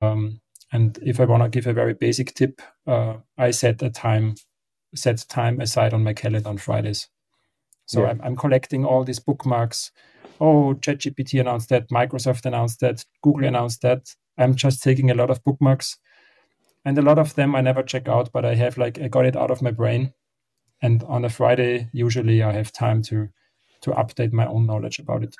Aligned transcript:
Um, 0.00 0.40
and 0.72 0.98
if 1.02 1.20
I 1.20 1.24
want 1.24 1.42
to 1.42 1.48
give 1.48 1.66
a 1.66 1.72
very 1.72 1.94
basic 1.94 2.34
tip, 2.34 2.62
uh, 2.86 3.16
I 3.36 3.50
set 3.50 3.82
a 3.82 3.90
time, 3.90 4.36
set 4.94 5.24
time 5.28 5.60
aside 5.60 5.92
on 5.92 6.04
my 6.04 6.14
calendar 6.14 6.48
on 6.48 6.58
Fridays. 6.58 7.08
So 7.86 8.02
yeah. 8.02 8.10
I'm, 8.10 8.20
I'm, 8.22 8.36
collecting 8.36 8.84
all 8.84 9.02
these 9.02 9.18
bookmarks. 9.18 9.90
Oh, 10.40 10.74
ChatGPT 10.74 11.40
announced 11.40 11.70
that, 11.70 11.90
Microsoft 11.90 12.46
announced 12.46 12.80
that, 12.80 13.04
Google 13.22 13.46
announced 13.46 13.82
that. 13.82 14.14
I'm 14.38 14.54
just 14.54 14.82
taking 14.82 15.10
a 15.10 15.14
lot 15.14 15.30
of 15.30 15.42
bookmarks, 15.44 15.98
and 16.84 16.96
a 16.96 17.02
lot 17.02 17.18
of 17.18 17.34
them 17.34 17.54
I 17.54 17.60
never 17.60 17.82
check 17.82 18.08
out, 18.08 18.32
but 18.32 18.44
I 18.44 18.54
have 18.54 18.78
like 18.78 18.98
I 19.00 19.08
got 19.08 19.26
it 19.26 19.36
out 19.36 19.50
of 19.50 19.60
my 19.60 19.70
brain. 19.70 20.14
And 20.80 21.02
on 21.02 21.24
a 21.24 21.28
Friday, 21.28 21.90
usually 21.92 22.42
I 22.42 22.52
have 22.52 22.72
time 22.72 23.02
to 23.02 23.28
to 23.82 23.90
update 23.90 24.32
my 24.32 24.46
own 24.46 24.66
knowledge 24.66 24.98
about 24.98 25.22
it. 25.22 25.34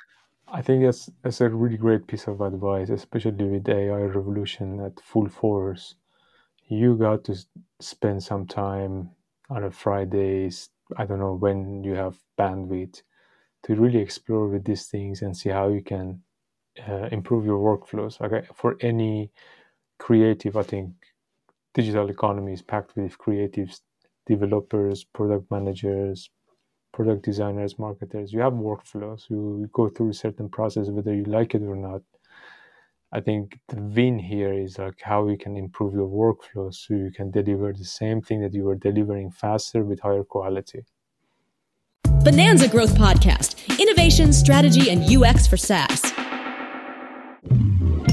I 0.51 0.61
think 0.61 0.83
that's 0.83 1.09
that's 1.23 1.41
a 1.41 1.49
really 1.49 1.77
great 1.77 2.05
piece 2.07 2.27
of 2.27 2.41
advice, 2.41 2.89
especially 2.89 3.45
with 3.45 3.67
AI 3.69 4.01
revolution 4.01 4.79
at 4.81 4.99
full 4.99 5.27
force. 5.29 5.95
You 6.67 6.95
got 6.97 7.23
to 7.25 7.35
spend 7.79 8.23
some 8.23 8.47
time 8.47 9.11
on 9.49 9.63
a 9.63 9.71
Fridays. 9.71 10.69
I 10.97 11.05
don't 11.05 11.19
know 11.19 11.35
when 11.35 11.83
you 11.83 11.95
have 11.95 12.19
bandwidth 12.37 13.01
to 13.63 13.75
really 13.75 13.99
explore 13.99 14.47
with 14.49 14.65
these 14.65 14.87
things 14.87 15.21
and 15.21 15.35
see 15.37 15.49
how 15.49 15.69
you 15.69 15.81
can 15.83 16.23
uh, 16.87 17.07
improve 17.11 17.45
your 17.45 17.59
workflows. 17.59 18.21
Okay, 18.21 18.47
for 18.55 18.77
any 18.81 19.31
creative, 19.99 20.57
I 20.57 20.63
think 20.63 20.93
digital 21.73 22.09
economy 22.09 22.53
is 22.53 22.61
packed 22.61 22.95
with 22.95 23.17
creatives, 23.17 23.81
developers, 24.25 25.03
product 25.03 25.51
managers, 25.51 26.29
product 26.93 27.23
designers, 27.23 27.79
marketers, 27.79 28.33
you 28.33 28.39
have 28.41 28.53
workflows. 28.53 29.29
You 29.29 29.69
go 29.73 29.89
through 29.89 30.09
a 30.09 30.13
certain 30.13 30.49
process, 30.49 30.89
whether 30.89 31.13
you 31.13 31.23
like 31.23 31.55
it 31.55 31.61
or 31.61 31.75
not. 31.75 32.01
I 33.13 33.19
think 33.19 33.59
the 33.67 33.81
win 33.81 34.19
here 34.19 34.53
is 34.53 34.77
like 34.77 35.01
how 35.01 35.27
you 35.27 35.37
can 35.37 35.57
improve 35.57 35.93
your 35.93 36.07
workflow 36.07 36.73
so 36.73 36.93
you 36.93 37.11
can 37.11 37.29
deliver 37.29 37.73
the 37.73 37.83
same 37.83 38.21
thing 38.21 38.41
that 38.41 38.53
you 38.53 38.63
were 38.63 38.75
delivering 38.75 39.31
faster 39.31 39.83
with 39.83 39.99
higher 39.99 40.23
quality. 40.23 40.85
Bonanza 42.23 42.67
Growth 42.67 42.95
Podcast 42.95 43.79
Innovation, 43.79 44.31
Strategy, 44.31 44.89
and 44.91 45.03
UX 45.03 45.47
for 45.47 45.57
SaaS. 45.57 46.13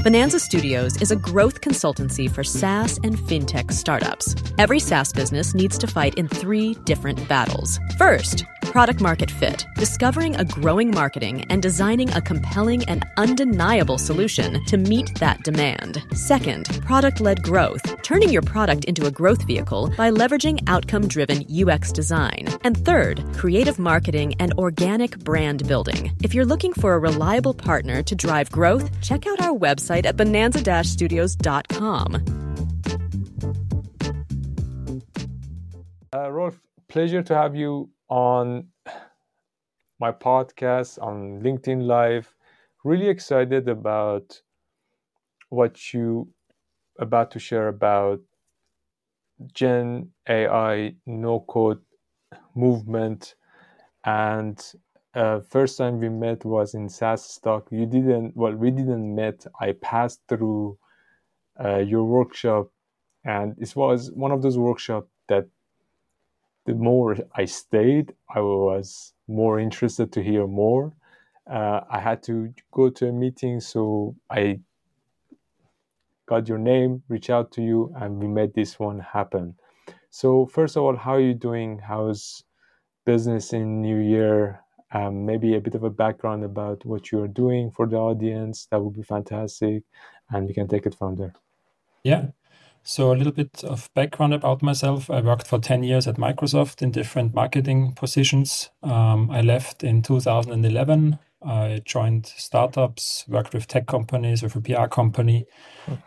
Bonanza 0.02 0.38
Studios 0.40 1.02
is 1.02 1.10
a 1.10 1.16
growth 1.16 1.60
consultancy 1.60 2.30
for 2.30 2.42
SaaS 2.42 2.98
and 3.04 3.16
fintech 3.16 3.70
startups. 3.70 4.34
Every 4.58 4.78
SaaS 4.78 5.12
business 5.12 5.54
needs 5.54 5.76
to 5.78 5.86
fight 5.86 6.14
in 6.14 6.26
three 6.28 6.74
different 6.84 7.28
battles. 7.28 7.78
First, 7.98 8.44
product 8.70 9.00
market 9.00 9.30
fit, 9.30 9.66
discovering 9.76 10.36
a 10.36 10.44
growing 10.44 10.90
marketing 10.90 11.44
and 11.50 11.62
designing 11.62 12.10
a 12.12 12.20
compelling 12.20 12.84
and 12.84 13.04
undeniable 13.16 13.98
solution 13.98 14.62
to 14.66 14.76
meet 14.76 15.14
that 15.18 15.42
demand. 15.42 16.02
Second, 16.12 16.66
product 16.82 17.20
led 17.20 17.42
growth, 17.42 17.82
turning 18.02 18.28
your 18.28 18.42
product 18.42 18.84
into 18.84 19.06
a 19.06 19.10
growth 19.10 19.42
vehicle 19.46 19.88
by 19.96 20.10
leveraging 20.10 20.62
outcome 20.66 21.08
driven 21.08 21.44
UX 21.50 21.90
design. 21.92 22.46
And 22.62 22.76
third, 22.84 23.24
creative 23.34 23.78
marketing 23.78 24.34
and 24.38 24.52
organic 24.54 25.18
brand 25.20 25.66
building. 25.66 26.12
If 26.22 26.34
you're 26.34 26.44
looking 26.44 26.74
for 26.74 26.94
a 26.94 26.98
reliable 26.98 27.54
partner 27.54 28.02
to 28.02 28.14
drive 28.14 28.50
growth, 28.50 28.90
check 29.00 29.26
out 29.26 29.40
our 29.40 29.56
website 29.56 30.04
at 30.04 30.16
bonanza 30.16 30.58
studios.com. 30.84 32.14
Uh, 36.12 36.30
Rolf, 36.30 36.58
pleasure 36.88 37.22
to 37.22 37.34
have 37.34 37.54
you 37.54 37.90
on 38.08 38.68
my 40.00 40.10
podcast 40.10 41.00
on 41.00 41.40
LinkedIn 41.40 41.82
Live. 41.86 42.34
Really 42.82 43.08
excited 43.08 43.68
about 43.68 44.42
what 45.50 45.92
you 45.92 46.28
about 46.98 47.30
to 47.32 47.38
share 47.38 47.68
about 47.68 48.20
Gen 49.52 50.12
AI 50.28 50.96
no 51.06 51.40
code 51.40 51.80
movement. 52.54 53.34
And 54.04 54.58
uh, 55.14 55.40
first 55.40 55.78
time 55.78 56.00
we 56.00 56.08
met 56.10 56.44
was 56.44 56.74
in 56.74 56.88
SaaStock. 56.88 57.72
You 57.72 57.86
didn't 57.86 58.36
well, 58.36 58.54
we 58.54 58.70
didn't 58.70 59.14
met. 59.14 59.46
I 59.60 59.72
passed 59.72 60.22
through 60.28 60.78
uh, 61.64 61.78
your 61.78 62.04
workshop, 62.04 62.70
and 63.24 63.56
it 63.58 63.74
was 63.76 64.12
one 64.12 64.32
of 64.32 64.42
those 64.42 64.58
workshops 64.58 65.08
that 65.28 65.48
the 66.68 66.74
more 66.74 67.16
I 67.34 67.46
stayed, 67.46 68.12
I 68.28 68.40
was 68.40 69.14
more 69.26 69.58
interested 69.58 70.12
to 70.12 70.22
hear 70.22 70.46
more. 70.46 70.92
Uh, 71.50 71.80
I 71.90 71.98
had 71.98 72.22
to 72.24 72.52
go 72.70 72.90
to 72.90 73.08
a 73.08 73.12
meeting, 73.12 73.58
so 73.60 74.14
I 74.28 74.60
got 76.26 76.46
your 76.46 76.58
name, 76.58 77.02
reach 77.08 77.30
out 77.30 77.52
to 77.52 77.62
you, 77.62 77.90
and 77.96 78.20
we 78.20 78.28
made 78.28 78.52
this 78.52 78.78
one 78.78 78.98
happen. 78.98 79.54
So, 80.10 80.44
first 80.44 80.76
of 80.76 80.82
all, 80.82 80.94
how 80.94 81.14
are 81.14 81.20
you 81.20 81.32
doing? 81.32 81.78
How's 81.78 82.44
business 83.06 83.54
in 83.54 83.80
New 83.80 84.00
Year? 84.00 84.60
Um, 84.92 85.24
maybe 85.24 85.56
a 85.56 85.60
bit 85.62 85.74
of 85.74 85.84
a 85.84 85.90
background 86.04 86.44
about 86.44 86.84
what 86.84 87.10
you're 87.10 87.28
doing 87.28 87.70
for 87.70 87.86
the 87.86 87.96
audience. 87.96 88.68
That 88.70 88.82
would 88.82 88.94
be 88.94 89.02
fantastic, 89.02 89.84
and 90.30 90.46
we 90.46 90.52
can 90.52 90.68
take 90.68 90.84
it 90.84 90.94
from 90.94 91.16
there. 91.16 91.32
Yeah. 92.02 92.26
So, 92.88 93.12
a 93.12 93.16
little 93.16 93.34
bit 93.34 93.62
of 93.64 93.90
background 93.92 94.32
about 94.32 94.62
myself. 94.62 95.10
I 95.10 95.20
worked 95.20 95.46
for 95.46 95.58
10 95.58 95.82
years 95.82 96.08
at 96.08 96.16
Microsoft 96.16 96.80
in 96.80 96.90
different 96.90 97.34
marketing 97.34 97.92
positions. 97.92 98.70
Um, 98.82 99.30
I 99.30 99.42
left 99.42 99.84
in 99.84 100.00
2011. 100.00 101.18
I 101.46 101.82
joined 101.84 102.24
startups, 102.24 103.26
worked 103.28 103.52
with 103.52 103.66
tech 103.66 103.86
companies, 103.86 104.42
with 104.42 104.56
a 104.56 104.62
PR 104.62 104.86
company, 104.86 105.44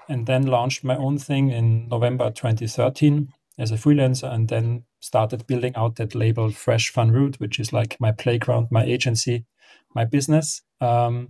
and 0.09 0.25
then 0.25 0.47
launched 0.47 0.83
my 0.83 0.95
own 0.95 1.19
thing 1.19 1.51
in 1.51 1.87
November 1.87 2.31
2013 2.31 3.31
as 3.59 3.69
a 3.69 3.75
freelancer, 3.75 4.33
and 4.33 4.47
then 4.49 4.83
started 5.01 5.45
building 5.45 5.75
out 5.75 5.97
that 5.97 6.15
label 6.15 6.49
Fresh 6.49 6.93
van 6.93 7.11
Root, 7.11 7.39
which 7.39 7.59
is 7.59 7.71
like 7.71 7.95
my 7.99 8.11
playground, 8.11 8.69
my 8.71 8.83
agency, 8.83 9.45
my 9.93 10.03
business. 10.03 10.63
Um, 10.81 11.29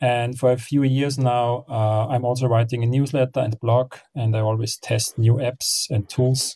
and 0.00 0.38
for 0.38 0.52
a 0.52 0.58
few 0.58 0.82
years 0.82 1.18
now, 1.18 1.64
uh, 1.68 2.06
I'm 2.08 2.24
also 2.24 2.46
writing 2.46 2.82
a 2.82 2.86
newsletter 2.86 3.40
and 3.40 3.58
blog, 3.58 3.94
and 4.14 4.36
I 4.36 4.40
always 4.40 4.76
test 4.76 5.18
new 5.18 5.34
apps 5.34 5.90
and 5.90 6.08
tools. 6.08 6.54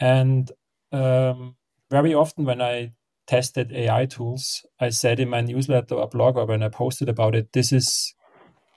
And 0.00 0.50
um, 0.92 1.56
very 1.90 2.14
often, 2.14 2.44
when 2.44 2.60
I 2.62 2.92
tested 3.26 3.72
AI 3.72 4.06
tools, 4.06 4.64
I 4.80 4.90
said 4.90 5.18
in 5.18 5.28
my 5.28 5.40
newsletter 5.40 5.96
or 5.96 6.08
blog, 6.08 6.36
or 6.36 6.46
when 6.46 6.62
I 6.62 6.68
posted 6.68 7.08
about 7.08 7.34
it, 7.34 7.52
this 7.52 7.72
is 7.72 8.14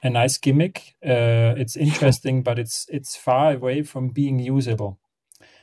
a 0.01 0.09
nice 0.09 0.37
gimmick. 0.37 0.95
Uh, 1.05 1.53
it's 1.57 1.75
interesting, 1.75 2.41
but 2.43 2.57
it's 2.57 2.85
it's 2.89 3.15
far 3.15 3.53
away 3.53 3.83
from 3.83 4.09
being 4.09 4.39
usable. 4.39 4.99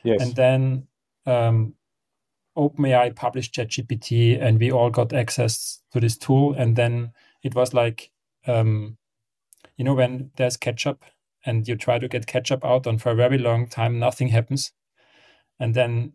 Yes. 0.03 0.21
And 0.21 0.35
then 0.35 0.87
um, 1.25 1.75
OpenAI 2.57 3.15
published 3.15 3.55
ChatGPT, 3.55 4.41
and 4.41 4.59
we 4.59 4.71
all 4.71 4.89
got 4.89 5.13
access 5.13 5.81
to 5.91 5.99
this 5.99 6.17
tool, 6.17 6.53
and 6.53 6.75
then 6.75 7.11
it 7.43 7.55
was 7.55 7.73
like 7.73 8.11
um, 8.47 8.97
you 9.77 9.85
know 9.85 9.93
when 9.93 10.31
there's 10.37 10.57
ketchup 10.57 11.03
and 11.45 11.67
you 11.67 11.75
try 11.75 11.99
to 11.99 12.07
get 12.07 12.27
ketchup 12.27 12.63
out 12.63 12.87
and 12.87 13.01
for 13.01 13.11
a 13.11 13.15
very 13.15 13.37
long 13.37 13.67
time 13.67 13.99
nothing 13.99 14.29
happens. 14.29 14.71
And 15.59 15.75
then 15.75 16.13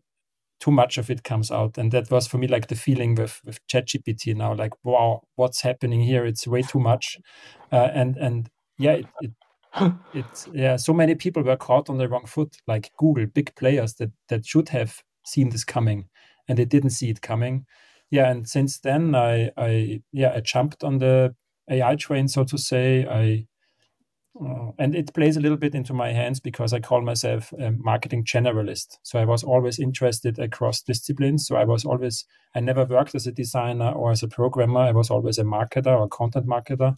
too 0.61 0.71
much 0.71 0.99
of 0.99 1.11
it 1.11 1.23
comes 1.23 1.51
out. 1.51 1.79
And 1.79 1.93
that 1.93 2.11
was 2.11 2.27
for 2.27 2.39
me 2.39 2.49
like 2.49 2.69
the 2.69 2.75
feeling 2.75 3.15
with 3.15 3.41
with 3.45 3.65
ChatGPT 3.69 4.35
now 4.35 4.55
like 4.55 4.73
wow 4.85 5.23
what's 5.37 5.63
happening 5.63 6.03
here? 6.03 6.25
It's 6.25 6.47
way 6.47 6.63
too 6.63 6.81
much. 6.81 7.19
Uh, 7.71 7.89
and 7.95 8.17
and 8.17 8.51
yeah 8.79 8.93
it, 8.93 9.07
it 9.21 9.33
it's 10.15 10.49
yeah 10.53 10.77
so 10.77 10.93
many 10.93 11.15
people 11.15 11.43
were 11.43 11.57
caught 11.57 11.91
on 11.91 11.99
the 11.99 12.09
wrong 12.09 12.27
foot 12.27 12.57
like 12.67 12.91
google 12.97 13.27
big 13.27 13.55
players 13.55 13.95
that 13.95 14.11
that 14.29 14.47
should 14.47 14.71
have 14.71 15.03
seen 15.25 15.51
this 15.51 15.65
coming 15.65 16.09
and 16.49 16.59
they 16.59 16.65
didn't 16.65 16.91
see 16.91 17.11
it 17.11 17.21
coming 17.21 17.67
yeah, 18.11 18.31
and 18.31 18.49
since 18.49 18.81
then 18.81 19.15
I 19.15 19.51
I 19.57 20.03
yeah 20.13 20.33
I 20.35 20.41
jumped 20.41 20.85
on 20.85 20.99
the 20.99 21.35
AI 21.71 21.97
train 21.97 22.29
so 22.29 22.45
to 22.45 22.59
say. 22.59 23.07
I 23.07 23.47
uh, 24.41 24.71
and 24.79 24.95
it 24.95 25.13
plays 25.15 25.37
a 25.37 25.41
little 25.41 25.57
bit 25.57 25.75
into 25.75 25.93
my 25.93 26.13
hands 26.13 26.39
because 26.39 26.73
I 26.73 26.81
call 26.81 27.01
myself 27.01 27.53
a 27.59 27.73
marketing 27.73 28.25
generalist. 28.25 28.99
So 29.03 29.19
I 29.19 29.25
was 29.25 29.43
always 29.43 29.79
interested 29.79 30.39
across 30.39 30.81
disciplines. 30.83 31.47
So 31.47 31.57
I 31.57 31.65
was 31.65 31.85
always, 31.85 32.25
I 32.55 32.61
never 32.61 32.85
worked 32.85 33.15
as 33.15 33.27
a 33.27 33.33
designer 33.33 33.91
or 33.91 34.13
as 34.13 34.23
a 34.23 34.29
programmer. 34.29 34.81
I 34.81 34.93
was 34.93 35.11
always 35.11 35.39
a 35.39 35.45
marketer 35.45 35.99
or 35.99 36.09
content 36.09 36.47
marketer. 36.47 36.97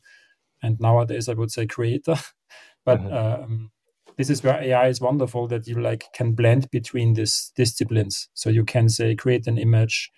And 0.62 0.78
nowadays 0.80 1.28
I 1.28 1.34
would 1.34 1.50
say 1.50 1.66
creator. 1.66 2.16
but 2.84 3.00
mm-hmm. 3.00 3.42
um, 3.44 3.70
this 4.18 4.28
is 4.28 4.42
where 4.42 4.62
AI 4.62 4.88
is 4.88 5.00
wonderful 5.00 5.48
that 5.48 5.66
you 5.66 5.80
like 5.80 6.04
can 6.12 6.32
blend 6.32 6.70
between 6.70 7.14
these 7.14 7.52
disciplines. 7.56 8.28
So 8.34 8.50
you 8.50 8.64
can 8.64 8.90
say, 8.90 9.14
create 9.14 9.46
an 9.46 9.56
image, 9.56 10.10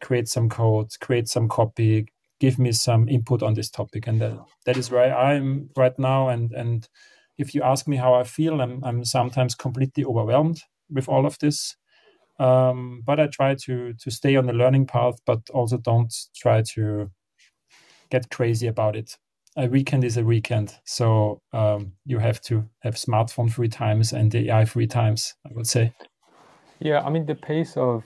create 0.00 0.28
some 0.28 0.48
code, 0.48 0.90
create 1.00 1.28
some 1.28 1.48
copy, 1.48 2.06
give 2.40 2.58
me 2.58 2.72
some 2.72 3.08
input 3.08 3.42
on 3.42 3.54
this 3.54 3.70
topic. 3.70 4.06
And 4.06 4.20
that, 4.20 4.38
that 4.66 4.76
is 4.76 4.90
where 4.90 5.16
I'm 5.16 5.70
right 5.76 5.98
now. 5.98 6.28
And, 6.28 6.52
and 6.52 6.88
if 7.36 7.54
you 7.54 7.62
ask 7.62 7.86
me 7.86 7.96
how 7.96 8.14
I 8.14 8.24
feel, 8.24 8.60
I'm, 8.60 8.82
I'm 8.84 9.04
sometimes 9.04 9.54
completely 9.54 10.04
overwhelmed 10.04 10.62
with 10.90 11.08
all 11.08 11.26
of 11.26 11.38
this. 11.38 11.76
Um, 12.38 13.02
but 13.04 13.18
I 13.18 13.26
try 13.26 13.56
to 13.64 13.94
to 13.94 14.10
stay 14.10 14.36
on 14.36 14.46
the 14.46 14.52
learning 14.52 14.86
path, 14.86 15.16
but 15.26 15.40
also 15.50 15.76
don't 15.76 16.14
try 16.36 16.62
to 16.74 17.10
get 18.10 18.30
crazy 18.30 18.68
about 18.68 18.96
it. 18.96 19.16
a 19.56 19.66
weekend 19.66 20.04
is 20.04 20.16
a 20.16 20.22
weekend. 20.22 20.76
So 20.84 21.42
um, 21.52 21.92
you 22.06 22.18
have 22.18 22.40
to 22.42 22.64
have 22.80 22.94
smartphone 22.94 23.50
free 23.50 23.68
times 23.68 24.12
and 24.12 24.32
AI 24.34 24.64
free 24.64 24.86
times, 24.86 25.34
I 25.44 25.50
would 25.52 25.66
say. 25.66 25.92
Yeah, 26.78 27.00
I 27.00 27.10
mean, 27.10 27.26
the 27.26 27.34
pace 27.34 27.76
of 27.76 28.04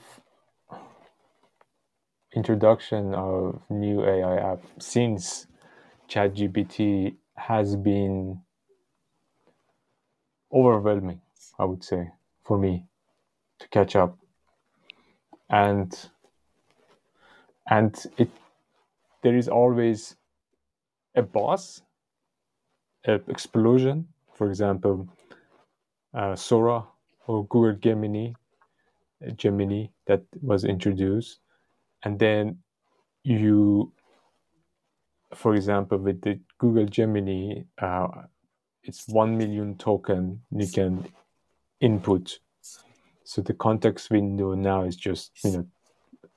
introduction 2.35 3.13
of 3.13 3.61
new 3.69 4.03
AI 4.03 4.53
app 4.53 4.63
since 4.79 5.47
ChatGPT 6.09 7.15
has 7.35 7.75
been 7.75 8.41
overwhelming, 10.51 11.21
I 11.57 11.65
would 11.65 11.83
say, 11.83 12.11
for 12.43 12.57
me 12.57 12.85
to 13.59 13.67
catch 13.69 13.95
up. 13.95 14.17
And 15.49 15.93
and 17.69 17.95
it 18.17 18.29
there 19.21 19.35
is 19.35 19.47
always 19.47 20.15
a 21.15 21.21
boss, 21.21 21.81
an 23.05 23.21
explosion, 23.27 24.07
for 24.33 24.49
example, 24.49 25.07
uh, 26.13 26.35
Sora 26.35 26.83
or 27.27 27.45
Google 27.47 27.75
Gemini, 27.79 28.33
Gemini 29.35 29.87
that 30.07 30.23
was 30.41 30.65
introduced, 30.65 31.39
and 32.03 32.19
then 32.19 32.59
you, 33.23 33.93
for 35.33 35.55
example, 35.55 35.97
with 35.97 36.21
the 36.21 36.39
Google 36.57 36.85
Gemini, 36.85 37.63
uh, 37.77 38.07
it's 38.83 39.07
one 39.07 39.37
million 39.37 39.77
token 39.77 40.41
you 40.51 40.67
can 40.67 41.07
input. 41.79 42.39
So 43.23 43.41
the 43.41 43.53
context 43.53 44.11
window 44.11 44.53
now 44.53 44.83
is 44.83 44.95
just 44.95 45.31
you 45.43 45.51
know 45.51 45.67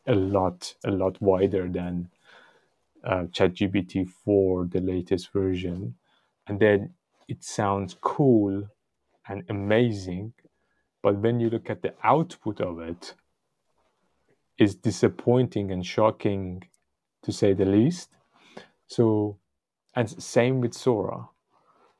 a 0.06 0.14
lot 0.14 0.74
a 0.84 0.90
lot 0.90 1.20
wider 1.20 1.68
than 1.68 2.08
uh, 3.04 3.24
ChatGPT 3.30 4.08
4, 4.08 4.66
the 4.70 4.80
latest 4.80 5.32
version, 5.32 5.94
and 6.46 6.58
then 6.58 6.94
it 7.28 7.42
sounds 7.44 7.96
cool 8.00 8.68
and 9.28 9.44
amazing, 9.48 10.32
but 11.02 11.16
when 11.16 11.40
you 11.40 11.50
look 11.50 11.70
at 11.70 11.82
the 11.82 11.94
output 12.02 12.60
of 12.60 12.80
it, 12.80 13.14
it's 14.58 14.74
disappointing 14.74 15.70
and 15.70 15.84
shocking, 15.84 16.62
to 17.22 17.32
say 17.32 17.52
the 17.52 17.64
least. 17.64 18.10
So, 18.86 19.38
and 19.94 20.08
same 20.22 20.60
with 20.60 20.74
Sora 20.74 21.28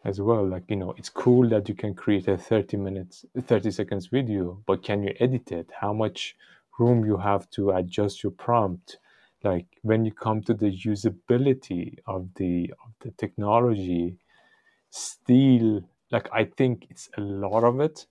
as 0.04 0.20
well. 0.20 0.46
Like 0.46 0.64
you 0.68 0.76
know, 0.76 0.94
it's 0.96 1.08
cool 1.08 1.48
that 1.50 1.68
you 1.68 1.74
can 1.74 1.94
create 1.94 2.28
a 2.28 2.36
30 2.38 2.76
minutes, 2.76 3.24
30 3.40 3.70
seconds 3.70 4.06
video, 4.08 4.62
but 4.66 4.82
can 4.82 5.02
you 5.02 5.14
edit 5.20 5.52
it? 5.52 5.70
How 5.80 5.92
much 5.92 6.36
room 6.78 7.04
you 7.04 7.16
have 7.18 7.50
to 7.50 7.70
adjust 7.70 8.22
your 8.22 8.32
prompt? 8.32 8.98
like 9.44 9.66
when 9.82 10.04
you 10.04 10.12
come 10.12 10.42
to 10.42 10.54
the 10.54 10.70
usability 10.90 11.96
of 12.06 12.28
the 12.34 12.72
of 12.84 12.90
the 13.00 13.10
technology 13.12 14.16
still 14.90 15.82
like 16.10 16.28
i 16.32 16.44
think 16.44 16.86
it's 16.90 17.08
a 17.18 17.20
lot 17.20 17.64
of 17.64 17.80
it 17.80 18.06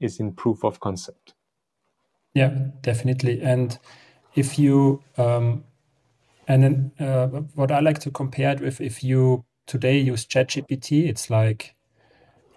is 0.00 0.20
in 0.20 0.32
proof 0.32 0.64
of 0.64 0.80
concept 0.80 1.34
yeah 2.34 2.50
definitely 2.82 3.40
and 3.42 3.78
if 4.34 4.58
you 4.58 5.02
um 5.16 5.64
and 6.48 6.62
then 6.62 6.92
uh, 7.00 7.26
what 7.54 7.70
i 7.70 7.80
like 7.80 7.98
to 7.98 8.10
compare 8.10 8.52
it 8.52 8.60
with 8.60 8.80
if 8.80 9.02
you 9.04 9.44
today 9.70 9.98
use 9.98 10.26
ChatGPT, 10.26 11.08
it's 11.08 11.30
like 11.30 11.76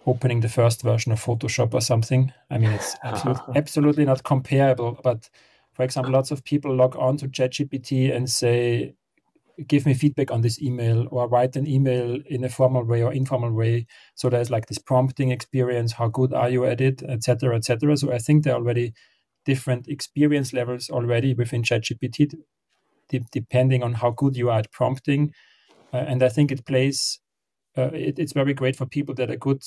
opening 0.07 0.39
the 0.39 0.49
first 0.49 0.81
version 0.81 1.11
of 1.11 1.23
Photoshop 1.23 1.73
or 1.73 1.81
something. 1.81 2.33
I 2.49 2.57
mean, 2.57 2.71
it's 2.71 2.95
absolutely, 3.03 3.53
absolutely 3.55 4.05
not 4.05 4.23
comparable, 4.23 4.99
but 5.03 5.29
for 5.73 5.83
example, 5.83 6.11
lots 6.11 6.31
of 6.31 6.43
people 6.43 6.75
log 6.75 6.95
on 6.95 7.17
to 7.17 7.27
ChatGPT 7.27 8.13
and 8.13 8.27
say, 8.27 8.95
give 9.67 9.85
me 9.85 9.93
feedback 9.93 10.31
on 10.31 10.41
this 10.41 10.59
email 10.59 11.07
or 11.11 11.27
write 11.29 11.55
an 11.55 11.67
email 11.67 12.17
in 12.25 12.43
a 12.43 12.49
formal 12.49 12.83
way 12.83 13.03
or 13.03 13.13
informal 13.13 13.51
way. 13.51 13.85
So 14.15 14.27
there's 14.27 14.49
like 14.49 14.65
this 14.65 14.79
prompting 14.79 15.29
experience. 15.29 15.91
How 15.93 16.07
good 16.07 16.33
are 16.33 16.49
you 16.49 16.65
at 16.65 16.81
it, 16.81 17.03
etc., 17.03 17.55
etc. 17.57 17.95
So 17.95 18.11
I 18.11 18.17
think 18.17 18.43
they're 18.43 18.55
already 18.55 18.93
different 19.45 19.87
experience 19.87 20.53
levels 20.53 20.89
already 20.89 21.33
within 21.33 21.63
ChatGPT, 21.63 22.33
de- 23.09 23.25
depending 23.31 23.83
on 23.83 23.93
how 23.93 24.11
good 24.11 24.35
you 24.35 24.49
are 24.49 24.59
at 24.59 24.71
prompting. 24.71 25.33
Uh, 25.93 25.97
and 25.97 26.23
I 26.23 26.29
think 26.29 26.51
it 26.51 26.65
plays. 26.65 27.19
Uh, 27.77 27.89
it, 27.93 28.19
it's 28.19 28.33
very 28.33 28.53
great 28.53 28.75
for 28.75 28.85
people 28.85 29.15
that 29.15 29.31
are 29.31 29.37
good 29.37 29.63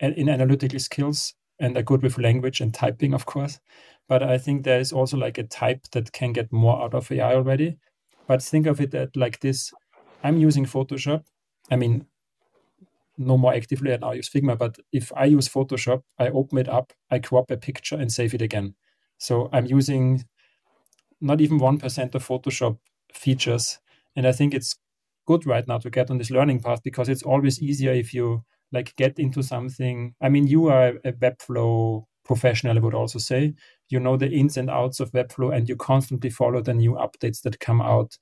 in 0.00 0.28
analytical 0.28 0.78
skills 0.78 1.34
and 1.60 1.76
are 1.76 1.82
good 1.82 2.02
with 2.02 2.18
language 2.18 2.60
and 2.60 2.74
typing, 2.74 3.14
of 3.14 3.26
course. 3.26 3.60
But 4.08 4.22
I 4.22 4.38
think 4.38 4.64
there 4.64 4.80
is 4.80 4.92
also 4.92 5.16
like 5.16 5.38
a 5.38 5.44
type 5.44 5.82
that 5.92 6.12
can 6.12 6.32
get 6.32 6.52
more 6.52 6.82
out 6.82 6.94
of 6.94 7.10
AI 7.10 7.34
already. 7.34 7.78
But 8.26 8.42
think 8.42 8.66
of 8.66 8.80
it 8.80 8.94
at 8.94 9.16
like 9.16 9.40
this 9.40 9.72
I'm 10.22 10.38
using 10.38 10.64
Photoshop. 10.64 11.24
I 11.70 11.76
mean, 11.76 12.06
no 13.16 13.36
more 13.38 13.54
actively, 13.54 13.92
I 13.92 13.96
now 13.96 14.12
use 14.12 14.28
Figma. 14.28 14.58
But 14.58 14.78
if 14.92 15.12
I 15.16 15.26
use 15.26 15.48
Photoshop, 15.48 16.02
I 16.18 16.28
open 16.28 16.58
it 16.58 16.68
up, 16.68 16.92
I 17.10 17.18
crop 17.18 17.50
a 17.50 17.56
picture 17.56 17.96
and 17.96 18.12
save 18.12 18.34
it 18.34 18.42
again. 18.42 18.74
So 19.18 19.48
I'm 19.52 19.66
using 19.66 20.24
not 21.20 21.40
even 21.40 21.58
1% 21.58 22.14
of 22.14 22.26
Photoshop 22.26 22.78
features. 23.12 23.78
And 24.16 24.26
I 24.26 24.32
think 24.32 24.54
it's 24.54 24.76
good 25.26 25.46
right 25.46 25.66
now 25.66 25.78
to 25.78 25.90
get 25.90 26.10
on 26.10 26.18
this 26.18 26.30
learning 26.30 26.60
path 26.60 26.82
because 26.82 27.08
it's 27.08 27.22
always 27.22 27.62
easier 27.62 27.92
if 27.92 28.12
you 28.12 28.44
like 28.72 28.94
get 28.96 29.18
into 29.18 29.42
something. 29.42 30.14
I 30.20 30.28
mean, 30.28 30.46
you 30.46 30.68
are 30.68 30.94
a 31.04 31.12
Webflow 31.12 32.04
professional, 32.24 32.76
I 32.76 32.80
would 32.80 32.94
also 32.94 33.18
say 33.18 33.54
you 33.88 34.00
know 34.00 34.16
the 34.16 34.30
ins 34.30 34.56
and 34.56 34.70
outs 34.70 35.00
of 35.00 35.12
Webflow 35.12 35.54
and 35.54 35.68
you 35.68 35.76
constantly 35.76 36.30
follow 36.30 36.62
the 36.62 36.74
new 36.74 36.92
updates 36.92 37.42
that 37.42 37.60
come 37.60 37.80
out 37.80 38.16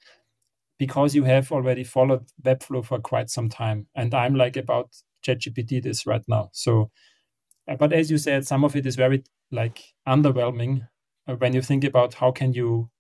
because 0.78 1.14
you 1.14 1.24
have 1.24 1.52
already 1.52 1.84
followed 1.84 2.26
Webflow 2.42 2.84
for 2.84 2.98
quite 2.98 3.30
some 3.30 3.48
time. 3.48 3.86
And 3.94 4.14
I'm 4.14 4.34
like 4.34 4.56
about 4.56 4.90
ChatGPT 5.24 5.82
this 5.82 6.06
right 6.06 6.24
now. 6.28 6.50
So, 6.52 6.90
uh, 7.68 7.76
but 7.76 7.92
as 7.92 8.10
you 8.10 8.18
said, 8.18 8.46
some 8.46 8.64
of 8.64 8.74
it 8.76 8.86
is 8.86 8.96
very 8.96 9.22
like 9.50 9.82
underwhelming 10.08 10.88
uh, 11.28 11.34
when 11.34 11.52
you 11.52 11.62
think 11.62 11.84
about 11.84 12.14
how 12.14 12.32
can 12.32 12.52
you 12.52 12.90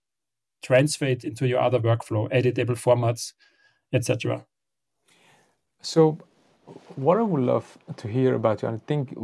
transfer 0.62 1.06
it 1.06 1.24
into 1.24 1.48
your 1.48 1.60
other 1.60 1.80
workflow, 1.80 2.30
editable 2.30 2.78
formats, 2.78 3.32
etc. 3.92 4.44
So 5.80 6.18
what 6.94 7.18
I 7.18 7.22
would 7.22 7.42
love 7.42 7.76
to 7.96 8.08
hear 8.08 8.34
about 8.34 8.62
you, 8.62 8.68
and 8.68 8.80
I 8.80 8.84
think 8.86 9.14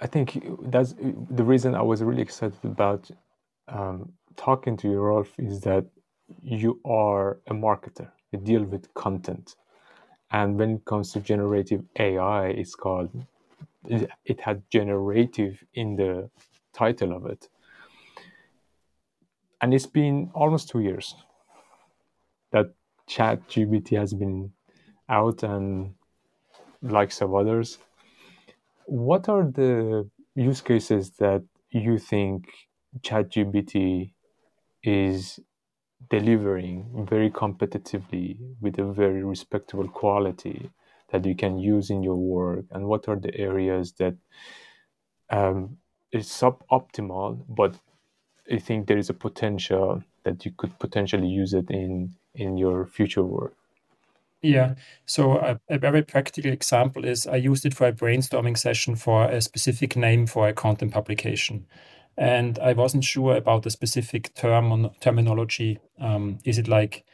I 0.00 0.06
think 0.06 0.42
that's 0.70 0.94
the 1.30 1.44
reason 1.44 1.74
I 1.74 1.82
was 1.82 2.02
really 2.02 2.22
excited 2.22 2.64
about 2.64 3.10
um, 3.68 4.12
talking 4.36 4.76
to 4.78 4.88
you, 4.88 4.98
Rolf, 4.98 5.32
is 5.38 5.60
that 5.60 5.84
you 6.42 6.80
are 6.84 7.38
a 7.46 7.54
marketer. 7.54 8.10
You 8.32 8.38
deal 8.40 8.64
with 8.64 8.92
content, 8.94 9.56
and 10.30 10.58
when 10.58 10.76
it 10.76 10.84
comes 10.84 11.12
to 11.12 11.20
generative 11.20 11.84
AI, 11.98 12.48
it's 12.48 12.74
called 12.74 13.10
it 13.84 14.40
had 14.40 14.62
generative 14.70 15.64
in 15.74 15.96
the 15.96 16.30
title 16.72 17.16
of 17.16 17.26
it, 17.26 17.48
and 19.60 19.72
it's 19.72 19.86
been 19.86 20.30
almost 20.34 20.68
two 20.68 20.80
years 20.80 21.14
that 22.50 22.66
Chat 23.06 23.48
GPT 23.48 23.96
has 23.96 24.12
been 24.12 24.52
out 25.08 25.42
and 25.42 25.94
likes 26.82 27.20
of 27.22 27.34
others. 27.34 27.78
What 28.84 29.28
are 29.28 29.44
the 29.44 30.08
use 30.34 30.60
cases 30.60 31.10
that 31.18 31.42
you 31.70 31.98
think 31.98 32.52
ChatGPT 33.00 34.12
is 34.82 35.40
delivering 36.10 37.06
very 37.08 37.30
competitively 37.30 38.38
with 38.60 38.78
a 38.78 38.92
very 38.92 39.22
respectable 39.24 39.88
quality 39.88 40.70
that 41.10 41.24
you 41.24 41.34
can 41.34 41.58
use 41.58 41.90
in 41.90 42.02
your 42.02 42.16
work? 42.16 42.64
And 42.70 42.86
what 42.86 43.08
are 43.08 43.16
the 43.16 43.34
areas 43.36 43.92
that 43.94 44.14
um, 45.30 45.78
is 46.12 46.26
suboptimal, 46.26 47.44
but 47.48 47.74
I 48.50 48.58
think 48.58 48.86
there 48.86 48.98
is 48.98 49.10
a 49.10 49.14
potential 49.14 50.02
that 50.24 50.44
you 50.44 50.52
could 50.56 50.78
potentially 50.78 51.28
use 51.28 51.54
it 51.54 51.70
in 51.70 52.14
in 52.34 52.56
your 52.56 52.86
future 52.86 53.24
work? 53.24 53.54
Yeah. 54.40 54.74
So 55.04 55.38
a, 55.38 55.60
a, 55.68 55.78
very 55.78 56.02
practical 56.02 56.52
example 56.52 57.04
is 57.04 57.26
I 57.26 57.36
used 57.36 57.66
it 57.66 57.74
for 57.74 57.88
a 57.88 57.92
brainstorming 57.92 58.56
session 58.56 58.94
for 58.94 59.24
a 59.24 59.40
specific 59.40 59.96
name 59.96 60.26
for 60.28 60.48
a 60.48 60.52
content 60.52 60.92
publication. 60.92 61.66
And 62.18 62.58
I 62.58 62.72
wasn't 62.72 63.04
sure 63.04 63.36
about 63.36 63.62
the 63.62 63.70
specific 63.70 64.34
term 64.34 64.72
on 64.72 64.90
terminology. 65.00 65.78
Um, 66.00 66.38
is 66.44 66.58
it 66.58 66.66
like 66.66 67.04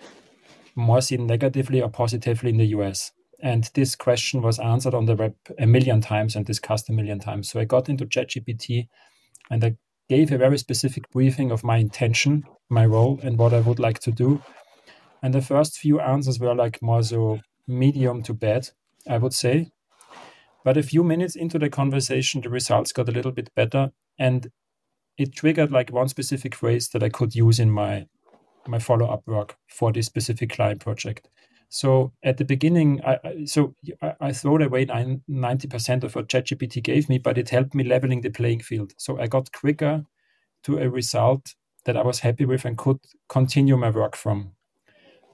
more 0.75 1.03
seen 1.03 1.27
negatively 1.27 1.83
or 1.83 1.91
positively 1.91 2.51
in 2.51 2.57
the 2.57 2.69
US? 2.69 3.13
And 3.43 3.71
this 3.75 3.95
question 3.95 4.41
was 4.41 4.59
answered 4.59 4.95
on 4.95 5.05
the 5.05 5.15
web 5.15 5.35
a 5.59 5.67
million 5.67 6.01
times 6.01 6.35
and 6.35 6.47
discussed 6.47 6.89
a 6.89 6.93
million 6.93 7.19
times. 7.19 7.51
So 7.51 7.61
I 7.61 7.65
got 7.65 7.91
into 7.91 8.07
ChatGPT 8.07 8.89
and 9.51 9.63
I 9.63 9.77
gave 10.09 10.33
a 10.33 10.39
very 10.39 10.57
specific 10.57 11.11
briefing 11.11 11.51
of 11.51 11.63
my 11.63 11.77
intention, 11.77 12.45
my 12.71 12.87
role, 12.87 13.21
and 13.23 13.37
what 13.37 13.53
I 13.53 13.61
would 13.61 13.79
like 13.79 13.99
to 14.01 14.11
do. 14.11 14.43
And 15.23 15.35
the 15.35 15.43
first 15.43 15.77
few 15.77 16.01
answers 16.01 16.41
were 16.41 16.55
like 16.55 16.81
more 16.81 17.03
so 17.03 17.41
medium 17.67 18.23
to 18.23 18.33
bad, 18.33 18.71
I 19.07 19.19
would 19.19 19.35
say. 19.35 19.71
But 20.65 20.79
a 20.79 20.83
few 20.83 21.05
minutes 21.05 21.37
into 21.37 21.59
the 21.59 21.69
conversation, 21.69 22.41
the 22.41 22.49
results 22.49 22.93
got 22.93 23.11
a 23.11 23.13
little 23.13 23.33
bit 23.33 23.55
better. 23.55 23.93
And 24.19 24.51
it 25.19 25.35
triggered 25.35 25.71
like 25.71 25.91
one 25.93 26.09
specific 26.09 26.55
phrase 26.55 26.89
that 26.89 27.03
I 27.03 27.09
could 27.09 27.35
use 27.35 27.61
in 27.61 27.71
my 27.71 28.07
my 28.67 28.79
follow-up 28.79 29.23
work 29.27 29.57
for 29.69 29.93
this 29.93 30.07
specific 30.07 30.51
client 30.51 30.81
project. 30.81 31.29
So 31.69 32.13
at 32.23 32.37
the 32.37 32.45
beginning, 32.45 33.03
I, 33.05 33.45
so 33.45 33.75
I, 34.01 34.15
I 34.21 34.33
threw 34.33 34.63
away 34.63 34.87
90% 34.87 36.05
of 36.05 36.15
what 36.15 36.29
ChatGPT 36.29 36.83
gave 36.83 37.09
me, 37.09 37.19
but 37.19 37.37
it 37.37 37.51
helped 37.51 37.75
me 37.75 37.85
leveling 37.85 38.21
the 38.21 38.31
playing 38.31 38.61
field. 38.61 38.93
So 38.97 39.19
I 39.21 39.27
got 39.27 39.53
quicker 39.53 40.05
to 40.63 40.79
a 40.79 40.89
result 40.89 41.55
that 41.85 41.97
I 41.97 42.03
was 42.03 42.21
happy 42.21 42.45
with 42.45 42.65
and 42.65 42.79
could 42.79 43.01
continue 43.29 43.77
my 43.77 43.91
work 43.91 44.17
from. 44.17 44.53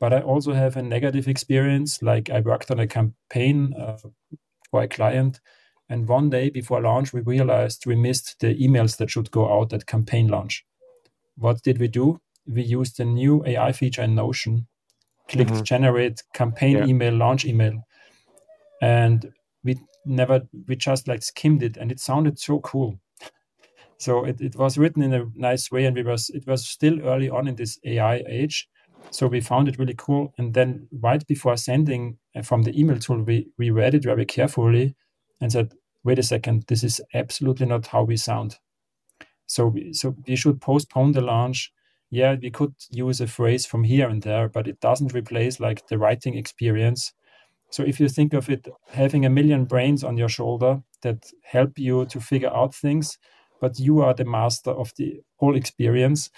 But 0.01 0.13
I 0.13 0.21
also 0.21 0.55
have 0.55 0.77
a 0.77 0.83
negative 0.83 1.29
experience. 1.29 2.03
Like 2.03 2.31
I 2.31 2.41
worked 2.41 2.71
on 2.71 2.81
a 2.81 2.87
campaign 2.87 3.75
uh, 3.79 3.99
for 4.71 4.83
a 4.83 4.89
client, 4.89 5.41
and 5.91 6.07
one 6.07 6.31
day 6.31 6.51
before 6.51 6.81
launch, 6.81 7.13
we 7.13 7.21
realized 7.21 7.85
we 7.85 7.97
missed 7.97 8.39
the 8.39 8.55
emails 8.55 8.97
that 8.99 9.11
should 9.11 9.33
go 9.33 9.53
out 9.53 9.73
at 9.73 9.87
campaign 9.87 10.29
launch. 10.29 10.65
What 11.37 11.63
did 11.63 11.79
we 11.79 11.89
do? 11.89 12.21
We 12.47 12.63
used 12.63 13.01
a 13.01 13.05
new 13.05 13.45
AI 13.45 13.73
feature 13.73 14.03
in 14.03 14.15
Notion, 14.15 14.69
clicked 15.29 15.51
mm-hmm. 15.51 15.65
generate 15.65 16.23
campaign 16.33 16.77
yeah. 16.77 16.87
email, 16.87 17.13
launch 17.13 17.45
email, 17.45 17.75
and 18.81 19.33
we 19.65 19.81
never, 20.07 20.43
we 20.69 20.77
just 20.77 21.09
like 21.09 21.25
skimmed 21.25 21.65
it, 21.65 21.77
and 21.77 21.91
it 21.91 21.99
sounded 21.99 22.39
so 22.39 22.61
cool 22.61 23.01
so 23.99 24.25
it, 24.25 24.41
it 24.41 24.55
was 24.55 24.79
written 24.79 25.03
in 25.03 25.13
a 25.13 25.27
nice 25.35 25.73
way 25.73 25.87
and 25.87 25.97
we 25.97 26.05
was 26.05 26.31
it 26.31 26.47
was 26.47 26.67
still 26.67 27.01
early 27.03 27.29
on 27.29 27.47
in 27.47 27.55
this 27.57 27.79
ai 27.85 28.23
age 28.27 28.67
so 29.11 29.27
we 29.27 29.41
found 29.41 29.69
it 29.69 29.79
really 29.79 29.95
cool 29.99 30.33
and 30.39 30.55
then 30.55 30.89
right 31.01 31.27
before 31.27 31.57
sending 31.57 32.17
uh, 32.35 32.43
from 32.43 32.63
the 32.63 32.81
email 32.81 32.99
tool 32.99 33.23
we, 33.23 33.47
we 33.59 33.71
read 33.71 33.95
it 33.95 34.05
very 34.05 34.25
carefully 34.25 34.95
and 35.41 35.53
said 35.53 35.75
wait 36.05 36.19
a 36.19 36.23
second 36.23 36.65
this 36.69 36.83
is 36.83 37.01
absolutely 37.15 37.67
not 37.67 37.87
how 37.87 38.03
we 38.03 38.17
sound 38.17 38.59
so 39.47 39.67
we, 39.67 39.93
so 39.93 40.15
we 40.27 40.37
should 40.37 40.61
postpone 40.61 41.13
the 41.13 41.21
launch 41.21 41.73
yeah 42.11 42.37
we 42.41 42.51
could 42.51 42.75
use 42.91 43.21
a 43.21 43.27
phrase 43.27 43.67
from 43.67 43.85
here 43.85 44.09
and 44.09 44.23
there 44.23 44.49
but 44.49 44.67
it 44.67 44.81
doesn't 44.81 45.15
replace 45.15 45.61
like 45.61 45.87
the 45.89 45.99
writing 45.99 46.37
experience 46.37 47.13
so 47.71 47.83
if 47.85 48.01
you 48.01 48.09
think 48.09 48.33
of 48.33 48.51
it 48.51 48.67
having 48.91 49.25
a 49.25 49.31
million 49.31 49.65
brains 49.65 50.03
on 50.03 50.17
your 50.17 50.29
shoulder 50.29 50.83
that 51.03 51.31
help 51.45 51.79
you 51.79 52.05
to 52.07 52.21
figure 52.21 52.53
out 52.53 52.75
things 52.75 53.19
but 53.61 53.79
you 53.79 54.01
are 54.01 54.15
the 54.15 54.25
master 54.25 54.71
of 54.71 54.93
the 54.97 55.21
whole 55.37 55.55
experience. 55.55 56.31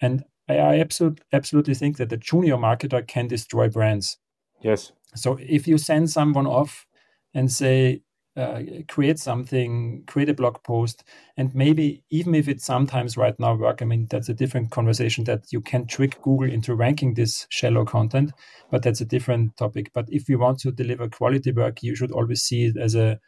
And 0.00 0.24
I, 0.48 0.56
I 0.56 0.80
absolutely 0.80 1.24
absolutely 1.32 1.74
think 1.74 1.98
that 1.98 2.08
the 2.08 2.16
junior 2.16 2.56
marketer 2.56 3.06
can 3.06 3.28
destroy 3.28 3.68
brands. 3.68 4.18
Yes. 4.60 4.92
So 5.14 5.38
if 5.40 5.68
you 5.68 5.78
send 5.78 6.10
someone 6.10 6.46
off 6.46 6.86
and 7.34 7.52
say, 7.52 8.02
uh, 8.36 8.62
create 8.88 9.18
something, 9.18 10.04
create 10.06 10.28
a 10.30 10.34
blog 10.34 10.62
post, 10.62 11.04
and 11.36 11.54
maybe 11.54 12.02
even 12.10 12.34
if 12.34 12.48
it 12.48 12.60
sometimes 12.60 13.16
right 13.16 13.38
now 13.38 13.54
work, 13.54 13.82
I 13.82 13.84
mean 13.84 14.06
that's 14.10 14.28
a 14.28 14.34
different 14.34 14.70
conversation 14.70 15.24
that 15.24 15.52
you 15.52 15.60
can 15.60 15.86
trick 15.86 16.20
Google 16.22 16.50
into 16.50 16.74
ranking 16.74 17.14
this 17.14 17.46
shallow 17.50 17.84
content, 17.84 18.32
but 18.70 18.82
that's 18.82 19.02
a 19.02 19.04
different 19.06 19.56
topic. 19.56 19.90
But 19.92 20.06
if 20.08 20.28
you 20.28 20.38
want 20.38 20.60
to 20.60 20.72
deliver 20.72 21.08
quality 21.08 21.52
work, 21.52 21.82
you 21.82 21.94
should 21.94 22.12
always 22.12 22.42
see 22.42 22.64
it 22.64 22.76
as 22.76 22.94
a 22.94 23.18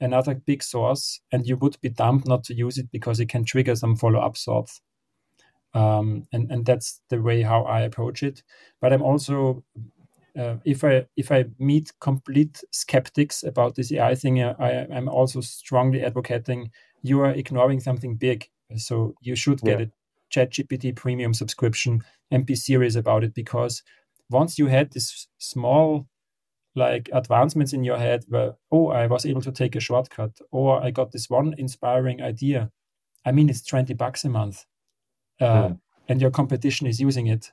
another 0.00 0.34
big 0.34 0.62
source, 0.62 1.20
and 1.32 1.46
you 1.46 1.56
would 1.56 1.80
be 1.80 1.88
dumb 1.88 2.22
not 2.26 2.44
to 2.44 2.54
use 2.54 2.78
it 2.78 2.90
because 2.90 3.20
it 3.20 3.28
can 3.28 3.44
trigger 3.44 3.76
some 3.76 3.96
follow-up 3.96 4.36
thoughts. 4.36 4.80
Um, 5.74 6.26
and 6.32 6.50
and 6.50 6.66
that's 6.66 7.00
the 7.10 7.20
way 7.20 7.42
how 7.42 7.62
I 7.62 7.82
approach 7.82 8.22
it. 8.22 8.42
But 8.80 8.92
I'm 8.92 9.02
also 9.02 9.62
uh, 10.38 10.56
if 10.64 10.84
I 10.84 11.06
if 11.16 11.32
I 11.32 11.46
meet 11.58 11.92
complete 12.00 12.62
skeptics 12.70 13.42
about 13.42 13.74
this 13.74 13.92
AI 13.92 14.14
thing, 14.14 14.40
uh, 14.40 14.54
I, 14.58 14.86
I'm 14.94 15.08
also 15.08 15.40
strongly 15.40 16.02
advocating 16.02 16.70
you 17.02 17.20
are 17.20 17.30
ignoring 17.30 17.80
something 17.80 18.16
big. 18.16 18.48
So 18.76 19.14
you 19.20 19.36
should 19.36 19.60
get 19.60 19.80
yeah. 19.80 19.86
a 19.86 20.46
ChatGPT 20.46 20.94
premium 20.94 21.32
subscription 21.32 22.02
and 22.30 22.44
be 22.44 22.54
serious 22.54 22.96
about 22.96 23.24
it 23.24 23.34
because 23.34 23.82
once 24.30 24.58
you 24.58 24.66
had 24.66 24.92
this 24.92 25.28
small 25.38 26.06
like 26.74 27.08
advancements 27.12 27.72
in 27.72 27.82
your 27.82 27.98
head 27.98 28.24
where, 28.28 28.52
oh, 28.70 28.88
I 28.88 29.06
was 29.06 29.26
able 29.26 29.40
to 29.42 29.52
take 29.52 29.74
a 29.74 29.80
shortcut, 29.80 30.38
or 30.52 30.82
I 30.82 30.90
got 30.90 31.10
this 31.12 31.28
one 31.28 31.54
inspiring 31.58 32.22
idea. 32.22 32.70
I 33.24 33.32
mean, 33.32 33.48
it's 33.48 33.62
20 33.62 33.94
bucks 33.94 34.24
a 34.24 34.28
month, 34.28 34.64
uh, 35.40 35.68
mm. 35.68 35.80
and 36.08 36.20
your 36.20 36.30
competition 36.30 36.86
is 36.86 37.00
using 37.00 37.26
it. 37.26 37.50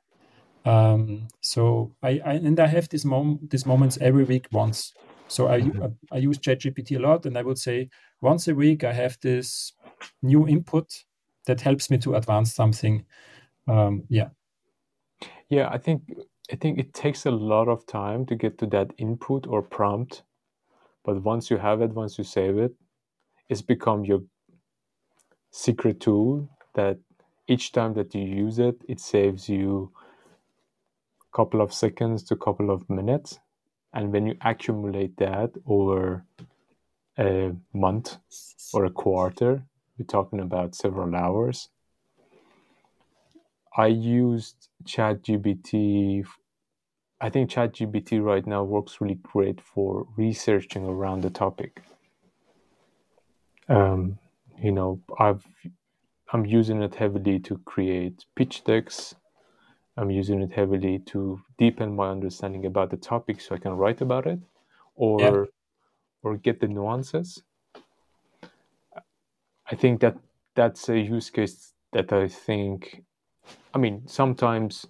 Um, 0.66 1.28
so 1.42 1.96
I, 2.02 2.20
I, 2.26 2.34
and 2.34 2.60
I 2.60 2.68
have 2.68 2.90
this 2.90 3.06
mom 3.06 3.40
these 3.50 3.66
moments 3.66 3.98
every 4.02 4.24
week 4.24 4.48
once. 4.52 4.94
So 5.28 5.48
I, 5.48 5.62
mm-hmm. 5.62 5.84
I, 5.84 6.16
I 6.16 6.18
use 6.20 6.40
ChatGPT 6.40 6.98
a 6.98 7.00
lot, 7.00 7.26
and 7.26 7.38
I 7.38 7.44
would 7.44 7.58
say 7.58 7.90
once 8.22 8.48
a 8.48 8.56
week 8.56 8.84
I 8.84 8.94
have 8.94 9.18
this 9.22 9.74
new 10.22 10.48
input 10.48 11.04
that 11.46 11.62
helps 11.62 11.90
me 11.90 11.98
to 12.00 12.16
advance 12.16 12.54
something. 12.54 13.06
Um, 13.68 14.04
yeah. 14.10 14.30
Yeah, 15.50 15.70
I 15.72 15.78
think 15.78 16.02
I 16.52 16.56
think 16.56 16.80
it 16.80 16.94
takes 16.94 17.26
a 17.26 17.32
lot 17.32 17.68
of 17.68 17.86
time 17.86 18.26
to 18.28 18.36
get 18.36 18.58
to 18.60 18.66
that 18.68 18.92
input 18.98 19.48
or 19.48 19.62
prompt. 19.62 20.24
But 21.04 21.24
once 21.24 21.52
you 21.52 21.58
have 21.58 21.82
it, 21.82 21.92
once 21.92 22.18
you 22.18 22.24
save 22.24 22.58
it, 22.58 22.74
it's 23.50 23.62
become 23.62 24.06
your 24.06 24.22
secret 25.52 26.00
tool 26.00 26.50
that 26.74 26.98
each 27.48 27.72
time 27.72 27.94
that 27.94 28.14
you 28.16 28.22
use 28.22 28.60
it, 28.60 28.82
it 28.88 29.00
saves 29.00 29.48
you 29.48 29.92
couple 31.36 31.62
of 31.62 31.74
seconds 31.74 32.24
to 32.24 32.36
couple 32.36 32.72
of 32.72 32.90
minutes. 32.90 33.40
And 33.94 34.12
when 34.14 34.26
you 34.26 34.36
accumulate 34.42 35.18
that 35.18 35.52
over 35.68 36.24
a 37.20 37.52
month 37.74 38.18
or 38.74 38.86
a 38.86 38.90
quarter, 38.90 39.64
we're 39.98 40.06
talking 40.06 40.40
about 40.40 40.76
several 40.76 41.14
hours. 41.16 41.70
I 43.76 43.88
used 43.88 44.70
ChatGPT. 44.86 46.26
I 47.20 47.30
think 47.30 47.50
ChatGPT 47.50 48.24
right 48.24 48.46
now 48.48 48.64
works 48.64 49.02
really 49.02 49.20
great 49.22 49.60
for 49.60 50.08
researching 50.16 50.86
around 50.86 51.22
the 51.22 51.30
topic. 51.30 51.82
Um, 53.68 54.20
you 54.62 54.72
know, 54.72 55.02
I've 55.20 55.46
I'm 56.32 56.46
using 56.46 56.82
it 56.82 56.96
heavily 56.96 57.40
to 57.40 57.58
create 57.66 58.26
pitch 58.36 58.64
decks. 58.64 59.16
I'm 59.98 60.12
using 60.12 60.42
it 60.42 60.52
heavily 60.52 61.00
to 61.00 61.42
deepen 61.58 61.96
my 61.96 62.10
understanding 62.10 62.66
about 62.66 62.90
the 62.90 62.98
topic 62.98 63.40
so 63.40 63.56
I 63.56 63.60
can 63.60 63.74
write 63.74 64.02
about 64.02 64.28
it 64.28 64.40
or 64.96 65.22
yeah. 65.22 65.44
or 66.24 66.38
get 66.38 66.60
the 66.60 66.68
nuances. 66.68 67.44
I 69.72 69.76
think 69.76 70.02
that 70.02 70.18
that's 70.54 70.90
a 70.90 71.00
use 71.00 71.30
case 71.30 71.74
that 71.94 72.12
I 72.12 72.28
think 72.28 73.04
I 73.74 73.78
mean, 73.78 74.08
sometimes 74.08 74.86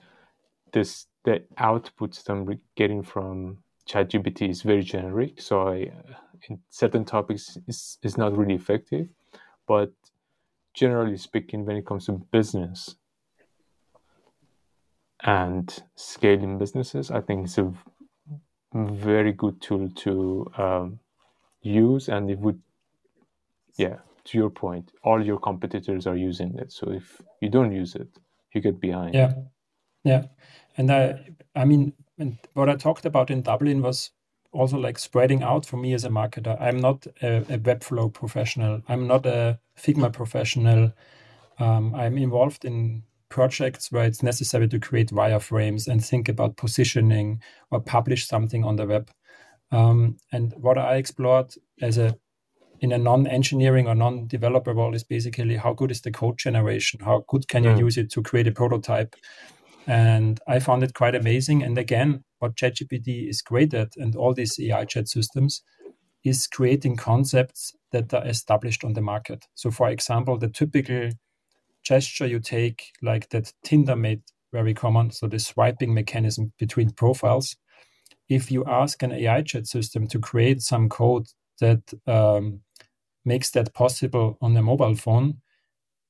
this 0.72 1.08
the 1.24 1.44
outputs 1.58 2.28
I'm 2.30 2.60
getting 2.76 3.02
from 3.04 3.58
ChatGPT 3.88 4.50
is 4.50 4.62
very 4.62 4.84
generic, 4.84 5.42
so 5.42 5.68
I, 5.68 5.92
in 6.50 6.60
certain 6.70 7.06
topics 7.06 7.58
is 7.68 7.98
is 8.04 8.18
not 8.18 8.38
really 8.38 8.56
effective. 8.56 9.08
But 9.68 9.92
generally 10.74 11.18
speaking, 11.18 11.66
when 11.66 11.78
it 11.78 11.86
comes 11.86 12.06
to 12.06 12.14
business 12.32 12.96
and 15.26 15.84
scaling 15.96 16.60
businesses, 16.60 17.12
I 17.12 17.22
think 17.22 17.46
it's 17.46 17.60
a 17.60 17.74
very 18.74 19.34
good 19.34 19.62
tool 19.62 19.90
to 19.90 20.52
um, 20.58 21.00
use, 21.62 22.10
and 22.10 22.30
it 22.32 22.40
would, 22.40 22.62
yeah, 23.78 23.98
to 24.26 24.38
your 24.38 24.50
point, 24.52 24.92
all 25.04 25.26
your 25.26 25.40
competitors 25.40 26.08
are 26.08 26.18
using 26.18 26.58
it. 26.60 26.72
So 26.72 26.92
if 26.92 27.22
you 27.42 27.50
don't 27.50 27.72
use 27.74 27.96
it, 27.96 28.10
you 28.54 28.62
get 28.62 28.80
behind. 28.82 29.16
Yeah, 29.16 29.34
yeah, 30.04 30.26
and 30.78 30.92
I, 30.92 31.28
I 31.56 31.66
mean, 31.66 31.94
what 32.54 32.70
I 32.70 32.76
talked 32.76 33.06
about 33.06 33.32
in 33.32 33.42
Dublin 33.44 33.82
was 33.82 34.12
also 34.52 34.78
like 34.78 35.00
spreading 35.00 35.44
out 35.44 35.66
for 35.66 35.78
me 35.78 35.94
as 35.94 36.06
a 36.06 36.10
marketer. 36.10 36.60
I'm 36.62 36.78
not 36.80 37.08
a, 37.22 37.38
a 37.54 37.60
Webflow 37.60 38.14
professional. 38.14 38.82
I'm 38.90 39.08
not 39.08 39.26
a 39.26 39.60
Figma 39.78 40.14
professional. 40.14 40.94
Um, 41.60 41.96
I'm 41.96 42.18
involved 42.18 42.66
in 42.66 43.04
projects 43.36 43.92
where 43.92 44.06
it's 44.06 44.24
necessary 44.24 44.66
to 44.66 44.80
create 44.80 45.10
wireframes 45.10 45.90
and 45.90 46.04
think 46.04 46.30
about 46.30 46.56
positioning 46.56 47.42
or 47.70 47.82
publish 47.82 48.26
something 48.26 48.64
on 48.64 48.78
the 48.78 48.88
web. 48.88 49.12
Um, 49.74 50.16
and 50.32 50.54
what 50.56 50.78
I 50.78 50.96
explored 50.96 51.54
as 51.82 51.98
a 51.98 52.16
in 52.80 52.94
a 52.94 52.98
non-engineering 52.98 53.88
or 53.88 53.96
non-developer 53.96 54.74
world 54.74 54.96
is 54.96 55.04
basically 55.04 55.58
how 55.58 55.74
good 55.74 55.92
is 55.92 56.02
the 56.02 56.12
code 56.12 56.38
generation? 56.38 57.02
How 57.04 57.26
good 57.28 57.48
can 57.48 57.64
you 57.64 57.72
mm. 57.72 57.80
use 57.80 57.98
it 57.98 58.10
to 58.12 58.22
create 58.22 58.48
a 58.48 58.52
prototype? 58.52 59.16
And 59.86 60.40
I 60.48 60.60
found 60.60 60.84
it 60.84 60.94
quite 60.94 61.16
amazing. 61.16 61.64
And 61.64 61.78
again, 61.78 62.24
what 62.40 62.56
ChatGPT 62.56 63.30
is 63.30 63.42
great 63.42 63.74
at, 63.74 63.98
and 63.98 64.16
all 64.16 64.34
these 64.34 64.58
AI 64.60 64.86
chat 64.86 65.08
systems, 65.08 65.62
is 66.24 66.48
creating 66.48 66.98
concepts 66.98 67.74
that 67.92 68.14
are 68.14 68.28
established 68.28 68.84
on 68.84 68.94
the 68.94 69.02
market. 69.02 69.46
So, 69.56 69.72
for 69.72 69.90
example, 69.90 70.38
the 70.38 70.50
typical 70.50 71.10
gesture 71.86 72.26
you 72.26 72.40
take, 72.40 72.92
like 73.02 73.30
that 73.30 73.54
Tinder 73.64 73.96
made 73.96 74.22
very 74.52 74.74
common, 74.74 75.12
so 75.12 75.28
the 75.28 75.40
swiping 75.40 75.94
mechanism 75.94 76.52
between 76.60 76.90
profiles. 76.92 77.56
If 78.28 78.52
you 78.52 78.66
ask 78.66 79.04
an 79.04 79.12
AI 79.12 79.44
chat 79.44 79.68
system 79.68 80.08
to 80.08 80.20
create 80.20 80.62
some 80.62 80.90
code 80.90 81.28
that 81.60 81.82
um, 82.08 82.62
makes 83.24 83.52
that 83.52 83.74
possible 83.74 84.38
on 84.42 84.58
a 84.58 84.62
mobile 84.62 84.96
phone, 84.96 85.42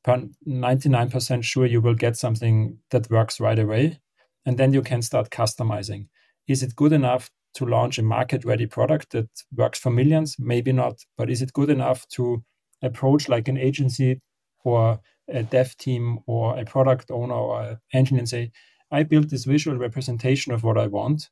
99% 0.07 1.43
sure 1.43 1.65
you 1.65 1.81
will 1.81 1.95
get 1.95 2.15
something 2.15 2.77
that 2.91 3.09
works 3.09 3.39
right 3.39 3.59
away. 3.59 3.99
And 4.45 4.57
then 4.57 4.73
you 4.73 4.81
can 4.81 5.01
start 5.01 5.31
customizing. 5.31 6.07
is 6.47 6.61
it 6.61 6.75
good 6.75 6.93
enough 6.93 7.31
to 7.55 7.65
launch 7.65 7.97
a 7.97 8.03
market 8.03 8.45
ready 8.45 8.67
product 8.67 9.11
that 9.11 9.29
works 9.55 9.79
for 9.79 9.89
millions? 9.89 10.35
Maybe 10.37 10.71
not. 10.71 10.95
But 11.17 11.29
is 11.29 11.41
it 11.41 11.53
good 11.53 11.69
enough 11.69 12.07
to 12.09 12.43
approach 12.83 13.27
like 13.27 13.47
an 13.47 13.57
agency 13.57 14.21
or 14.63 14.99
a 15.27 15.43
dev 15.43 15.77
team 15.77 16.19
or 16.27 16.57
a 16.57 16.65
product 16.65 17.11
owner 17.11 17.33
or 17.33 17.61
an 17.61 17.77
engineer 17.93 18.19
and 18.19 18.29
say, 18.29 18.51
I 18.91 19.03
built 19.03 19.29
this 19.29 19.45
visual 19.45 19.77
representation 19.77 20.53
of 20.53 20.63
what 20.63 20.77
I 20.77 20.87
want. 20.87 21.29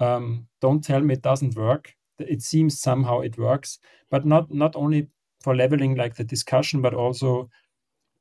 Um, 0.00 0.48
don't 0.60 0.84
tell 0.84 1.00
me 1.00 1.14
it 1.14 1.22
doesn't 1.22 1.56
work. 1.56 1.94
It 2.18 2.42
seems 2.42 2.80
somehow 2.80 3.20
it 3.20 3.38
works, 3.38 3.78
but 4.10 4.26
not 4.26 4.52
not 4.52 4.74
only 4.74 5.08
for 5.40 5.54
leveling 5.54 5.94
like 5.96 6.16
the 6.16 6.24
discussion, 6.24 6.82
but 6.82 6.94
also 6.94 7.50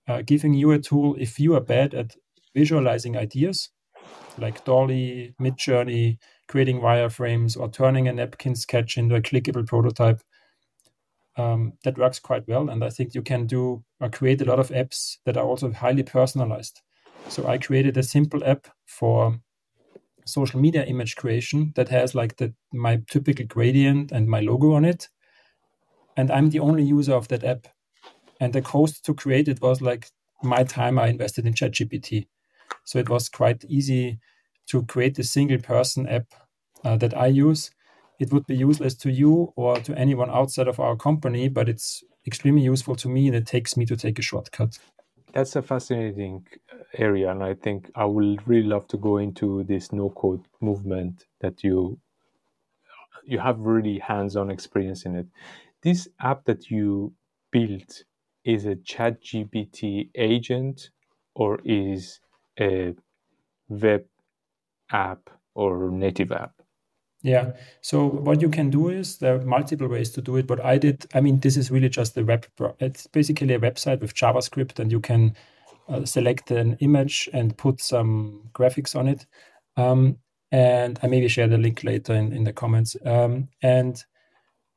uh, 0.07 0.21
giving 0.21 0.53
you 0.53 0.71
a 0.71 0.79
tool 0.79 1.15
if 1.19 1.39
you 1.39 1.55
are 1.55 1.61
bad 1.61 1.93
at 1.93 2.15
visualizing 2.53 3.17
ideas 3.17 3.69
like 4.37 4.63
DALL-E, 4.65 5.33
Midjourney, 5.41 6.17
creating 6.47 6.81
wireframes, 6.81 7.57
or 7.59 7.69
turning 7.69 8.07
a 8.07 8.13
napkin 8.13 8.55
sketch 8.55 8.97
into 8.97 9.15
a 9.15 9.21
clickable 9.21 9.65
prototype. 9.65 10.21
Um, 11.37 11.73
that 11.83 11.97
works 11.97 12.19
quite 12.19 12.47
well, 12.47 12.69
and 12.69 12.83
I 12.83 12.89
think 12.89 13.13
you 13.13 13.21
can 13.21 13.45
do 13.45 13.83
or 13.99 14.09
create 14.09 14.41
a 14.41 14.45
lot 14.45 14.59
of 14.59 14.69
apps 14.69 15.17
that 15.25 15.35
are 15.37 15.45
also 15.45 15.71
highly 15.71 16.03
personalized. 16.03 16.81
So 17.27 17.45
I 17.47 17.57
created 17.57 17.97
a 17.97 18.03
simple 18.03 18.43
app 18.45 18.67
for 18.85 19.39
social 20.25 20.59
media 20.59 20.85
image 20.85 21.15
creation 21.15 21.73
that 21.75 21.89
has 21.89 22.15
like 22.15 22.37
the 22.37 22.53
my 22.73 23.01
typical 23.09 23.45
gradient 23.45 24.11
and 24.11 24.27
my 24.27 24.41
logo 24.41 24.73
on 24.73 24.85
it, 24.85 25.09
and 26.17 26.31
I'm 26.31 26.49
the 26.49 26.59
only 26.59 26.83
user 26.83 27.13
of 27.13 27.27
that 27.29 27.43
app. 27.43 27.67
And 28.39 28.53
the 28.53 28.61
cost 28.61 29.05
to 29.05 29.13
create 29.15 29.47
it 29.49 29.61
was 29.61 29.81
like 29.81 30.09
my 30.43 30.63
time 30.63 30.99
I 30.99 31.07
invested 31.07 31.47
in 31.47 31.53
ChatGPT. 31.53 32.27
So 32.85 32.99
it 32.99 33.09
was 33.09 33.29
quite 33.29 33.65
easy 33.65 34.19
to 34.69 34.83
create 34.85 35.19
a 35.19 35.23
single 35.23 35.59
person 35.59 36.07
app 36.07 36.27
uh, 36.83 36.97
that 36.97 37.17
I 37.17 37.27
use. 37.27 37.71
It 38.19 38.31
would 38.31 38.45
be 38.47 38.55
useless 38.55 38.95
to 38.95 39.11
you 39.11 39.53
or 39.55 39.77
to 39.81 39.97
anyone 39.97 40.29
outside 40.29 40.67
of 40.67 40.79
our 40.79 40.95
company, 40.95 41.49
but 41.49 41.69
it's 41.69 42.03
extremely 42.25 42.61
useful 42.63 42.95
to 42.97 43.09
me 43.09 43.27
and 43.27 43.35
it 43.35 43.45
takes 43.45 43.77
me 43.77 43.85
to 43.85 43.95
take 43.95 44.19
a 44.19 44.21
shortcut. 44.21 44.77
That's 45.33 45.55
a 45.55 45.61
fascinating 45.61 46.47
area, 46.97 47.29
and 47.29 47.43
I 47.43 47.53
think 47.53 47.91
I 47.93 48.05
would 48.05 48.47
really 48.47 48.67
love 48.67 48.87
to 48.87 48.97
go 48.97 49.17
into 49.17 49.63
this 49.63 49.91
no 49.91 50.09
code 50.09 50.47
movement 50.61 51.27
that 51.41 51.63
you 51.63 51.99
you 53.25 53.39
have 53.39 53.59
really 53.59 53.99
hands-on 53.99 54.49
experience 54.49 55.05
in 55.05 55.15
it. 55.15 55.27
This 55.81 56.07
app 56.19 56.45
that 56.45 56.69
you 56.69 57.13
built 57.51 58.03
is 58.43 58.65
a 58.65 58.75
chat 58.75 59.21
GPT 59.21 60.09
agent 60.15 60.89
or 61.35 61.59
is 61.63 62.19
a 62.59 62.95
web 63.69 64.05
app 64.91 65.29
or 65.55 65.91
native 65.91 66.31
app? 66.31 66.54
Yeah. 67.25 67.53
So 67.81 68.05
what 68.05 68.39
you 68.39 68.49
can 68.49 68.69
do 68.69 68.89
is 68.89 69.17
there 69.17 69.35
are 69.35 69.41
multiple 69.43 69.87
ways 69.87 70.11
to 70.11 70.21
do 70.21 70.35
it. 70.37 70.45
But 70.45 70.63
I 70.63 70.77
did. 70.77 71.07
I 71.15 71.21
mean, 71.21 71.39
this 71.39 71.57
is 71.57 71.71
really 71.71 71.89
just 71.89 72.15
a 72.17 72.23
web. 72.23 72.45
It's 72.79 73.07
basically 73.07 73.55
a 73.55 73.59
website 73.59 73.99
with 73.99 74.13
JavaScript, 74.13 74.77
and 74.77 74.91
you 74.91 74.99
can 74.99 75.35
uh, 75.89 76.05
select 76.05 76.51
an 76.51 76.77
image 76.81 77.27
and 77.33 77.57
put 77.57 77.81
some 77.81 78.51
graphics 78.53 78.95
on 78.95 79.07
it. 79.07 79.25
Um, 79.75 80.19
and 80.51 80.99
I 81.01 81.07
maybe 81.07 81.27
share 81.27 81.47
the 81.47 81.57
link 81.57 81.83
later 81.83 82.13
in, 82.13 82.31
in 82.31 82.43
the 82.43 82.53
comments. 82.53 82.95
Um, 83.03 83.49
and 83.63 84.03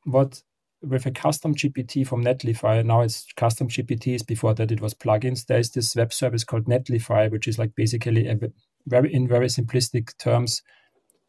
what 0.05 0.41
with 0.81 1.05
a 1.05 1.11
custom 1.11 1.53
GPT 1.53 2.07
from 2.07 2.23
Netlify, 2.23 2.83
now 2.83 3.01
it's 3.01 3.27
custom 3.37 3.67
GPTs. 3.67 4.25
Before 4.25 4.55
that, 4.55 4.71
it 4.71 4.81
was 4.81 4.95
plugins. 4.95 5.45
There 5.45 5.59
is 5.59 5.69
this 5.69 5.95
web 5.95 6.11
service 6.11 6.43
called 6.43 6.65
Netlify, 6.65 7.29
which 7.29 7.47
is 7.47 7.59
like 7.59 7.75
basically 7.75 8.27
a 8.27 8.39
very 8.87 9.13
in 9.13 9.27
very 9.27 9.49
simplistic 9.49 10.17
terms 10.17 10.63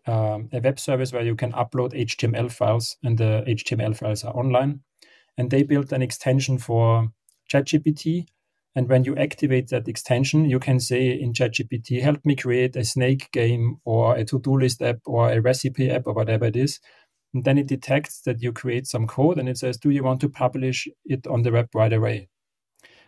um, 0.06 0.48
a 0.52 0.60
web 0.60 0.78
service 0.78 1.12
where 1.12 1.22
you 1.22 1.36
can 1.36 1.52
upload 1.52 1.92
HTML 1.92 2.50
files, 2.50 2.96
and 3.02 3.18
the 3.18 3.44
HTML 3.46 3.96
files 3.96 4.24
are 4.24 4.36
online. 4.36 4.80
And 5.36 5.50
they 5.50 5.62
built 5.62 5.92
an 5.92 6.02
extension 6.02 6.58
for 6.58 7.10
ChatGPT. 7.50 8.26
And 8.76 8.88
when 8.88 9.04
you 9.04 9.16
activate 9.16 9.68
that 9.68 9.88
extension, 9.88 10.48
you 10.48 10.60
can 10.60 10.78
say 10.78 11.10
in 11.10 11.32
ChatGPT, 11.32 12.00
help 12.02 12.24
me 12.24 12.36
create 12.36 12.76
a 12.76 12.84
snake 12.84 13.30
game 13.32 13.78
or 13.84 14.16
a 14.16 14.24
to 14.24 14.38
do 14.38 14.58
list 14.58 14.80
app 14.80 14.98
or 15.06 15.30
a 15.30 15.40
recipe 15.40 15.90
app 15.90 16.06
or 16.06 16.14
whatever 16.14 16.44
it 16.46 16.56
is. 16.56 16.78
And 17.34 17.44
then 17.44 17.58
it 17.58 17.66
detects 17.66 18.22
that 18.22 18.42
you 18.42 18.52
create 18.52 18.86
some 18.86 19.06
code 19.06 19.38
and 19.38 19.48
it 19.48 19.58
says, 19.58 19.76
Do 19.76 19.90
you 19.90 20.02
want 20.02 20.20
to 20.20 20.28
publish 20.28 20.88
it 21.04 21.26
on 21.26 21.42
the 21.42 21.52
web 21.52 21.68
right 21.74 21.92
away? 21.92 22.28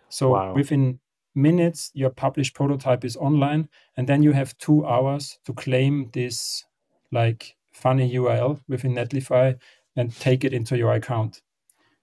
So 0.08 0.30
wow. 0.30 0.54
within 0.54 1.00
minutes, 1.34 1.90
your 1.94 2.10
published 2.10 2.54
prototype 2.54 3.04
is 3.04 3.16
online. 3.16 3.68
And 3.96 4.08
then 4.08 4.22
you 4.22 4.32
have 4.32 4.56
two 4.58 4.86
hours 4.86 5.38
to 5.46 5.54
claim 5.54 6.10
this 6.12 6.64
like 7.12 7.54
funny 7.72 8.12
URL 8.14 8.60
within 8.68 8.94
Netlify 8.94 9.56
and 9.96 10.14
take 10.18 10.44
it 10.44 10.52
into 10.52 10.76
your 10.76 10.92
account. 10.92 11.42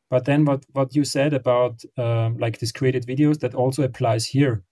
But 0.10 0.26
then 0.26 0.46
what, 0.46 0.66
what 0.74 0.96
you 0.96 1.04
said 1.04 1.34
about 1.34 1.84
um, 1.98 2.38
like 2.38 2.60
these 2.60 2.72
created 2.72 3.06
videos, 3.06 3.40
that 3.40 3.54
also 3.54 3.84
applies 3.84 4.26
here. 4.26 4.64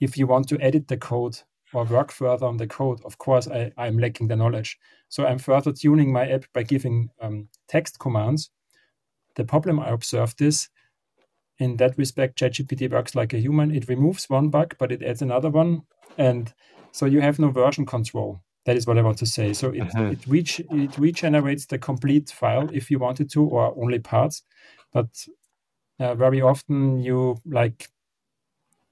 If 0.00 0.16
you 0.16 0.26
want 0.26 0.48
to 0.48 0.60
edit 0.60 0.88
the 0.88 0.96
code 0.96 1.38
or 1.72 1.84
work 1.84 2.12
further 2.12 2.46
on 2.46 2.56
the 2.56 2.66
code, 2.66 3.00
of 3.04 3.18
course, 3.18 3.48
I, 3.48 3.72
I'm 3.76 3.98
lacking 3.98 4.28
the 4.28 4.36
knowledge. 4.36 4.78
So 5.08 5.26
I'm 5.26 5.38
further 5.38 5.72
tuning 5.72 6.12
my 6.12 6.28
app 6.28 6.44
by 6.52 6.62
giving 6.62 7.10
um, 7.20 7.48
text 7.68 7.98
commands. 7.98 8.50
The 9.34 9.44
problem 9.44 9.80
I 9.80 9.88
observed 9.88 10.40
is 10.40 10.68
in 11.58 11.76
that 11.78 11.96
respect, 11.96 12.38
ChatGPT 12.38 12.90
works 12.90 13.14
like 13.14 13.32
a 13.32 13.38
human. 13.38 13.74
It 13.74 13.88
removes 13.88 14.28
one 14.28 14.50
bug, 14.50 14.76
but 14.78 14.92
it 14.92 15.02
adds 15.02 15.22
another 15.22 15.50
one. 15.50 15.82
And 16.18 16.52
so 16.92 17.06
you 17.06 17.20
have 17.20 17.38
no 17.38 17.50
version 17.50 17.86
control. 17.86 18.40
That 18.66 18.76
is 18.76 18.86
what 18.86 18.98
I 18.98 19.02
want 19.02 19.18
to 19.18 19.26
say. 19.26 19.52
So 19.52 19.70
it, 19.70 19.80
uh-huh. 19.80 20.06
it, 20.06 20.26
reach, 20.26 20.60
it 20.60 20.98
regenerates 20.98 21.66
the 21.66 21.78
complete 21.78 22.30
file 22.30 22.68
if 22.72 22.90
you 22.90 22.98
wanted 22.98 23.30
to, 23.30 23.44
or 23.44 23.72
only 23.80 24.00
parts. 24.00 24.42
But 24.92 25.08
uh, 26.00 26.16
very 26.16 26.42
often 26.42 27.00
you 27.00 27.40
like, 27.46 27.88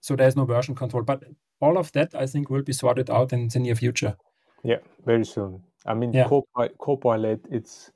so 0.00 0.14
there's 0.14 0.36
no 0.36 0.44
version 0.44 0.76
control. 0.76 1.02
But 1.02 1.24
all 1.60 1.76
of 1.76 1.90
that, 1.92 2.14
I 2.14 2.26
think, 2.26 2.50
will 2.50 2.62
be 2.62 2.72
sorted 2.72 3.10
out 3.10 3.32
in 3.32 3.48
the 3.48 3.58
near 3.58 3.74
future. 3.74 4.16
Yeah, 4.62 4.78
very 5.04 5.24
soon. 5.24 5.60
I 5.84 5.94
mean, 5.94 6.12
yeah. 6.12 6.28
Copilot, 6.28 6.78
Copilot, 6.78 7.44
it's, 7.50 7.90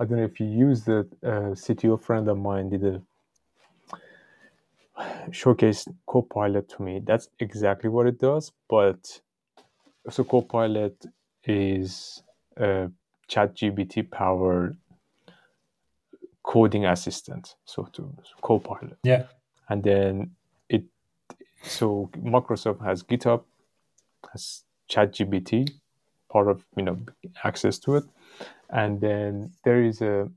I 0.00 0.06
don't 0.06 0.16
know 0.16 0.24
if 0.24 0.40
you 0.40 0.46
use 0.46 0.82
the 0.82 1.00
uh, 1.22 1.54
CTO 1.54 2.02
friend 2.02 2.26
of 2.28 2.38
mine 2.38 2.70
did 2.70 2.84
a 2.84 3.02
showcase 5.30 5.86
Copilot 6.06 6.70
to 6.70 6.82
me. 6.82 7.02
That's 7.04 7.28
exactly 7.38 7.90
what 7.90 8.06
it 8.06 8.18
does. 8.18 8.50
But 8.70 9.20
so 10.10 10.24
Copilot 10.24 11.06
is 11.44 12.22
a 12.56 12.90
ChatGPT 13.28 14.10
powered 14.10 14.76
coding 16.42 16.86
assistant. 16.86 17.54
So 17.64 17.88
to 17.92 18.14
so 18.22 18.34
Copilot. 18.42 18.98
Yeah. 19.04 19.24
And 19.68 19.82
then 19.82 20.32
it 20.68 20.84
so 21.62 22.10
Microsoft 22.16 22.84
has 22.84 23.02
GitHub, 23.02 23.42
has 24.32 24.64
ChatGPT, 24.90 25.70
part 26.30 26.48
of 26.48 26.64
you 26.76 26.84
know 26.84 26.98
access 27.44 27.78
to 27.80 27.96
it, 27.96 28.04
and 28.70 29.00
then 29.00 29.52
there 29.64 29.82
is 29.82 30.02
a 30.02 30.28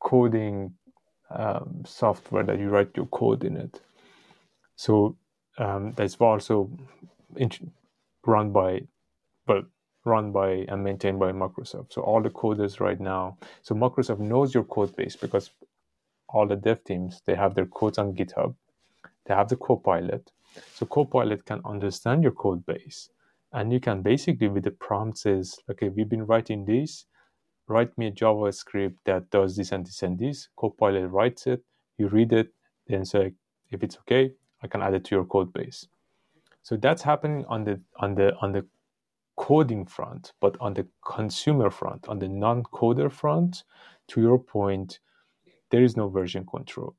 coding 0.00 0.74
um, 1.30 1.82
software 1.86 2.44
that 2.44 2.58
you 2.58 2.68
write 2.68 2.90
your 2.96 3.06
code 3.06 3.44
in 3.44 3.56
it. 3.56 3.80
So 4.76 5.16
um, 5.58 5.92
that's 5.96 6.16
also 6.16 6.70
run 8.28 8.52
by, 8.52 8.82
well, 9.46 9.62
run 10.04 10.30
by 10.32 10.66
and 10.68 10.84
maintained 10.84 11.18
by 11.18 11.32
Microsoft. 11.32 11.92
So 11.92 12.02
all 12.02 12.22
the 12.22 12.30
coders 12.30 12.78
right 12.80 13.00
now, 13.00 13.38
so 13.62 13.74
Microsoft 13.74 14.20
knows 14.20 14.54
your 14.54 14.64
code 14.64 14.94
base 14.94 15.16
because 15.16 15.50
all 16.28 16.46
the 16.46 16.56
dev 16.56 16.84
teams 16.84 17.22
they 17.26 17.34
have 17.34 17.54
their 17.54 17.66
codes 17.66 17.98
on 17.98 18.14
GitHub. 18.14 18.54
They 19.26 19.34
have 19.34 19.48
the 19.48 19.56
Copilot. 19.56 20.30
So 20.74 20.86
Copilot 20.86 21.44
can 21.44 21.60
understand 21.64 22.22
your 22.22 22.32
code 22.32 22.64
base, 22.66 23.10
and 23.52 23.72
you 23.72 23.80
can 23.80 24.02
basically 24.02 24.48
with 24.48 24.64
the 24.64 24.70
prompts 24.70 25.22
says, 25.22 25.56
okay, 25.70 25.88
we've 25.88 26.08
been 26.08 26.26
writing 26.26 26.64
this 26.64 27.06
write 27.68 27.96
me 27.98 28.06
a 28.06 28.10
JavaScript 28.10 28.96
that 29.04 29.30
does 29.30 29.56
this 29.56 29.72
and 29.72 29.86
this 29.86 30.02
and 30.02 30.18
this. 30.18 30.48
Copilot 30.56 31.10
writes 31.10 31.46
it, 31.46 31.62
you 31.98 32.08
read 32.08 32.32
it, 32.32 32.48
then 32.86 33.04
say 33.04 33.32
if 33.70 33.82
it's 33.82 33.96
okay, 33.98 34.32
I 34.62 34.66
can 34.66 34.82
add 34.82 34.94
it 34.94 35.04
to 35.04 35.14
your 35.14 35.24
code 35.24 35.52
base. 35.52 35.86
So 36.68 36.76
that's 36.76 37.00
happening 37.00 37.46
on 37.48 37.64
the 37.64 37.80
on 37.96 38.14
the 38.14 38.36
on 38.42 38.52
the 38.52 38.66
coding 39.38 39.86
front, 39.86 40.34
but 40.38 40.54
on 40.60 40.74
the 40.74 40.86
consumer 41.02 41.70
front, 41.70 42.06
on 42.10 42.18
the 42.18 42.28
non-coder 42.28 43.10
front, 43.10 43.64
to 44.08 44.20
your 44.20 44.38
point, 44.38 44.98
there 45.70 45.82
is 45.82 45.96
no 45.96 46.10
version 46.10 46.44
control. 46.44 46.94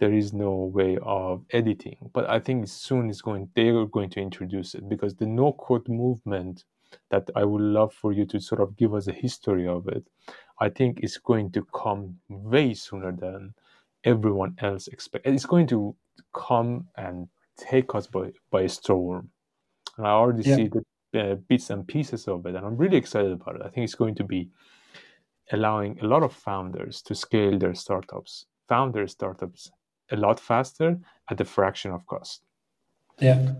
There 0.00 0.12
is 0.12 0.32
no 0.32 0.50
way 0.74 0.98
of 1.00 1.44
editing. 1.52 2.10
But 2.12 2.28
I 2.28 2.40
think 2.40 2.66
soon 2.66 3.10
is 3.10 3.22
going 3.22 3.48
they 3.54 3.68
are 3.68 3.86
going 3.86 4.10
to 4.10 4.20
introduce 4.20 4.74
it 4.74 4.88
because 4.88 5.14
the 5.14 5.26
no 5.26 5.52
code 5.52 5.88
movement 5.88 6.64
that 7.12 7.30
I 7.36 7.44
would 7.44 7.62
love 7.62 7.94
for 7.94 8.12
you 8.12 8.24
to 8.26 8.40
sort 8.40 8.60
of 8.60 8.76
give 8.76 8.92
us 8.92 9.06
a 9.06 9.12
history 9.12 9.68
of 9.68 9.86
it. 9.86 10.04
I 10.58 10.68
think 10.68 10.98
it's 11.00 11.18
going 11.18 11.52
to 11.52 11.64
come 11.72 12.18
way 12.28 12.74
sooner 12.74 13.12
than 13.12 13.54
everyone 14.02 14.56
else 14.58 14.88
expect. 14.88 15.28
It's 15.28 15.46
going 15.46 15.68
to 15.68 15.94
come 16.32 16.88
and 16.96 17.28
take 17.56 17.94
us 17.94 18.06
by, 18.06 18.32
by 18.50 18.66
storm. 18.66 19.30
And 19.96 20.06
I 20.06 20.10
already 20.10 20.48
yeah. 20.48 20.56
see 20.56 20.68
the 20.68 20.84
uh, 21.14 21.34
bits 21.34 21.70
and 21.70 21.86
pieces 21.86 22.26
of 22.28 22.46
it, 22.46 22.54
and 22.54 22.64
I'm 22.64 22.76
really 22.76 22.96
excited 22.96 23.32
about 23.32 23.56
it. 23.56 23.62
I 23.62 23.68
think 23.68 23.84
it's 23.84 23.94
going 23.94 24.14
to 24.16 24.24
be 24.24 24.48
allowing 25.50 25.98
a 26.00 26.06
lot 26.06 26.22
of 26.22 26.32
founders 26.32 27.02
to 27.02 27.14
scale 27.14 27.58
their 27.58 27.74
startups, 27.74 28.46
founder 28.68 29.06
startups, 29.06 29.70
a 30.10 30.16
lot 30.16 30.40
faster 30.40 30.98
at 31.30 31.40
a 31.40 31.44
fraction 31.44 31.90
of 31.90 32.06
cost. 32.06 32.42
Yeah. 33.20 33.54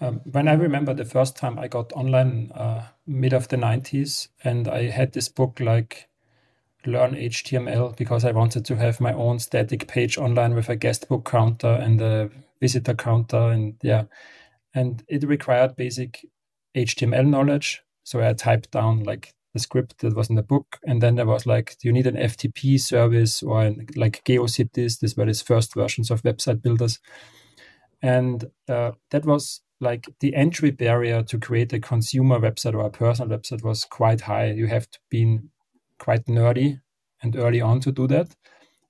Um, 0.00 0.20
when 0.30 0.46
I 0.46 0.52
remember 0.52 0.94
the 0.94 1.04
first 1.04 1.36
time 1.36 1.58
I 1.58 1.68
got 1.68 1.92
online, 1.92 2.52
uh, 2.52 2.86
mid 3.06 3.32
of 3.32 3.48
the 3.48 3.56
90s, 3.56 4.28
and 4.44 4.68
I 4.68 4.90
had 4.90 5.12
this 5.12 5.28
book 5.28 5.58
like 5.58 6.08
Learn 6.84 7.14
HTML 7.14 7.96
because 7.96 8.24
I 8.24 8.32
wanted 8.32 8.64
to 8.66 8.76
have 8.76 9.00
my 9.00 9.12
own 9.12 9.38
static 9.38 9.88
page 9.88 10.18
online 10.18 10.54
with 10.54 10.68
a 10.68 10.76
guest 10.76 11.08
book 11.08 11.28
counter 11.28 11.68
and 11.68 12.00
a 12.00 12.30
visitor 12.60 12.94
counter. 12.94 13.50
And 13.50 13.74
yeah, 13.82 14.04
and 14.74 15.02
it 15.08 15.24
required 15.24 15.76
basic 15.76 16.26
HTML 16.76 17.26
knowledge. 17.26 17.82
So 18.04 18.20
I 18.20 18.32
typed 18.34 18.70
down 18.70 19.02
like 19.04 19.34
the 19.52 19.60
script 19.60 19.98
that 20.00 20.14
was 20.14 20.28
in 20.28 20.36
the 20.36 20.42
book. 20.42 20.78
And 20.86 21.02
then 21.02 21.16
there 21.16 21.26
was 21.26 21.46
like, 21.46 21.76
do 21.80 21.88
you 21.88 21.92
need 21.92 22.06
an 22.06 22.16
FTP 22.16 22.78
service 22.78 23.42
or 23.42 23.74
like 23.96 24.22
GeoCities? 24.24 25.00
These 25.00 25.16
were 25.16 25.26
these 25.26 25.42
first 25.42 25.74
versions 25.74 26.10
of 26.10 26.22
website 26.22 26.62
builders. 26.62 27.00
And 28.02 28.44
uh, 28.68 28.92
that 29.10 29.24
was 29.24 29.62
like 29.80 30.06
the 30.20 30.34
entry 30.34 30.70
barrier 30.70 31.22
to 31.22 31.38
create 31.38 31.72
a 31.72 31.80
consumer 31.80 32.38
website 32.38 32.74
or 32.74 32.86
a 32.86 32.90
personal 32.90 33.36
website 33.36 33.64
was 33.64 33.84
quite 33.84 34.22
high. 34.22 34.52
You 34.52 34.66
have 34.66 34.90
to 34.90 34.98
be 35.10 35.38
quite 35.98 36.26
nerdy 36.26 36.80
and 37.22 37.34
early 37.34 37.60
on 37.60 37.80
to 37.80 37.92
do 37.92 38.06
that. 38.08 38.36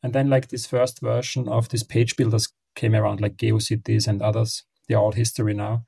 And 0.03 0.13
then 0.13 0.29
like 0.29 0.49
this 0.49 0.67
first 0.67 1.01
version 1.01 1.49
of 1.49 1.69
these 1.69 1.83
page 1.83 2.17
builders 2.17 2.53
came 2.77 2.95
around, 2.95 3.21
like 3.21 3.37
GeoCities 3.37 4.07
and 4.07 4.23
others. 4.23 4.65
They're 4.89 4.99
all 4.99 5.13
history 5.13 5.55
now. 5.55 5.85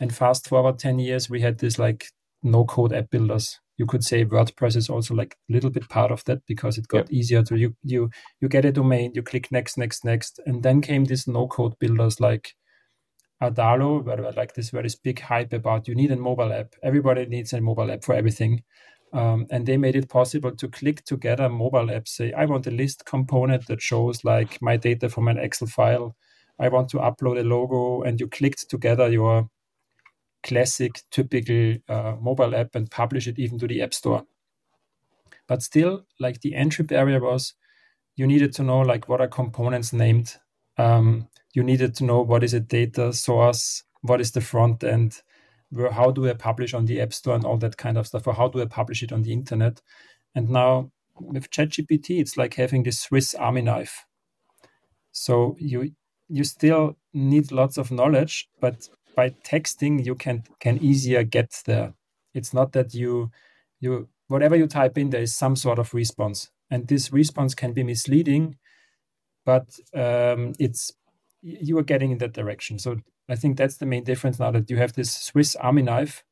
And 0.00 0.14
fast 0.14 0.48
forward 0.48 0.78
10 0.78 1.00
years, 1.00 1.28
we 1.28 1.40
had 1.40 1.58
this 1.58 1.78
like 1.78 2.06
no 2.42 2.64
code 2.64 2.92
app 2.92 3.10
builders. 3.10 3.58
You 3.76 3.86
could 3.86 4.04
say 4.04 4.24
WordPress 4.24 4.76
is 4.76 4.88
also 4.88 5.14
like 5.14 5.36
a 5.48 5.52
little 5.52 5.70
bit 5.70 5.88
part 5.88 6.10
of 6.10 6.24
that 6.24 6.40
because 6.46 6.78
it 6.78 6.88
got 6.88 6.98
yep. 6.98 7.12
easier 7.12 7.42
to 7.44 7.56
you 7.56 7.76
you 7.82 8.10
you 8.40 8.48
get 8.48 8.64
a 8.64 8.72
domain, 8.72 9.12
you 9.14 9.22
click 9.22 9.52
next, 9.52 9.78
next, 9.78 10.04
next. 10.04 10.40
And 10.46 10.62
then 10.62 10.80
came 10.80 11.04
these 11.04 11.28
no 11.28 11.46
code 11.46 11.78
builders 11.78 12.20
like 12.20 12.54
Adalo, 13.42 14.04
where 14.04 14.32
like 14.32 14.54
this 14.54 14.70
very 14.70 14.88
big 15.04 15.20
hype 15.20 15.52
about 15.52 15.86
you 15.86 15.94
need 15.94 16.10
a 16.10 16.16
mobile 16.16 16.52
app. 16.52 16.74
Everybody 16.82 17.26
needs 17.26 17.52
a 17.52 17.60
mobile 17.60 17.90
app 17.90 18.04
for 18.04 18.14
everything. 18.14 18.62
Um, 19.12 19.46
and 19.50 19.64
they 19.64 19.78
made 19.78 19.96
it 19.96 20.08
possible 20.08 20.54
to 20.54 20.68
click 20.68 21.04
together 21.04 21.48
mobile 21.48 21.86
apps. 21.86 22.08
Say, 22.08 22.32
I 22.32 22.44
want 22.44 22.66
a 22.66 22.70
list 22.70 23.06
component 23.06 23.66
that 23.66 23.80
shows 23.80 24.24
like 24.24 24.60
my 24.60 24.76
data 24.76 25.08
from 25.08 25.28
an 25.28 25.38
Excel 25.38 25.68
file. 25.68 26.16
I 26.58 26.68
want 26.68 26.90
to 26.90 26.98
upload 26.98 27.40
a 27.40 27.44
logo, 27.44 28.02
and 28.02 28.20
you 28.20 28.28
clicked 28.28 28.68
together 28.68 29.08
your 29.08 29.48
classic, 30.42 31.02
typical 31.10 31.76
uh, 31.88 32.16
mobile 32.20 32.54
app 32.54 32.74
and 32.74 32.90
publish 32.90 33.26
it 33.26 33.38
even 33.38 33.58
to 33.58 33.66
the 33.66 33.82
App 33.82 33.94
Store. 33.94 34.24
But 35.46 35.62
still, 35.62 36.04
like 36.20 36.40
the 36.40 36.54
entry 36.54 36.84
barrier 36.84 37.20
was, 37.20 37.54
you 38.16 38.26
needed 38.26 38.52
to 38.54 38.62
know 38.62 38.80
like 38.80 39.08
what 39.08 39.20
are 39.20 39.28
components 39.28 39.92
named. 39.92 40.36
Um, 40.76 41.28
you 41.54 41.62
needed 41.62 41.94
to 41.96 42.04
know 42.04 42.20
what 42.20 42.44
is 42.44 42.54
a 42.54 42.60
data 42.60 43.12
source, 43.12 43.82
what 44.02 44.20
is 44.20 44.32
the 44.32 44.40
front 44.40 44.84
end, 44.84 45.22
where 45.70 45.90
how 45.92 46.10
do 46.10 46.28
I 46.28 46.34
publish 46.34 46.74
on 46.74 46.86
the 46.86 47.00
App 47.00 47.12
Store 47.12 47.34
and 47.34 47.44
all 47.44 47.58
that 47.58 47.76
kind 47.76 47.98
of 47.98 48.06
stuff, 48.06 48.26
or 48.26 48.34
how 48.34 48.48
do 48.48 48.60
I 48.60 48.66
publish 48.66 49.02
it 49.02 49.12
on 49.12 49.22
the 49.22 49.32
internet. 49.32 49.80
And 50.34 50.48
now 50.48 50.90
with 51.20 51.50
ChatGPT, 51.50 52.20
it's 52.20 52.36
like 52.36 52.54
having 52.54 52.82
this 52.82 53.00
Swiss 53.00 53.34
Army 53.34 53.62
knife. 53.62 54.04
So 55.12 55.56
you 55.58 55.92
you 56.28 56.44
still 56.44 56.96
need 57.12 57.50
lots 57.52 57.78
of 57.78 57.90
knowledge, 57.90 58.48
but 58.60 58.88
by 59.16 59.30
texting 59.30 60.04
you 60.04 60.14
can 60.14 60.44
can 60.60 60.78
easier 60.78 61.24
get 61.24 61.62
there. 61.66 61.94
It's 62.34 62.54
not 62.54 62.72
that 62.72 62.94
you 62.94 63.30
you 63.80 64.08
whatever 64.28 64.56
you 64.56 64.66
type 64.66 64.98
in, 64.98 65.10
there 65.10 65.22
is 65.22 65.34
some 65.34 65.56
sort 65.56 65.78
of 65.78 65.94
response, 65.94 66.50
and 66.70 66.86
this 66.86 67.12
response 67.12 67.54
can 67.54 67.72
be 67.72 67.82
misleading, 67.82 68.56
but 69.44 69.66
um, 69.94 70.52
it's 70.58 70.92
you 71.42 71.78
are 71.78 71.84
getting 71.84 72.10
in 72.10 72.18
that 72.18 72.32
direction. 72.32 72.78
So 72.78 73.00
I 73.28 73.36
think 73.36 73.56
that's 73.56 73.76
the 73.76 73.86
main 73.86 74.04
difference 74.04 74.38
now 74.38 74.50
that 74.50 74.70
you 74.70 74.76
have 74.78 74.94
this 74.94 75.12
Swiss 75.12 75.54
Army 75.56 75.82
knife 75.82 76.24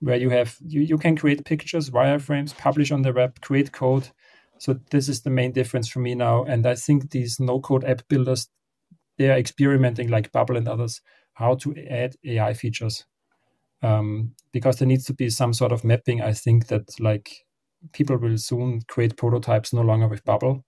where 0.00 0.16
you 0.16 0.30
have 0.30 0.56
you, 0.64 0.80
you 0.80 0.98
can 0.98 1.16
create 1.16 1.44
pictures, 1.44 1.90
wireframes, 1.90 2.56
publish 2.56 2.92
on 2.92 3.02
the 3.02 3.12
web, 3.12 3.40
create 3.40 3.72
code. 3.72 4.10
So 4.58 4.78
this 4.90 5.08
is 5.08 5.22
the 5.22 5.30
main 5.30 5.52
difference 5.52 5.88
for 5.88 5.98
me 5.98 6.14
now. 6.14 6.44
And 6.44 6.66
I 6.66 6.74
think 6.74 7.10
these 7.10 7.40
no 7.40 7.60
code 7.60 7.84
app 7.84 8.06
builders, 8.08 8.48
they 9.18 9.30
are 9.30 9.38
experimenting 9.38 10.08
like 10.08 10.32
Bubble 10.32 10.56
and 10.56 10.68
others 10.68 11.00
how 11.34 11.56
to 11.56 11.74
add 11.90 12.14
AI 12.24 12.54
features. 12.54 13.04
Um, 13.82 14.34
because 14.52 14.78
there 14.78 14.88
needs 14.88 15.04
to 15.06 15.14
be 15.14 15.28
some 15.28 15.52
sort 15.52 15.72
of 15.72 15.84
mapping. 15.84 16.22
I 16.22 16.32
think 16.32 16.68
that 16.68 16.98
like 17.00 17.44
people 17.92 18.16
will 18.16 18.38
soon 18.38 18.80
create 18.88 19.16
prototypes 19.16 19.72
no 19.72 19.82
longer 19.82 20.08
with 20.08 20.24
Bubble 20.24 20.64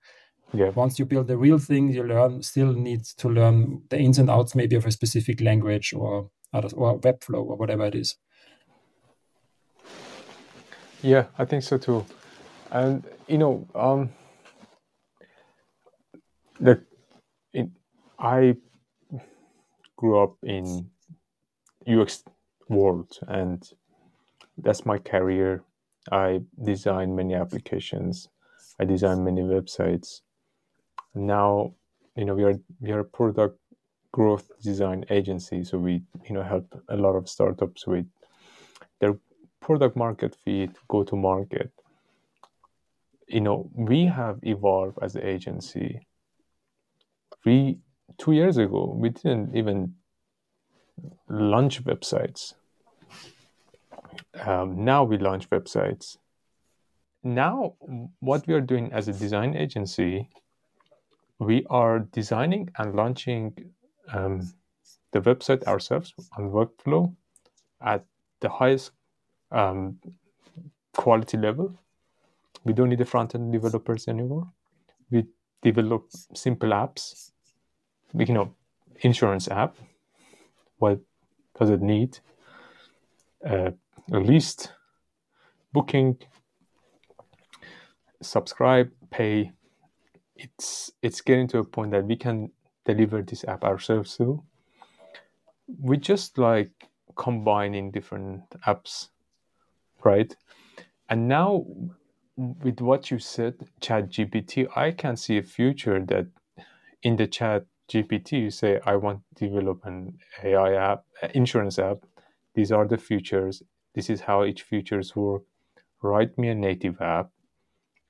yeah. 0.53 0.71
Once 0.71 0.99
you 0.99 1.05
build 1.05 1.27
the 1.27 1.37
real 1.37 1.59
thing, 1.59 1.89
you 1.89 2.03
learn 2.03 2.43
still 2.43 2.73
need 2.73 3.05
to 3.05 3.29
learn 3.29 3.83
the 3.91 3.99
ins 3.99 4.19
and 4.19 4.31
outs 4.31 4.55
maybe 4.55 4.77
of 4.77 4.87
a 4.87 4.93
specific 4.93 5.41
language 5.41 5.93
or 5.93 6.31
others 6.53 6.73
or 6.73 6.99
Webflow 7.01 7.45
or 7.45 7.57
whatever 7.57 7.87
it 7.87 7.95
is. 7.95 8.17
Yeah, 11.03 11.27
I 11.39 11.45
think 11.45 11.63
so 11.63 11.79
too. 11.79 12.05
And 12.71 13.05
you 13.29 13.39
know, 13.39 13.67
um, 13.75 14.11
the 16.61 16.83
it, 17.53 17.69
I 18.19 18.57
grew 19.97 20.23
up 20.23 20.37
in 20.43 20.91
UX 21.87 22.25
world, 22.69 23.19
and 23.29 23.69
that's 24.59 24.87
my 24.87 24.99
career. 24.99 25.65
I 26.11 26.41
design 26.63 27.17
many 27.17 27.35
applications. 27.35 28.29
I 28.79 28.85
design 28.85 29.25
many 29.25 29.43
websites 29.43 30.21
now 31.17 31.73
you 32.17 32.25
know 32.25 32.35
we 32.35 32.45
are 32.45 32.59
we 32.81 32.93
are 32.93 33.01
a 33.01 33.05
product 33.05 33.59
growth 34.13 34.51
design 34.63 35.05
agency 35.11 35.65
so 35.65 35.79
we 35.79 36.03
you 36.29 36.35
know 36.35 36.43
help 36.43 36.67
a 36.89 36.97
lot 36.97 37.17
of 37.17 37.29
startups 37.29 37.87
with 37.87 38.07
their 39.01 39.19
product 39.61 39.97
market 39.97 40.37
fit 40.45 40.71
go 40.89 41.03
to 41.03 41.17
market 41.17 41.73
you 43.27 43.41
know 43.41 43.69
we 43.75 44.07
have 44.07 44.39
evolved 44.43 44.99
as 45.03 45.17
an 45.17 45.25
agency 45.25 46.07
we 47.45 47.79
two 48.19 48.33
years 48.33 48.57
ago. 48.57 48.95
We 48.97 49.11
didn't 49.11 49.57
even 49.57 49.95
launch 51.29 51.85
websites. 51.85 52.55
Um, 54.45 54.85
now 54.85 55.05
we 55.05 55.19
launch 55.19 55.49
websites. 55.51 56.17
Now 57.23 57.75
what 58.21 58.47
we 58.47 58.55
are 58.55 58.61
doing 58.61 58.93
as 58.93 59.09
a 59.09 59.13
design 59.13 59.57
agency 59.57 60.29
we 61.39 61.67
are 61.69 62.01
designing 62.01 62.71
and 62.79 62.95
launching 62.95 63.55
um, 64.13 64.53
the 65.13 65.21
website 65.21 65.65
ourselves 65.65 66.15
on 66.37 66.51
Webflow 66.51 67.15
at 67.81 68.05
the 68.41 68.49
highest 68.49 68.93
um, 69.51 69.99
quality 70.95 71.37
level. 71.37 71.79
We 72.65 72.73
don't 72.73 72.89
need 72.89 72.99
the 72.99 73.05
front 73.05 73.35
end 73.35 73.53
developers 73.53 74.09
anymore. 74.09 74.49
We 75.11 75.27
develop 75.63 76.09
simple 76.35 76.71
apps. 76.71 77.31
You 78.15 78.35
know, 78.35 78.55
insurance 79.01 79.49
app. 79.49 79.77
What 80.79 81.01
does 81.59 81.71
it 81.71 81.83
need? 81.83 82.19
Uh, 83.45 83.71
a 84.13 84.19
list, 84.19 84.73
booking, 85.73 86.17
subscribe, 88.23 88.91
pay, 89.11 89.53
it's 90.37 90.91
it's 91.03 91.21
getting 91.21 91.49
to 91.49 91.59
a 91.59 91.65
point 91.65 91.93
that 91.93 92.05
we 92.05 92.17
can 92.17 92.51
deliver 92.85 93.23
this 93.23 93.45
app 93.45 93.65
ourselves 93.65 94.17
too. 94.17 94.43
We 95.81 95.97
just 95.97 96.39
like 96.39 96.71
combining 97.17 97.91
different 97.91 98.43
apps, 98.67 99.09
right? 100.05 100.35
And 101.09 101.29
now 101.29 101.65
with 102.37 102.81
what 102.81 103.11
you 103.11 103.19
said, 103.19 103.55
Chat 103.81 104.11
GPT, 104.11 104.69
I 104.77 104.91
can 104.91 105.17
see 105.17 105.39
a 105.39 105.43
future 105.43 106.05
that 106.07 106.27
in 107.03 107.17
the 107.17 107.27
Chat 107.27 107.65
GPT 107.89 108.33
you 108.33 108.51
say, 108.51 108.81
I 108.85 108.97
want 108.97 109.21
to 109.37 109.49
develop 109.49 109.85
an 109.87 110.19
AI 110.43 110.75
app, 110.75 111.05
insurance 111.35 111.79
app. 111.79 111.99
These 112.55 112.73
are 112.73 112.87
the 112.87 112.99
features. 112.99 113.63
This 113.95 114.11
is 114.11 114.21
how 114.21 114.45
each 114.45 114.63
features 114.63 115.17
work. 115.17 115.43
Write 116.03 116.37
me 116.37 116.49
a 116.49 116.55
native 116.55 117.01
app. 117.01 117.31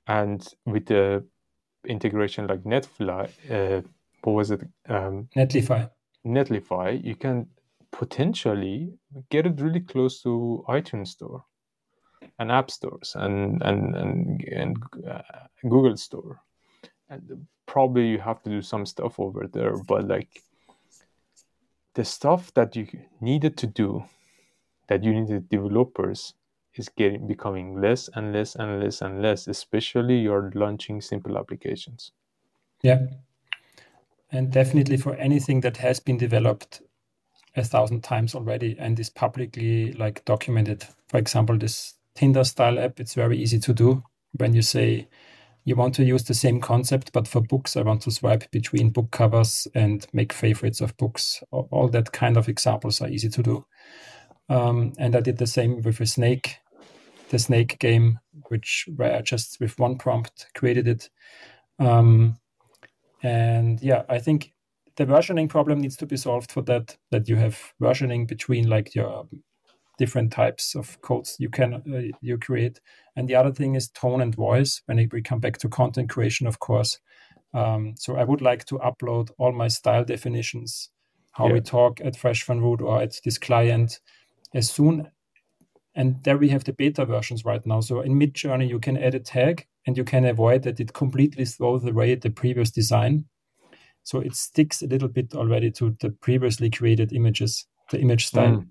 And 0.07 0.45
with 0.65 0.87
the 0.87 1.25
integration 1.87 2.47
like 2.47 2.63
Netfly, 2.63 3.29
uh, 3.49 3.81
what 4.23 4.33
was 4.33 4.51
it? 4.51 4.61
Um, 4.87 5.29
Netlify. 5.35 5.89
Netlify, 6.25 7.03
you 7.03 7.15
can 7.15 7.47
potentially 7.91 8.93
get 9.29 9.45
it 9.45 9.59
really 9.59 9.79
close 9.79 10.21
to 10.21 10.63
iTunes 10.67 11.07
Store 11.07 11.45
and 12.39 12.51
App 12.51 12.69
Stores 12.69 13.15
and 13.15 13.61
and 13.63 13.95
and, 13.95 14.43
and 14.43 14.77
uh, 15.07 15.21
Google 15.63 15.97
Store. 15.97 16.41
And 17.09 17.47
probably 17.65 18.07
you 18.09 18.19
have 18.19 18.41
to 18.43 18.49
do 18.49 18.61
some 18.61 18.85
stuff 18.85 19.19
over 19.19 19.47
there, 19.47 19.77
but 19.77 20.07
like 20.07 20.41
the 21.93 22.03
stuff 22.03 22.53
that 22.53 22.75
you 22.75 22.87
needed 23.21 23.57
to 23.57 23.67
do 23.67 24.03
that 24.87 25.03
you 25.03 25.13
need 25.13 25.49
developers 25.49 26.33
is 26.79 26.89
getting 26.89 27.27
becoming 27.27 27.81
less 27.81 28.09
and 28.13 28.33
less 28.33 28.55
and 28.55 28.81
less 28.81 29.01
and 29.01 29.21
less, 29.21 29.47
especially 29.47 30.17
you're 30.17 30.51
launching 30.55 31.01
simple 31.01 31.37
applications. 31.37 32.11
Yeah. 32.81 33.07
And 34.31 34.51
definitely 34.51 34.97
for 34.97 35.15
anything 35.15 35.61
that 35.61 35.77
has 35.77 35.99
been 35.99 36.17
developed 36.17 36.81
a 37.55 37.63
thousand 37.63 38.03
times 38.03 38.35
already 38.35 38.75
and 38.79 38.99
is 38.99 39.09
publicly 39.09 39.93
like 39.93 40.23
documented. 40.25 40.85
For 41.07 41.17
example, 41.17 41.57
this 41.57 41.95
Tinder 42.15 42.43
style 42.43 42.79
app, 42.79 42.99
it's 42.99 43.13
very 43.13 43.37
easy 43.37 43.59
to 43.59 43.73
do 43.73 44.03
when 44.33 44.53
you 44.53 44.61
say 44.61 45.07
you 45.65 45.75
want 45.75 45.93
to 45.95 46.05
use 46.05 46.23
the 46.23 46.33
same 46.33 46.61
concept, 46.61 47.11
but 47.11 47.27
for 47.27 47.41
books, 47.41 47.75
I 47.75 47.81
want 47.81 48.01
to 48.03 48.11
swipe 48.11 48.49
between 48.51 48.89
book 48.89 49.11
covers 49.11 49.67
and 49.75 50.07
make 50.13 50.31
favorites 50.31 50.79
of 50.79 50.95
books. 50.95 51.43
All 51.51 51.89
that 51.89 52.13
kind 52.13 52.37
of 52.37 52.47
examples 52.47 53.01
are 53.01 53.09
easy 53.09 53.29
to 53.29 53.43
do. 53.43 53.65
Um, 54.49 54.93
and 54.97 55.13
I 55.15 55.19
did 55.19 55.37
the 55.37 55.45
same 55.45 55.81
with 55.81 55.99
a 55.99 56.05
snake, 56.05 56.59
the 57.29 57.39
snake 57.39 57.79
game, 57.79 58.19
which 58.49 58.87
where 58.95 59.15
I 59.15 59.21
just 59.21 59.59
with 59.59 59.77
one 59.79 59.97
prompt 59.97 60.47
created 60.55 60.87
it. 60.87 61.09
Um, 61.79 62.37
and 63.23 63.81
yeah, 63.81 64.03
I 64.09 64.19
think 64.19 64.53
the 64.95 65.05
versioning 65.05 65.49
problem 65.49 65.79
needs 65.79 65.97
to 65.97 66.05
be 66.05 66.17
solved 66.17 66.51
for 66.51 66.61
that. 66.63 66.97
That 67.11 67.27
you 67.27 67.35
have 67.35 67.73
versioning 67.81 68.27
between 68.27 68.69
like 68.69 68.95
your 68.95 69.27
different 69.97 70.31
types 70.31 70.75
of 70.75 71.01
codes 71.01 71.35
you 71.39 71.49
can 71.49 71.73
uh, 71.73 72.17
you 72.21 72.37
create. 72.37 72.79
And 73.15 73.27
the 73.27 73.35
other 73.35 73.51
thing 73.51 73.75
is 73.75 73.89
tone 73.89 74.21
and 74.21 74.35
voice. 74.35 74.81
When 74.85 75.09
we 75.11 75.21
come 75.21 75.39
back 75.39 75.57
to 75.59 75.69
content 75.69 76.09
creation, 76.09 76.47
of 76.47 76.59
course. 76.59 76.99
Um, 77.53 77.95
so 77.97 78.15
I 78.15 78.23
would 78.23 78.41
like 78.41 78.65
to 78.65 78.77
upload 78.79 79.31
all 79.37 79.51
my 79.51 79.67
style 79.67 80.03
definitions, 80.03 80.89
how 81.31 81.47
yeah. 81.47 81.53
we 81.53 81.61
talk 81.61 82.01
at 82.01 82.15
Fresh 82.15 82.45
van 82.45 82.61
Root 82.61 82.81
or 82.81 83.01
at 83.01 83.19
this 83.23 83.37
client, 83.37 83.99
as 84.53 84.69
soon. 84.69 85.09
And 85.97 86.23
there 86.23 86.37
we 86.37 86.49
have 86.49 86.63
the 86.63 86.73
beta 86.73 87.05
versions 87.05 87.43
right 87.43 87.65
now. 87.65 87.79
So 87.79 88.01
in 88.01 88.19
Midjourney, 88.19 88.69
you 88.69 88.79
can 88.79 88.97
add 88.97 89.15
a 89.15 89.19
tag 89.19 89.65
and 89.87 89.97
you 89.97 90.03
can 90.03 90.25
avoid 90.25 90.61
that 90.61 90.79
it 90.79 90.93
completely 90.93 91.43
throws 91.43 91.83
away 91.83 92.13
the 92.13 92.29
previous 92.29 92.69
design. 92.69 93.25
So 94.03 94.19
it 94.19 94.35
sticks 94.35 94.83
a 94.83 94.87
little 94.87 95.07
bit 95.07 95.33
already 95.33 95.71
to 95.71 95.97
the 95.99 96.11
previously 96.11 96.69
created 96.69 97.13
images, 97.13 97.65
the 97.89 97.99
image 97.99 98.27
style. 98.27 98.57
Mm. 98.57 98.67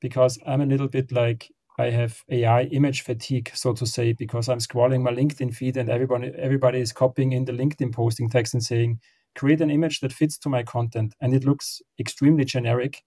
Because 0.00 0.38
I'm 0.46 0.62
a 0.62 0.66
little 0.66 0.88
bit 0.88 1.12
like 1.12 1.52
I 1.78 1.90
have 1.90 2.22
AI 2.30 2.62
image 2.62 3.02
fatigue, 3.02 3.50
so 3.54 3.74
to 3.74 3.84
say, 3.84 4.14
because 4.14 4.48
I'm 4.48 4.58
scrolling 4.58 5.02
my 5.02 5.12
LinkedIn 5.12 5.54
feed 5.54 5.76
and 5.76 5.90
everybody 5.90 6.32
everybody 6.38 6.80
is 6.80 6.92
copying 6.92 7.32
in 7.32 7.44
the 7.44 7.52
LinkedIn 7.52 7.92
posting 7.92 8.30
text 8.30 8.54
and 8.54 8.64
saying, 8.64 8.98
create 9.34 9.60
an 9.60 9.70
image 9.70 10.00
that 10.00 10.12
fits 10.12 10.38
to 10.38 10.48
my 10.48 10.62
content. 10.62 11.14
And 11.20 11.34
it 11.34 11.44
looks 11.44 11.82
extremely 11.98 12.46
generic. 12.46 13.04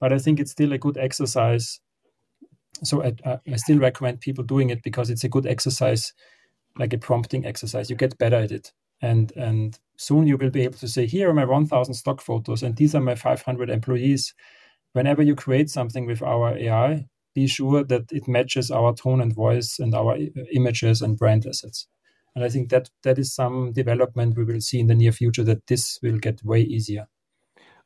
But 0.00 0.12
I 0.12 0.18
think 0.18 0.40
it's 0.40 0.50
still 0.50 0.72
a 0.72 0.78
good 0.78 0.98
exercise 0.98 1.78
so 2.82 3.02
I, 3.02 3.14
I, 3.46 3.56
still 3.56 3.78
recommend 3.78 4.20
people 4.20 4.44
doing 4.44 4.70
it 4.70 4.82
because 4.82 5.10
it's 5.10 5.24
a 5.24 5.28
good 5.28 5.46
exercise 5.46 6.12
like 6.78 6.92
a 6.92 6.98
prompting 6.98 7.44
exercise. 7.44 7.90
You 7.90 7.96
get 7.96 8.18
better 8.18 8.36
at 8.36 8.52
it. 8.52 8.72
And 9.02 9.32
and 9.36 9.78
soon 9.96 10.26
you 10.26 10.36
will 10.36 10.50
be 10.50 10.62
able 10.62 10.78
to 10.78 10.88
say 10.88 11.06
here 11.06 11.30
are 11.30 11.34
my 11.34 11.44
1000 11.44 11.94
stock 11.94 12.20
photos 12.20 12.62
and 12.62 12.76
these 12.76 12.94
are 12.94 13.00
my 13.00 13.14
500 13.14 13.70
employees. 13.70 14.34
Whenever 14.92 15.22
you 15.22 15.34
create 15.34 15.70
something 15.70 16.06
with 16.06 16.22
our 16.22 16.56
ai 16.56 17.06
be 17.32 17.46
sure 17.46 17.84
that 17.84 18.10
it 18.10 18.26
matches 18.26 18.70
our 18.72 18.92
tone 18.92 19.20
and 19.20 19.32
voice 19.32 19.78
and 19.78 19.94
our 19.94 20.14
uh, 20.14 20.44
images 20.52 21.00
and 21.00 21.16
brand 21.16 21.46
assets. 21.46 21.86
And 22.34 22.44
i 22.44 22.48
think 22.48 22.70
that 22.70 22.90
that 23.02 23.18
is 23.18 23.34
some 23.34 23.72
development 23.72 24.36
we 24.36 24.44
will 24.44 24.60
see 24.60 24.80
in 24.80 24.88
the 24.88 24.94
near 24.94 25.12
future 25.12 25.44
that 25.44 25.66
this 25.66 25.98
will 26.02 26.18
get 26.18 26.44
way 26.44 26.60
easier. 26.60 27.06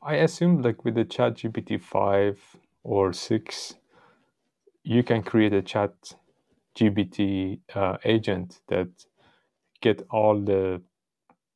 I 0.02 0.16
assume 0.16 0.62
like 0.62 0.84
with 0.84 0.94
the 0.94 1.04
chat 1.04 1.34
gpt 1.34 1.80
5 1.80 2.56
or 2.82 3.12
6 3.12 3.74
you 4.84 5.04
can 5.04 5.22
create 5.22 5.54
a 5.54 5.62
chat 5.62 5.92
GPT 6.78 7.60
uh, 7.74 7.98
agent 8.04 8.60
that 8.68 8.88
get 9.82 10.06
all 10.10 10.40
the 10.40 10.82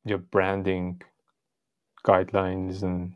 your 0.05 0.19
branding 0.19 1.01
guidelines 2.05 2.83
and 2.83 3.13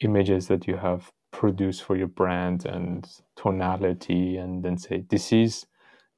images 0.00 0.48
that 0.48 0.66
you 0.68 0.76
have 0.76 1.12
produced 1.32 1.84
for 1.84 1.96
your 1.96 2.08
brand 2.08 2.66
and 2.66 3.08
tonality 3.36 4.36
and 4.38 4.64
then 4.64 4.78
say 4.78 5.04
this 5.10 5.32
is 5.32 5.66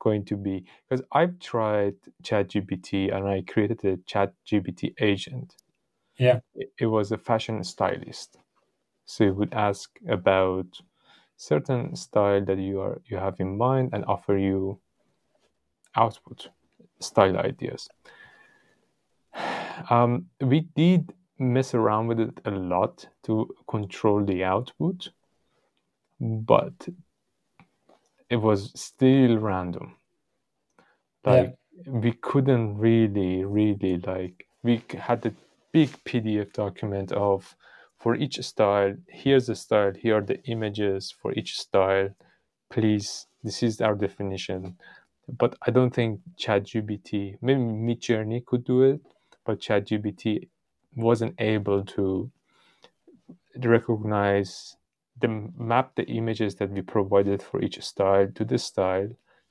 going 0.01 0.25
to 0.25 0.37
be 0.37 0.65
because 0.89 1.05
I've 1.13 1.39
tried 1.41 1.95
chat 2.23 2.51
GPT 2.51 3.15
and 3.15 3.29
I 3.29 3.43
created 3.49 3.85
a 3.85 3.99
chat 4.07 4.35
GPT 4.51 4.95
agent. 5.01 5.57
Yeah. 6.19 6.41
It, 6.55 6.73
it 6.81 6.87
was 6.87 7.13
a 7.13 7.19
fashion 7.19 7.65
stylist. 7.65 8.39
So 9.07 9.25
it 9.25 9.37
would 9.37 9.55
ask 9.55 9.91
about 10.09 10.67
certain 11.37 11.95
style 11.97 12.45
that 12.45 12.59
you 12.59 12.81
are 12.81 13.01
you 13.07 13.17
have 13.17 13.39
in 13.41 13.57
mind 13.57 13.91
and 13.93 14.05
offer 14.07 14.37
you 14.37 14.79
output 15.95 16.49
style 17.01 17.37
ideas. 17.37 17.89
Um, 19.91 20.31
we 20.41 20.61
did 20.75 21.13
mess 21.39 21.75
around 21.75 22.07
with 22.07 22.19
it 22.19 22.41
a 22.47 22.51
lot 22.51 23.07
to 23.25 23.55
control 23.69 24.25
the 24.25 24.43
output, 24.43 25.11
but 26.19 26.89
it 28.31 28.37
was 28.37 28.73
still 28.75 29.37
random. 29.37 29.97
Like 31.25 31.57
yeah. 31.75 31.91
we 31.93 32.13
couldn't 32.13 32.79
really, 32.79 33.45
really 33.45 33.99
like 33.99 34.47
we 34.63 34.83
had 34.99 35.27
a 35.27 35.35
big 35.73 35.91
PDF 36.05 36.53
document 36.53 37.13
of 37.13 37.55
for 38.07 38.15
each 38.15 38.41
style, 38.41 38.95
here's 39.09 39.49
the 39.49 39.57
style, 39.57 39.93
here 39.93 40.19
are 40.19 40.23
the 40.25 40.41
images 40.45 41.11
for 41.11 41.33
each 41.33 41.59
style. 41.59 42.09
Please, 42.71 43.27
this 43.43 43.65
is 43.65 43.81
our 43.81 43.97
definition. 43.97 44.77
But 45.27 45.57
I 45.67 45.73
don't 45.73 45.93
think 45.93 46.21
ChatGPT, 46.39 47.37
maybe 47.43 47.59
Midjourney 47.59 48.47
could 48.47 48.65
do 48.65 48.83
it, 48.83 49.01
but 49.45 49.59
ChatGPT 49.59 50.49
wasn't 50.95 51.35
able 51.41 51.85
to 51.97 52.31
recognize 53.57 54.77
the 55.21 55.51
map 55.59 55.97
the 55.97 56.05
images 56.05 56.55
that 56.55 56.71
we 56.71 56.83
provided 56.83 57.43
for 57.43 57.61
each 57.61 57.83
style 57.83 58.29
to 58.37 58.45
the 58.45 58.59
style, 58.59 59.09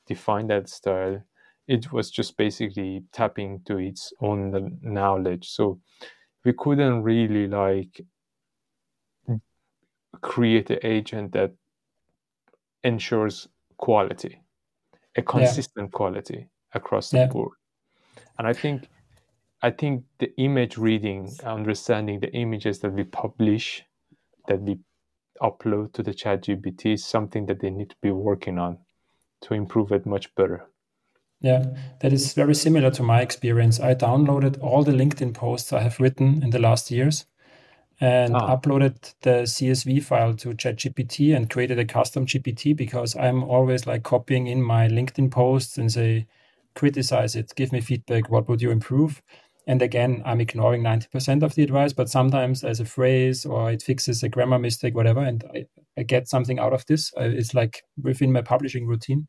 define 0.07 0.47
that 0.47 0.69
style. 0.69 1.21
It 1.67 1.91
was 1.91 2.09
just 2.09 2.37
basically 2.37 3.03
tapping 3.11 3.63
to 3.65 3.79
its 3.79 4.13
own 4.21 4.79
knowledge. 4.81 5.49
So 5.49 5.81
we 6.45 6.53
couldn't 6.53 7.03
really 7.03 7.47
like 7.49 7.99
create 10.21 10.69
an 10.69 10.79
agent 10.83 11.31
that 11.33 11.51
ensures 12.83 13.47
quality, 13.77 14.41
a 15.15 15.21
consistent 15.21 15.89
yeah. 15.91 15.97
quality 15.97 16.47
across 16.73 17.09
the 17.09 17.17
yeah. 17.17 17.27
board. 17.27 17.53
And 18.37 18.47
I 18.47 18.53
think 18.53 18.87
I 19.61 19.71
think 19.71 20.03
the 20.19 20.31
image 20.37 20.77
reading, 20.77 21.31
understanding 21.43 22.19
the 22.19 22.31
images 22.33 22.79
that 22.79 22.91
we 22.91 23.03
publish, 23.03 23.83
that 24.47 24.61
we 24.61 24.77
upload 25.41 25.93
to 25.93 26.03
the 26.03 26.13
chat 26.13 26.43
GPT 26.43 26.93
is 26.93 27.05
something 27.05 27.45
that 27.47 27.61
they 27.61 27.69
need 27.69 27.89
to 27.89 27.95
be 28.01 28.11
working 28.11 28.59
on 28.59 28.77
to 29.41 29.53
improve 29.53 29.91
it 29.91 30.05
much 30.05 30.33
better. 30.35 30.67
Yeah, 31.41 31.65
that 32.01 32.13
is 32.13 32.33
very 32.33 32.55
similar 32.55 32.91
to 32.91 33.03
my 33.03 33.21
experience. 33.21 33.79
I 33.79 33.93
downloaded 33.93 34.61
all 34.61 34.83
the 34.83 34.93
LinkedIn 34.93 35.33
posts 35.33 35.73
I 35.73 35.81
have 35.81 35.99
written 35.99 36.41
in 36.41 36.51
the 36.51 36.59
last 36.59 36.91
years 36.91 37.25
and 38.01 38.35
ah. 38.35 38.55
uploaded 38.55 39.13
the 39.21 39.43
CSV 39.43 40.03
file 40.03 40.33
to 40.35 40.49
ChatGPT 40.49 41.35
and 41.35 41.49
created 41.49 41.79
a 41.79 41.85
custom 41.85 42.25
GPT 42.25 42.75
because 42.75 43.15
I'm 43.15 43.43
always 43.43 43.87
like 43.87 44.03
copying 44.03 44.47
in 44.47 44.61
my 44.61 44.87
LinkedIn 44.87 45.31
posts 45.31 45.77
and 45.77 45.91
say, 45.91 46.27
criticize 46.75 47.35
it, 47.35 47.53
give 47.55 47.71
me 47.71 47.81
feedback, 47.81 48.29
what 48.29 48.49
would 48.49 48.61
you 48.61 48.69
improve? 48.69 49.21
And 49.67 49.81
again, 49.81 50.21
I'm 50.25 50.41
ignoring 50.41 50.83
90% 50.83 51.41
of 51.41 51.55
the 51.55 51.63
advice, 51.63 51.93
but 51.93 52.09
sometimes 52.09 52.61
there's 52.61 52.79
a 52.79 52.85
phrase 52.85 53.45
or 53.45 53.71
it 53.71 53.81
fixes 53.81 54.21
a 54.21 54.29
grammar 54.29 54.59
mistake, 54.59 54.93
whatever, 54.93 55.21
and 55.21 55.43
I, 55.55 55.65
I 55.97 56.03
get 56.03 56.27
something 56.27 56.59
out 56.59 56.73
of 56.73 56.85
this. 56.85 57.11
It's 57.17 57.53
like 57.53 57.83
within 58.01 58.31
my 58.31 58.41
publishing 58.41 58.85
routine. 58.85 59.27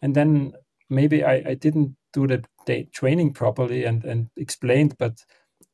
And 0.00 0.14
then 0.14 0.52
maybe 0.90 1.24
I, 1.24 1.42
I 1.44 1.54
didn't 1.54 1.96
do 2.12 2.26
the 2.26 2.44
day 2.66 2.88
training 2.92 3.32
properly 3.32 3.84
and, 3.84 4.04
and 4.04 4.28
explained, 4.36 4.96
but 4.98 5.24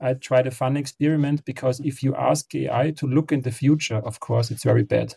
I 0.05 0.15
tried 0.15 0.47
a 0.47 0.51
fun 0.51 0.77
experiment 0.77 1.45
because 1.45 1.81
if 1.81 2.03
you 2.03 2.15
ask 2.15 2.55
AI 2.55 2.91
to 2.93 3.07
look 3.07 3.33
in 3.33 3.41
the 3.41 3.51
future, 3.51 3.97
of 3.97 4.21
course, 4.21 4.51
it's 4.51 4.63
very 4.63 4.85
bad. 4.85 5.15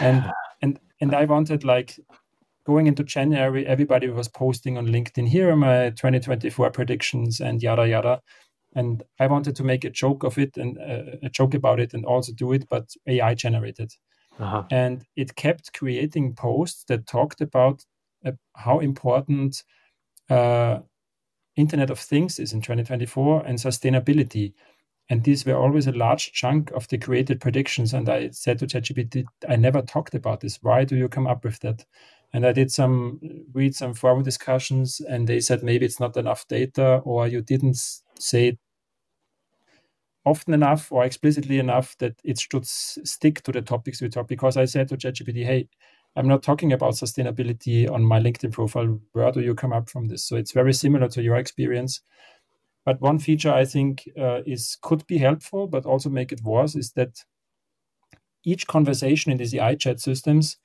And 0.00 0.24
and 0.62 0.80
and 1.00 1.14
I 1.14 1.26
wanted 1.26 1.64
like 1.64 2.00
going 2.64 2.86
into 2.86 3.04
January, 3.04 3.66
everybody 3.66 4.08
was 4.08 4.28
posting 4.28 4.78
on 4.78 4.86
LinkedIn. 4.86 5.28
Here 5.28 5.50
are 5.50 5.56
my 5.56 5.90
2024 5.90 6.70
predictions 6.70 7.40
and 7.40 7.62
yada 7.62 7.86
yada. 7.86 8.22
And 8.74 9.02
I 9.20 9.26
wanted 9.26 9.56
to 9.56 9.64
make 9.64 9.84
a 9.84 9.90
joke 9.90 10.24
of 10.24 10.38
it 10.38 10.56
and 10.56 10.78
uh, 10.78 11.16
a 11.22 11.28
joke 11.28 11.52
about 11.52 11.78
it 11.78 11.92
and 11.92 12.06
also 12.06 12.32
do 12.32 12.52
it, 12.52 12.66
but 12.70 12.88
AI 13.06 13.34
generated. 13.34 13.92
Uh-huh. 14.38 14.62
And 14.70 15.04
it 15.14 15.36
kept 15.36 15.74
creating 15.74 16.34
posts 16.34 16.84
that 16.84 17.06
talked 17.06 17.42
about 17.42 17.84
uh, 18.24 18.32
how 18.56 18.78
important 18.78 19.62
uh, 20.30 20.78
Internet 21.56 21.90
of 21.90 21.98
Things 21.98 22.38
is 22.38 22.52
in 22.52 22.60
2024 22.60 23.44
and 23.46 23.58
sustainability. 23.58 24.54
And 25.08 25.24
these 25.24 25.44
were 25.44 25.56
always 25.56 25.86
a 25.86 25.92
large 25.92 26.32
chunk 26.32 26.70
of 26.70 26.88
the 26.88 26.96
created 26.96 27.40
predictions. 27.40 27.92
And 27.92 28.08
I 28.08 28.30
said 28.30 28.58
to 28.60 28.66
ChatGPT, 28.66 29.24
I 29.48 29.56
never 29.56 29.82
talked 29.82 30.14
about 30.14 30.40
this. 30.40 30.58
Why 30.62 30.84
do 30.84 30.96
you 30.96 31.08
come 31.08 31.26
up 31.26 31.44
with 31.44 31.60
that? 31.60 31.84
And 32.32 32.46
I 32.46 32.52
did 32.52 32.72
some 32.72 33.20
read 33.52 33.74
some 33.74 33.92
forum 33.92 34.22
discussions, 34.22 35.00
and 35.00 35.28
they 35.28 35.40
said 35.40 35.62
maybe 35.62 35.84
it's 35.84 36.00
not 36.00 36.16
enough 36.16 36.48
data, 36.48 37.02
or 37.04 37.28
you 37.28 37.42
didn't 37.42 37.76
say 38.18 38.48
it 38.48 38.58
often 40.24 40.54
enough 40.54 40.90
or 40.90 41.04
explicitly 41.04 41.58
enough 41.58 41.96
that 41.98 42.14
it 42.24 42.38
should 42.38 42.66
stick 42.66 43.42
to 43.42 43.52
the 43.52 43.60
topics 43.60 44.00
we 44.00 44.08
talk. 44.08 44.28
Because 44.28 44.56
I 44.56 44.64
said 44.64 44.88
to 44.88 44.96
ChatGPT, 44.96 45.44
hey, 45.44 45.68
I'm 46.14 46.28
not 46.28 46.42
talking 46.42 46.72
about 46.72 46.94
sustainability 46.94 47.90
on 47.90 48.04
my 48.04 48.20
LinkedIn 48.20 48.52
profile. 48.52 49.00
Where 49.12 49.32
do 49.32 49.40
you 49.40 49.54
come 49.54 49.72
up 49.72 49.88
from 49.88 50.08
this? 50.08 50.24
So 50.24 50.36
it's 50.36 50.52
very 50.52 50.74
similar 50.74 51.08
to 51.08 51.22
your 51.22 51.36
experience. 51.36 52.02
But 52.84 53.00
one 53.00 53.18
feature 53.18 53.52
I 53.52 53.64
think 53.64 54.08
uh, 54.18 54.42
is 54.44 54.76
could 54.82 55.06
be 55.06 55.18
helpful, 55.18 55.66
but 55.66 55.86
also 55.86 56.10
make 56.10 56.32
it 56.32 56.42
worse, 56.42 56.74
is 56.74 56.92
that 56.92 57.24
each 58.44 58.66
conversation 58.66 59.30
in 59.32 59.38
these 59.38 59.54
AI 59.54 59.76
chat 59.76 60.00
systems 60.00 60.56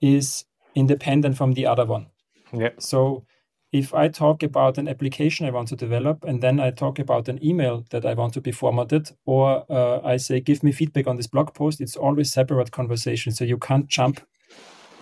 is 0.00 0.44
independent 0.74 1.36
from 1.36 1.52
the 1.52 1.66
other 1.66 1.86
one. 1.86 2.06
Yeah. 2.52 2.70
So 2.78 3.24
if 3.72 3.94
I 3.94 4.08
talk 4.08 4.42
about 4.42 4.76
an 4.76 4.86
application 4.88 5.46
I 5.46 5.50
want 5.50 5.68
to 5.68 5.76
develop, 5.76 6.24
and 6.24 6.42
then 6.42 6.60
I 6.60 6.70
talk 6.70 6.98
about 6.98 7.28
an 7.28 7.42
email 7.42 7.86
that 7.90 8.04
I 8.04 8.12
want 8.12 8.34
to 8.34 8.40
be 8.40 8.52
formatted, 8.52 9.10
or 9.24 9.64
uh, 9.70 10.00
I 10.04 10.18
say, 10.18 10.40
give 10.40 10.62
me 10.62 10.72
feedback 10.72 11.06
on 11.06 11.16
this 11.16 11.26
blog 11.26 11.54
post, 11.54 11.80
it's 11.80 11.96
always 11.96 12.30
separate 12.30 12.70
conversation. 12.70 13.32
So 13.32 13.44
you 13.44 13.56
can't 13.56 13.88
jump. 13.88 14.20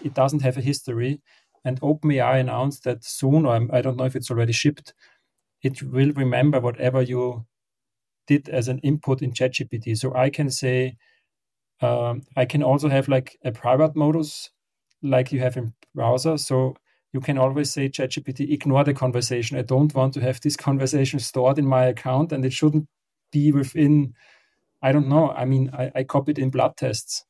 It 0.04 0.14
doesn't 0.14 0.42
have 0.42 0.56
a 0.56 0.62
history. 0.62 1.20
And 1.64 1.80
OpenAI 1.80 2.40
announced 2.40 2.84
that 2.84 3.04
soon, 3.04 3.46
or 3.46 3.68
I 3.72 3.82
don't 3.82 3.96
know 3.96 4.04
if 4.04 4.16
it's 4.16 4.30
already 4.30 4.52
shipped, 4.52 4.94
it 5.62 5.82
will 5.82 6.12
remember 6.12 6.60
whatever 6.60 7.02
you 7.02 7.46
did 8.26 8.48
as 8.48 8.68
an 8.68 8.78
input 8.80 9.22
in 9.22 9.32
ChatGPT. 9.32 9.96
So 9.98 10.14
I 10.14 10.30
can 10.30 10.50
say, 10.50 10.96
um, 11.80 12.22
I 12.36 12.44
can 12.44 12.62
also 12.62 12.88
have 12.88 13.08
like 13.08 13.38
a 13.44 13.52
private 13.52 13.96
modus, 13.96 14.50
like 15.02 15.32
you 15.32 15.40
have 15.40 15.56
in 15.56 15.74
browser. 15.94 16.38
So 16.38 16.76
you 17.12 17.20
can 17.20 17.38
always 17.38 17.72
say 17.72 17.88
ChatGPT, 17.88 18.52
ignore 18.52 18.84
the 18.84 18.94
conversation. 18.94 19.58
I 19.58 19.62
don't 19.62 19.94
want 19.94 20.14
to 20.14 20.20
have 20.20 20.40
this 20.40 20.56
conversation 20.68 21.18
stored 21.20 21.58
in 21.58 21.66
my 21.66 21.84
account, 21.86 22.32
and 22.32 22.44
it 22.44 22.52
shouldn't 22.52 22.86
be 23.32 23.52
within. 23.52 24.14
I 24.82 24.92
don't 24.92 25.08
know. 25.08 25.30
I 25.30 25.44
mean, 25.46 25.70
I, 25.72 25.90
I 25.94 26.04
copied 26.04 26.38
in 26.38 26.50
blood 26.50 26.76
tests, 26.76 27.24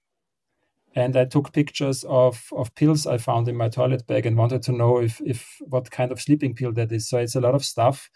and 0.94 1.16
I 1.16 1.24
took 1.24 1.52
pictures 1.52 2.04
of 2.04 2.48
of 2.52 2.74
pills 2.74 3.06
I 3.06 3.18
found 3.18 3.48
in 3.48 3.56
my 3.56 3.68
toilet 3.68 4.06
bag 4.06 4.26
and 4.26 4.36
wanted 4.36 4.62
to 4.62 4.72
know 4.72 4.98
if 4.98 5.20
if 5.24 5.46
what 5.60 5.90
kind 5.90 6.12
of 6.12 6.20
sleeping 6.20 6.54
pill 6.54 6.72
that 6.72 6.92
is. 6.92 7.08
So 7.08 7.18
it's 7.18 7.36
a 7.36 7.40
lot 7.40 7.54
of 7.54 7.64
stuff. 7.64 8.10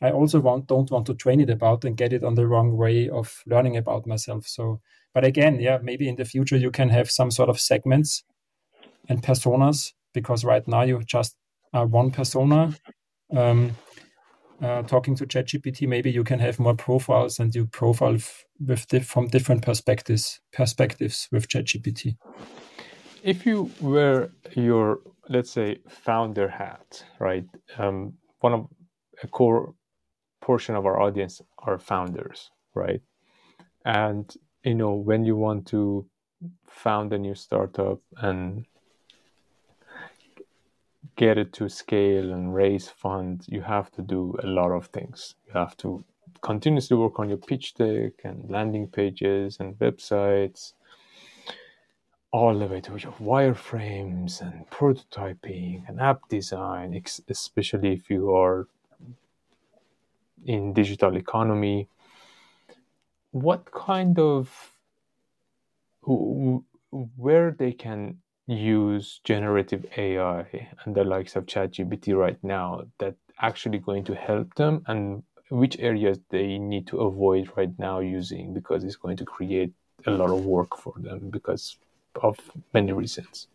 I 0.00 0.10
also 0.10 0.40
want 0.40 0.66
don't 0.66 0.90
want 0.90 1.06
to 1.06 1.14
train 1.14 1.40
it 1.40 1.50
about 1.50 1.84
and 1.84 1.96
get 1.96 2.12
it 2.12 2.24
on 2.24 2.34
the 2.34 2.46
wrong 2.46 2.76
way 2.76 3.08
of 3.08 3.42
learning 3.46 3.76
about 3.76 4.06
myself. 4.06 4.46
So, 4.46 4.80
but 5.14 5.24
again, 5.24 5.60
yeah, 5.60 5.78
maybe 5.82 6.08
in 6.08 6.16
the 6.16 6.24
future 6.24 6.56
you 6.56 6.70
can 6.70 6.90
have 6.90 7.10
some 7.10 7.30
sort 7.30 7.48
of 7.48 7.60
segments 7.60 8.22
and 9.08 9.22
personas 9.22 9.92
because 10.14 10.44
right 10.44 10.66
now 10.68 10.82
you 10.82 11.02
just 11.04 11.36
are 11.72 11.86
one 11.86 12.10
persona 12.10 12.74
um, 13.36 13.76
uh, 14.62 14.82
talking 14.82 15.14
to 15.16 15.26
ChatGPT. 15.26 15.86
Maybe 15.86 16.10
you 16.10 16.24
can 16.24 16.38
have 16.38 16.58
more 16.58 16.74
profiles 16.74 17.38
and 17.38 17.54
you 17.54 17.66
profile 17.66 18.14
f- 18.14 18.44
with 18.58 18.86
di- 18.88 19.00
from 19.00 19.28
different 19.28 19.62
perspectives 19.62 20.40
perspectives 20.52 21.28
with 21.30 21.48
ChatGPT. 21.48 22.16
If 23.22 23.46
you 23.46 23.70
wear 23.80 24.30
your 24.54 25.00
let's 25.28 25.50
say 25.50 25.78
founder 25.88 26.48
hat, 26.48 27.04
right? 27.18 27.44
Um, 27.76 28.14
one 28.40 28.54
of 28.54 28.66
a 29.22 29.26
core 29.26 29.74
portion 30.40 30.74
of 30.74 30.86
our 30.86 31.00
audience 31.00 31.40
are 31.58 31.78
founders, 31.78 32.50
right? 32.74 33.00
And 33.84 34.32
you 34.64 34.74
know 34.74 34.94
when 34.94 35.24
you 35.24 35.36
want 35.36 35.66
to 35.68 36.06
found 36.68 37.12
a 37.12 37.18
new 37.18 37.34
startup 37.34 38.00
and 38.16 38.64
get 41.18 41.36
it 41.36 41.52
to 41.52 41.68
scale 41.68 42.32
and 42.32 42.54
raise 42.54 42.88
funds, 42.88 43.46
you 43.48 43.60
have 43.60 43.90
to 43.90 44.02
do 44.02 44.36
a 44.44 44.46
lot 44.46 44.70
of 44.70 44.86
things. 44.86 45.34
You 45.48 45.52
have 45.54 45.76
to 45.78 46.04
continuously 46.42 46.96
work 46.96 47.18
on 47.18 47.28
your 47.28 47.38
pitch 47.38 47.74
deck 47.74 48.12
and 48.24 48.48
landing 48.48 48.86
pages 48.86 49.58
and 49.58 49.76
websites, 49.80 50.74
all 52.30 52.56
the 52.56 52.66
way 52.66 52.80
to 52.80 52.92
your 52.92 53.12
wireframes 53.20 54.40
and 54.40 54.70
prototyping 54.70 55.82
and 55.88 56.00
app 56.00 56.20
design, 56.28 57.02
especially 57.28 57.92
if 57.94 58.08
you 58.08 58.32
are 58.32 58.68
in 60.46 60.72
digital 60.72 61.16
economy. 61.16 61.88
What 63.32 63.72
kind 63.72 64.18
of 64.20 64.72
where 66.02 67.50
they 67.50 67.72
can 67.72 68.18
use 68.48 69.20
generative 69.24 69.84
AI 69.96 70.68
and 70.84 70.94
the 70.94 71.04
likes 71.04 71.36
of 71.36 71.46
ChatGPT 71.46 72.16
right 72.16 72.42
now 72.42 72.82
that 72.98 73.14
actually 73.40 73.78
going 73.78 74.04
to 74.04 74.14
help 74.14 74.54
them 74.54 74.82
and 74.86 75.22
which 75.50 75.78
areas 75.78 76.18
they 76.30 76.58
need 76.58 76.86
to 76.86 76.98
avoid 77.00 77.50
right 77.56 77.72
now 77.78 78.00
using 78.00 78.52
because 78.54 78.84
it's 78.84 78.96
going 78.96 79.16
to 79.18 79.24
create 79.24 79.72
a 80.06 80.10
lot 80.10 80.30
of 80.30 80.44
work 80.44 80.76
for 80.78 80.94
them 80.96 81.30
because 81.30 81.76
of 82.22 82.38
many 82.72 82.92
reasons. 82.92 83.48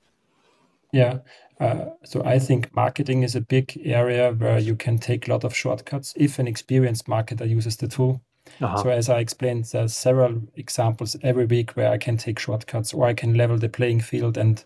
Yeah. 0.91 1.19
Uh, 1.59 1.85
so 2.03 2.23
I 2.23 2.37
think 2.39 2.73
marketing 2.75 3.23
is 3.23 3.35
a 3.35 3.41
big 3.41 3.79
area 3.83 4.31
where 4.31 4.59
you 4.59 4.75
can 4.75 4.99
take 4.99 5.27
a 5.27 5.31
lot 5.31 5.43
of 5.43 5.55
shortcuts 5.55 6.13
if 6.15 6.37
an 6.37 6.47
experienced 6.47 7.07
marketer 7.07 7.49
uses 7.49 7.77
the 7.77 7.87
tool. 7.87 8.21
Uh-huh. 8.61 8.83
So 8.83 8.89
as 8.89 9.09
I 9.09 9.19
explained, 9.19 9.65
there's 9.65 9.95
several 9.95 10.41
examples 10.55 11.15
every 11.23 11.45
week 11.45 11.71
where 11.71 11.91
I 11.91 11.97
can 11.97 12.17
take 12.17 12.39
shortcuts 12.39 12.93
or 12.93 13.05
I 13.05 13.13
can 13.13 13.35
level 13.35 13.57
the 13.57 13.69
playing 13.69 14.01
field 14.01 14.37
and 14.37 14.63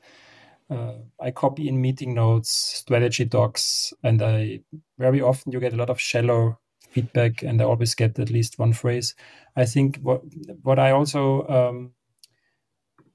uh, 0.70 0.94
I 1.22 1.32
copy 1.32 1.68
in 1.68 1.82
meeting 1.82 2.14
notes, 2.14 2.50
strategy 2.52 3.26
docs, 3.26 3.94
and 4.04 4.22
I 4.22 4.60
very 4.98 5.22
often 5.22 5.52
you 5.52 5.60
get 5.60 5.74
a 5.74 5.78
lot 5.78 5.90
of 5.90 6.00
shallow 6.00 6.60
feedback, 6.92 7.42
and 7.42 7.62
I 7.62 7.66
always 7.66 7.96
get 7.96 8.20
at 8.20 8.30
least 8.30 8.60
one 8.60 8.74
phrase. 8.74 9.16
I 9.56 9.66
think 9.66 9.98
what 10.02 10.22
what 10.64 10.78
I 10.78 10.92
also 10.92 11.48
um, 11.48 11.94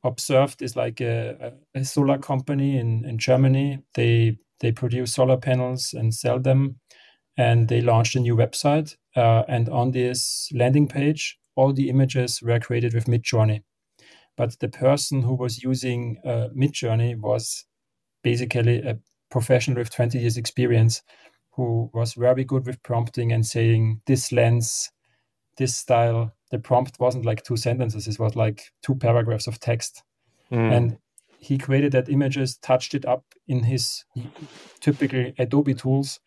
observed 0.02 0.62
is 0.62 0.76
like 0.76 1.00
a, 1.00 1.52
a, 1.74 1.84
solar 1.84 2.18
company 2.18 2.78
in 2.78 3.04
in 3.04 3.18
Germany. 3.18 3.82
They 3.94 4.38
they 4.60 4.72
produce 4.72 5.14
solar 5.14 5.36
panels 5.36 5.92
and 5.92 6.14
sell 6.14 6.40
them, 6.40 6.76
and 7.36 7.68
they 7.68 7.80
launched 7.80 8.16
a 8.16 8.20
new 8.20 8.36
website. 8.36 8.96
Uh, 9.16 9.42
and 9.48 9.68
on 9.68 9.90
this 9.90 10.48
landing 10.54 10.88
page, 10.88 11.38
all 11.56 11.72
the 11.72 11.88
images 11.88 12.42
were 12.42 12.60
created 12.60 12.94
with 12.94 13.06
Midjourney. 13.06 13.62
But 14.36 14.58
the 14.60 14.68
person 14.68 15.22
who 15.22 15.34
was 15.34 15.62
using 15.62 16.18
uh, 16.24 16.48
Midjourney 16.56 17.18
was 17.18 17.64
basically 18.22 18.80
a 18.80 18.98
professional 19.30 19.78
with 19.78 19.90
20 19.90 20.18
years 20.18 20.36
experience 20.36 21.02
who 21.52 21.90
was 21.92 22.14
very 22.14 22.44
good 22.44 22.66
with 22.66 22.82
prompting 22.82 23.32
and 23.32 23.44
saying 23.44 24.00
this 24.06 24.32
lens, 24.32 24.90
this 25.58 25.76
style. 25.76 26.32
The 26.50 26.58
prompt 26.58 26.98
wasn't 26.98 27.26
like 27.26 27.42
two 27.42 27.56
sentences, 27.56 28.06
it 28.06 28.18
was 28.18 28.36
like 28.36 28.72
two 28.82 28.94
paragraphs 28.94 29.46
of 29.46 29.60
text. 29.60 30.02
Mm. 30.50 30.72
And 30.72 30.98
he 31.38 31.58
created 31.58 31.92
that 31.92 32.08
images, 32.08 32.56
touched 32.58 32.94
it 32.94 33.04
up 33.04 33.24
in 33.48 33.64
his 33.64 34.04
typical 34.80 35.32
Adobe 35.38 35.74
tools, 35.74 36.20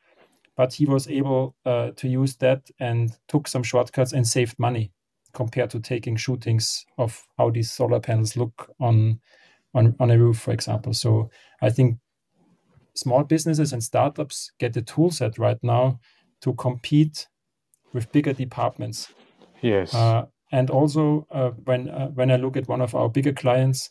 but 0.55 0.73
he 0.73 0.85
was 0.85 1.07
able 1.07 1.55
uh, 1.65 1.91
to 1.91 2.07
use 2.07 2.35
that 2.37 2.69
and 2.79 3.17
took 3.27 3.47
some 3.47 3.63
shortcuts 3.63 4.13
and 4.13 4.27
saved 4.27 4.57
money 4.57 4.91
compared 5.33 5.69
to 5.69 5.79
taking 5.79 6.15
shootings 6.15 6.85
of 6.97 7.27
how 7.37 7.49
these 7.49 7.71
solar 7.71 7.99
panels 7.99 8.37
look 8.37 8.71
on 8.79 9.19
on, 9.73 9.93
on 9.99 10.09
a 10.09 10.17
roof, 10.17 10.39
for 10.39 10.51
example. 10.51 10.93
So 10.93 11.29
I 11.61 11.69
think 11.69 11.97
small 12.95 13.25
businesses 13.25 13.73
and 13.73 13.83
startups 13.83 14.51
get 14.57 14.71
the 14.71 14.81
tool 14.81 15.11
set 15.11 15.37
right 15.37 15.57
now 15.61 15.99
to 16.41 16.53
compete 16.53 17.27
with 17.91 18.09
bigger 18.13 18.31
departments. 18.31 19.13
Yes. 19.61 19.93
Uh, 19.93 20.27
and 20.53 20.69
also, 20.69 21.27
uh, 21.31 21.49
when 21.65 21.89
uh, 21.89 22.07
when 22.09 22.31
I 22.31 22.37
look 22.37 22.55
at 22.55 22.69
one 22.69 22.79
of 22.79 22.95
our 22.95 23.09
bigger 23.09 23.33
clients, 23.33 23.89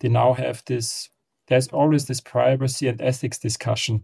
they 0.00 0.08
now 0.08 0.32
have 0.32 0.62
this. 0.66 1.10
There's 1.48 1.68
always 1.68 2.06
this 2.06 2.20
privacy 2.20 2.88
and 2.88 3.00
ethics 3.00 3.38
discussion 3.38 4.02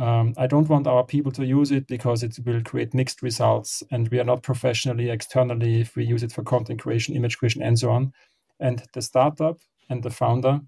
um, 0.00 0.34
I 0.36 0.46
don't 0.48 0.68
want 0.68 0.86
our 0.86 1.04
people 1.04 1.30
to 1.32 1.46
use 1.46 1.70
it 1.70 1.86
because 1.86 2.22
it 2.22 2.36
will 2.44 2.62
create 2.62 2.94
mixed 2.94 3.22
results, 3.22 3.82
and 3.92 4.08
we 4.08 4.18
are 4.18 4.24
not 4.24 4.42
professionally 4.42 5.08
externally 5.08 5.80
if 5.80 5.94
we 5.94 6.04
use 6.04 6.22
it 6.22 6.32
for 6.32 6.42
content 6.42 6.80
creation, 6.80 7.14
image 7.14 7.38
creation, 7.38 7.62
and 7.62 7.78
so 7.78 7.90
on. 7.90 8.12
And 8.58 8.82
the 8.92 9.02
startup 9.02 9.60
and 9.88 10.02
the 10.02 10.10
founder 10.10 10.60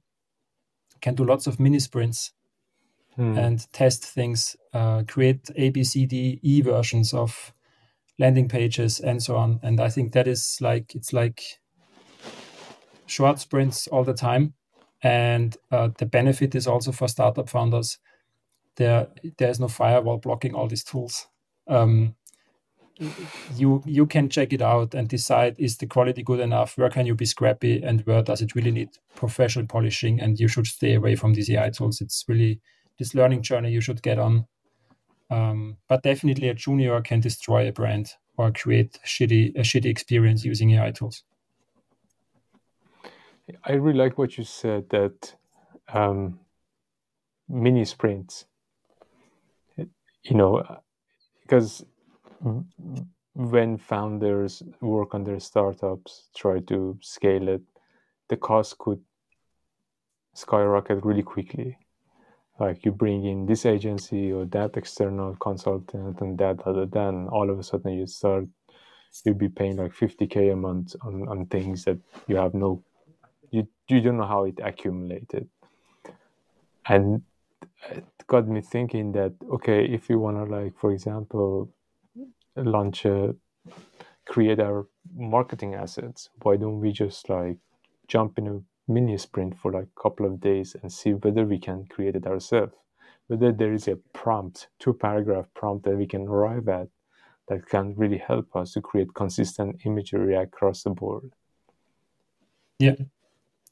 can 1.01 1.15
do 1.15 1.25
lots 1.25 1.47
of 1.47 1.59
mini 1.59 1.81
sprints 1.81 2.33
hmm. 3.17 3.37
and 3.37 3.73
test 3.73 4.05
things, 4.05 4.57
uh, 4.73 5.03
create 5.09 5.51
A, 5.57 5.71
B, 5.71 5.83
C, 5.83 6.07
D, 6.07 6.39
E 6.43 6.61
versions 6.61 7.13
of 7.13 7.53
landing 8.21 8.49
pages, 8.49 9.01
and 9.01 9.21
so 9.21 9.37
on. 9.37 9.59
And 9.63 9.81
I 9.81 9.89
think 9.89 10.13
that 10.13 10.29
is 10.29 10.59
like 10.61 10.95
it's 10.95 11.13
like 11.13 11.43
short 13.07 13.41
sprints 13.41 13.89
all 13.89 14.05
the 14.05 14.15
time. 14.15 14.55
And 15.03 15.57
uh, 15.71 15.91
the 15.99 16.07
benefit 16.07 16.55
is 16.55 16.67
also 16.67 16.93
for 16.93 17.09
startup 17.09 17.49
founders 17.49 17.99
there 18.77 19.09
there 19.39 19.51
is 19.51 19.61
no 19.61 19.69
firewall 19.69 20.19
blocking 20.19 20.55
all 20.55 20.69
these 20.69 20.85
tools. 20.85 21.27
Um, 21.67 22.15
you 23.57 23.83
you 23.85 24.07
can 24.07 24.29
check 24.29 24.53
it 24.53 24.63
out 24.63 24.95
and 24.95 25.09
decide 25.09 25.57
is 25.59 25.77
the 25.77 25.87
quality 25.87 26.23
good 26.23 26.41
enough? 26.41 26.79
Where 26.79 26.89
can 26.89 27.07
you 27.07 27.15
be 27.15 27.27
scrappy? 27.27 27.83
And 27.83 28.01
where 28.03 28.23
does 28.23 28.41
it 28.41 28.55
really 28.55 28.71
need 28.71 28.91
professional 29.15 29.67
polishing? 29.67 30.21
And 30.21 30.39
you 30.41 30.49
should 30.49 30.67
stay 30.67 30.95
away 30.95 31.17
from 31.17 31.35
these 31.35 31.51
ai 31.51 31.71
tools. 31.71 32.01
It's 32.01 32.25
really 32.27 32.61
this 32.99 33.15
learning 33.15 33.43
journey 33.43 33.71
you 33.71 33.81
should 33.81 34.03
get 34.03 34.19
on. 34.19 34.47
Um, 35.29 35.77
but 35.89 36.03
definitely 36.03 36.49
a 36.49 36.55
junior 36.55 37.01
can 37.03 37.21
destroy 37.21 37.69
a 37.69 37.73
brand 37.73 38.13
or 38.39 38.51
create 38.53 38.99
shitty 39.05 39.57
a 39.57 39.61
shitty 39.61 39.87
experience 39.87 40.45
using 40.45 40.71
ai 40.71 40.93
tools. 40.93 41.25
I 43.65 43.73
really 43.73 43.99
like 43.99 44.19
what 44.19 44.39
you 44.39 44.45
said 44.45 44.89
that 44.91 45.35
um, 45.93 46.41
mini 47.49 47.85
sprints 47.85 48.47
you 50.29 50.37
know 50.37 50.63
because 51.43 51.85
when 53.35 53.77
founders 53.77 54.63
work 54.81 55.15
on 55.15 55.25
their 55.25 55.41
startups, 55.41 56.29
try 56.35 56.59
to 56.61 56.99
scale 57.03 57.49
it, 57.49 57.63
the 58.29 58.37
cost 58.37 58.79
could 58.79 59.01
skyrocket 60.35 61.05
really 61.05 61.23
quickly. 61.23 61.77
Like 62.59 62.85
you 62.85 62.93
bring 62.93 63.27
in 63.27 63.45
this 63.45 63.67
agency 63.67 64.33
or 64.33 64.47
that 64.47 64.77
external 64.77 65.37
consultant 65.37 66.21
and 66.21 66.39
that 66.39 66.61
other 66.67 66.87
than 66.87 67.29
all 67.29 67.51
of 67.51 67.59
a 67.59 67.63
sudden 67.63 67.93
you 67.93 68.07
start 68.07 68.47
you'll 69.25 69.35
be 69.35 69.49
paying 69.49 69.77
like 69.77 69.93
50k 69.93 70.53
a 70.53 70.57
month 70.57 70.95
on, 71.03 71.27
on 71.29 71.47
things 71.47 71.85
that 71.85 71.99
you 72.27 72.37
have 72.37 72.53
no 72.53 72.83
you, 73.51 73.67
you 73.89 74.01
don't 74.03 74.19
know 74.19 74.27
how 74.27 74.45
it 74.45 74.59
accumulated 74.63 75.49
and 76.87 77.23
it 77.91 78.05
got 78.27 78.49
me 78.49 78.61
thinking 78.61 79.13
that 79.13 79.33
okay 79.51 79.85
if 79.85 80.09
you 80.11 80.19
want 80.19 80.37
to 80.37 80.45
like 80.45 80.77
for 80.79 80.93
example 80.93 81.71
launch 82.57 83.05
a 83.05 83.35
create 84.27 84.61
our 84.61 84.87
marketing 85.15 85.75
assets 85.75 86.31
why 86.43 86.57
don't 86.57 86.81
we 86.81 86.91
just 86.93 87.29
like 87.29 87.59
jump 88.09 88.39
in 88.39 88.47
a 88.49 88.61
mini 88.89 89.19
sprint 89.19 89.59
for 89.59 89.73
like 89.73 89.89
a 89.97 90.01
couple 90.01 90.27
of 90.27 90.41
days 90.41 90.77
and 90.81 90.93
see 90.93 91.13
whether 91.13 91.45
we 91.45 91.59
can 91.59 91.87
create 91.87 92.17
it 92.17 92.27
ourselves? 92.27 92.73
Whether 93.27 93.53
there 93.53 93.73
is 93.73 93.89
a 93.89 93.97
prompt 94.13 94.69
two 94.79 94.95
paragraph 94.95 95.47
prompt 95.55 95.85
that 95.85 95.97
we 95.97 96.07
can 96.07 96.29
arrive 96.29 96.69
at 96.69 96.89
that 97.49 97.69
can 97.69 97.95
really 97.97 98.19
help 98.19 98.55
us 98.55 98.73
to 98.73 98.81
create 98.81 99.15
consistent 99.15 99.81
imagery 99.85 100.35
across 100.37 100.83
the 100.83 100.91
board. 100.91 101.33
Yeah. 102.79 102.97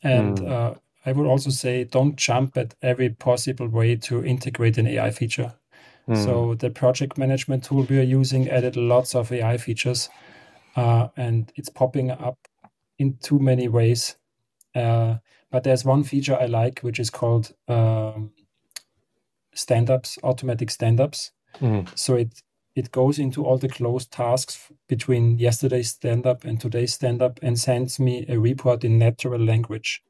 And 0.03 0.39
mm. 0.39 0.51
uh, 0.51 0.75
i 1.07 1.13
would 1.13 1.27
also 1.27 1.51
say 1.51 1.85
don't 1.85 2.17
jump 2.17 2.57
at 2.57 2.75
every 2.83 3.11
possible 3.11 3.69
way 3.69 3.97
to 3.97 4.25
integrate 4.25 4.79
an 4.79 4.87
ai 4.87 5.11
feature 5.11 5.55
Mm. 6.09 6.25
So 6.25 6.55
the 6.55 6.71
project 6.71 7.17
management 7.17 7.65
tool 7.65 7.87
we 7.89 7.99
are 7.99 8.03
using 8.03 8.51
added 8.51 8.77
lots 8.77 9.15
of 9.15 9.33
AI 9.33 9.57
features, 9.57 10.09
uh, 10.77 11.09
and 11.17 11.51
it's 11.57 11.69
popping 11.69 12.11
up 12.11 12.39
in 12.99 13.17
too 13.23 13.39
many 13.39 13.69
ways. 13.69 14.17
Uh, 14.75 15.17
but 15.51 15.65
there's 15.65 15.85
one 15.85 16.05
feature 16.05 16.37
I 16.37 16.47
like, 16.47 16.81
which 16.81 16.99
is 16.99 17.11
called 17.11 17.55
um, 17.69 18.33
stand-ups, 19.55 20.19
automatic 20.23 20.71
stand-ups. 20.71 21.33
Mm. 21.61 21.97
So 21.97 22.17
it 22.17 22.43
it 22.75 22.91
goes 22.91 23.21
into 23.21 23.47
all 23.47 23.57
the 23.57 23.69
closed 23.69 24.11
tasks 24.11 24.73
between 24.89 25.39
yesterday's 25.39 25.91
stand-up 25.91 26.45
and 26.45 26.61
today's 26.61 26.93
stand-up 26.93 27.39
and 27.41 27.59
sends 27.59 28.01
me 28.01 28.27
a 28.29 28.39
report 28.39 28.83
in 28.83 28.99
natural 28.99 29.41
language. 29.41 30.03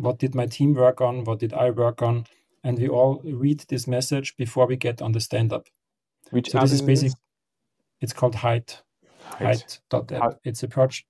What 0.00 0.18
did 0.18 0.34
my 0.34 0.46
team 0.46 0.74
work 0.74 1.00
on? 1.00 1.24
What 1.24 1.38
did 1.38 1.52
I 1.52 1.70
work 1.70 2.02
on? 2.02 2.26
and 2.62 2.78
we 2.78 2.88
all 2.88 3.20
read 3.24 3.60
this 3.68 3.86
message 3.86 4.36
before 4.36 4.66
we 4.66 4.76
get 4.76 5.00
on 5.00 5.12
the 5.12 5.20
stand 5.20 5.52
up. 5.52 5.66
Which 6.30 6.50
so 6.50 6.60
this 6.60 6.72
is 6.72 6.82
basic. 6.82 7.12
It's 8.00 8.12
called 8.12 8.34
height. 8.34 8.82
Height. 9.24 9.80
height. 9.90 10.10
Height. 10.10 10.34
It's 10.44 10.62
a 10.62 10.68
project. 10.68 11.06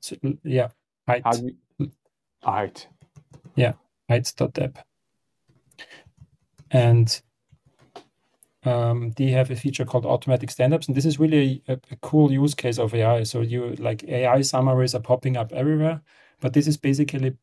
So, 0.00 0.16
yeah. 0.42 0.68
Height. 1.08 1.24
height. 2.42 2.88
Yeah. 3.54 3.72
Height.dev. 4.08 4.74
And 6.70 7.22
um, 8.64 9.12
they 9.16 9.28
have 9.30 9.50
a 9.50 9.56
feature 9.56 9.84
called 9.84 10.06
automatic 10.06 10.50
stand-ups, 10.50 10.86
and 10.86 10.96
this 10.96 11.06
is 11.06 11.18
really 11.18 11.62
a, 11.66 11.72
a, 11.90 11.96
cool 12.02 12.30
use 12.30 12.54
case 12.54 12.78
of 12.78 12.94
AI. 12.94 13.22
So 13.22 13.40
you 13.40 13.74
like 13.76 14.04
AI 14.04 14.42
summaries 14.42 14.94
are 14.94 15.00
popping 15.00 15.36
up 15.36 15.52
everywhere, 15.52 16.02
but 16.40 16.52
this 16.52 16.68
is 16.68 16.76
basically 16.76 17.36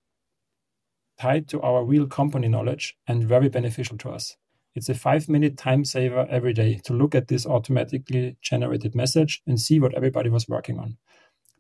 tied 1.19 1.47
to 1.49 1.61
our 1.61 1.83
real 1.83 2.07
company 2.07 2.47
knowledge 2.47 2.95
and 3.07 3.23
very 3.27 3.49
beneficial 3.49 3.97
to 3.99 4.09
us. 4.09 4.35
It's 4.75 4.89
a 4.89 4.93
five 4.95 5.27
minute 5.27 5.57
time 5.57 5.85
saver 5.85 6.27
every 6.29 6.53
day 6.53 6.79
to 6.85 6.93
look 6.93 7.15
at 7.15 7.27
this 7.27 7.45
automatically 7.45 8.37
generated 8.41 8.93
message 8.93 9.41
and 9.47 9.59
see 9.59 9.79
what 9.79 9.95
everybody 9.95 10.29
was 10.29 10.47
working 10.47 10.79
on. 10.79 10.97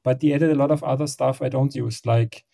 But 0.03 0.19
they 0.19 0.33
added 0.33 0.51
a 0.51 0.55
lot 0.55 0.71
of 0.71 0.83
other 0.83 1.07
stuff 1.07 1.41
I 1.41 1.49
don't 1.49 1.73
use, 1.73 2.05
like 2.05 2.45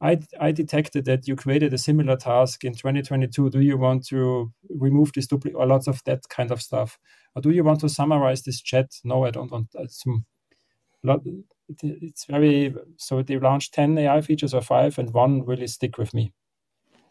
I, 0.00 0.18
I 0.40 0.52
detected 0.52 1.04
that 1.06 1.26
you 1.26 1.34
created 1.34 1.72
a 1.74 1.78
similar 1.78 2.16
task 2.16 2.64
in 2.64 2.72
2022. 2.72 3.50
Do 3.50 3.60
you 3.60 3.76
want 3.76 4.06
to 4.08 4.52
remove 4.70 5.12
this 5.12 5.26
duplicate 5.26 5.58
or 5.58 5.66
lots 5.66 5.88
of 5.88 6.02
that 6.04 6.28
kind 6.28 6.52
of 6.52 6.62
stuff? 6.62 6.98
Or 7.34 7.42
do 7.42 7.50
you 7.50 7.64
want 7.64 7.80
to 7.80 7.88
summarize 7.88 8.42
this 8.42 8.60
chat? 8.62 8.92
No, 9.04 9.24
I 9.24 9.30
don't 9.30 9.50
want 9.50 9.72
that. 9.72 9.90
Lot, 11.02 11.22
it's 11.82 12.24
very 12.24 12.74
so 12.96 13.22
they 13.22 13.38
launched 13.38 13.74
10 13.74 13.98
AI 13.98 14.20
features 14.20 14.54
or 14.54 14.62
five, 14.62 14.98
and 14.98 15.12
one 15.12 15.44
really 15.44 15.66
stick 15.66 15.98
with 15.98 16.14
me. 16.14 16.32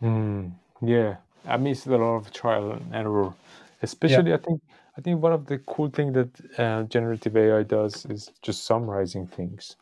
Mm, 0.01 0.53
yeah, 0.81 1.17
I 1.45 1.57
missed 1.57 1.87
a 1.87 1.97
lot 1.97 2.15
of 2.17 2.31
trial 2.33 2.71
and 2.73 2.95
error. 2.95 3.33
Especially, 3.81 4.33
I 4.33 4.37
think 4.37 4.61
I 4.97 5.01
think 5.01 5.21
one 5.21 5.33
of 5.33 5.45
the 5.47 5.59
cool 5.59 5.89
thing 5.89 6.13
that 6.13 6.29
uh, 6.59 6.83
generative 6.83 7.37
AI 7.37 7.63
does 7.63 8.05
is 8.07 8.31
just 8.41 8.65
summarizing 8.65 9.27
things 9.27 9.75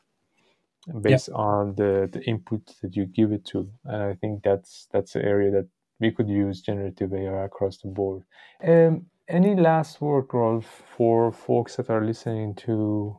based 1.02 1.30
on 1.30 1.76
the 1.76 2.10
the 2.12 2.24
input 2.26 2.62
that 2.82 2.96
you 2.96 3.06
give 3.06 3.32
it 3.32 3.46
to, 3.46 3.70
and 3.86 4.04
I 4.04 4.16
think 4.16 4.44
that's 4.44 4.88
that's 4.92 5.16
an 5.16 5.24
area 5.24 5.52
that 5.52 5.68
we 6.00 6.12
could 6.12 6.30
use 6.30 6.62
generative 6.62 7.14
AI 7.14 7.46
across 7.46 7.78
the 7.80 7.90
board. 7.90 8.24
Um, 8.64 9.08
any 9.30 9.56
last 9.56 10.02
word, 10.02 10.28
Rolf, 10.34 10.66
for 10.98 11.32
folks 11.32 11.78
that 11.78 11.90
are 11.90 12.06
listening 12.06 12.56
to 12.68 13.18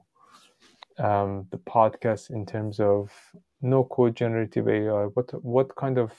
um, 0.99 1.47
the 1.51 1.59
podcast 1.59 2.31
in 2.31 2.47
terms 2.47 2.81
of 2.81 3.11
no 3.63 3.85
code 3.85 4.17
generative 4.17 4.69
AI? 4.69 5.05
What 5.15 5.45
what 5.45 5.75
kind 5.77 5.99
of 5.99 6.13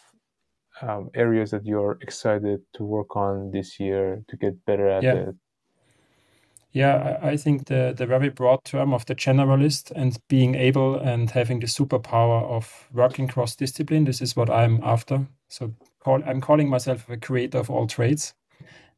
um, 0.82 1.10
areas 1.14 1.52
that 1.52 1.66
you're 1.66 1.98
excited 2.02 2.62
to 2.74 2.84
work 2.84 3.16
on 3.16 3.52
this 3.52 3.80
year 3.80 4.24
to 4.28 4.38
get 4.38 4.66
better 4.66 4.90
at 4.90 5.04
yeah. 5.04 5.14
it? 5.14 5.36
Yeah, 6.72 7.18
I 7.24 7.38
think 7.38 7.68
the, 7.68 7.94
the 7.98 8.06
very 8.06 8.30
broad 8.30 8.64
term 8.64 8.94
of 8.94 9.06
the 9.06 9.16
generalist 9.16 9.92
and 9.96 10.18
being 10.28 10.54
able 10.54 10.96
and 11.00 11.30
having 11.32 11.60
the 11.60 11.66
superpower 11.66 12.44
of 12.44 12.88
working 12.94 13.28
cross 13.28 13.56
discipline, 13.56 14.04
this 14.04 14.22
is 14.22 14.36
what 14.36 14.50
I'm 14.50 14.80
after. 14.84 15.26
So 15.48 15.74
call, 16.00 16.22
I'm 16.26 16.42
calling 16.42 16.70
myself 16.70 17.10
a 17.10 17.18
creator 17.18 17.58
of 17.58 17.70
all 17.70 17.88
trades. 17.88 18.34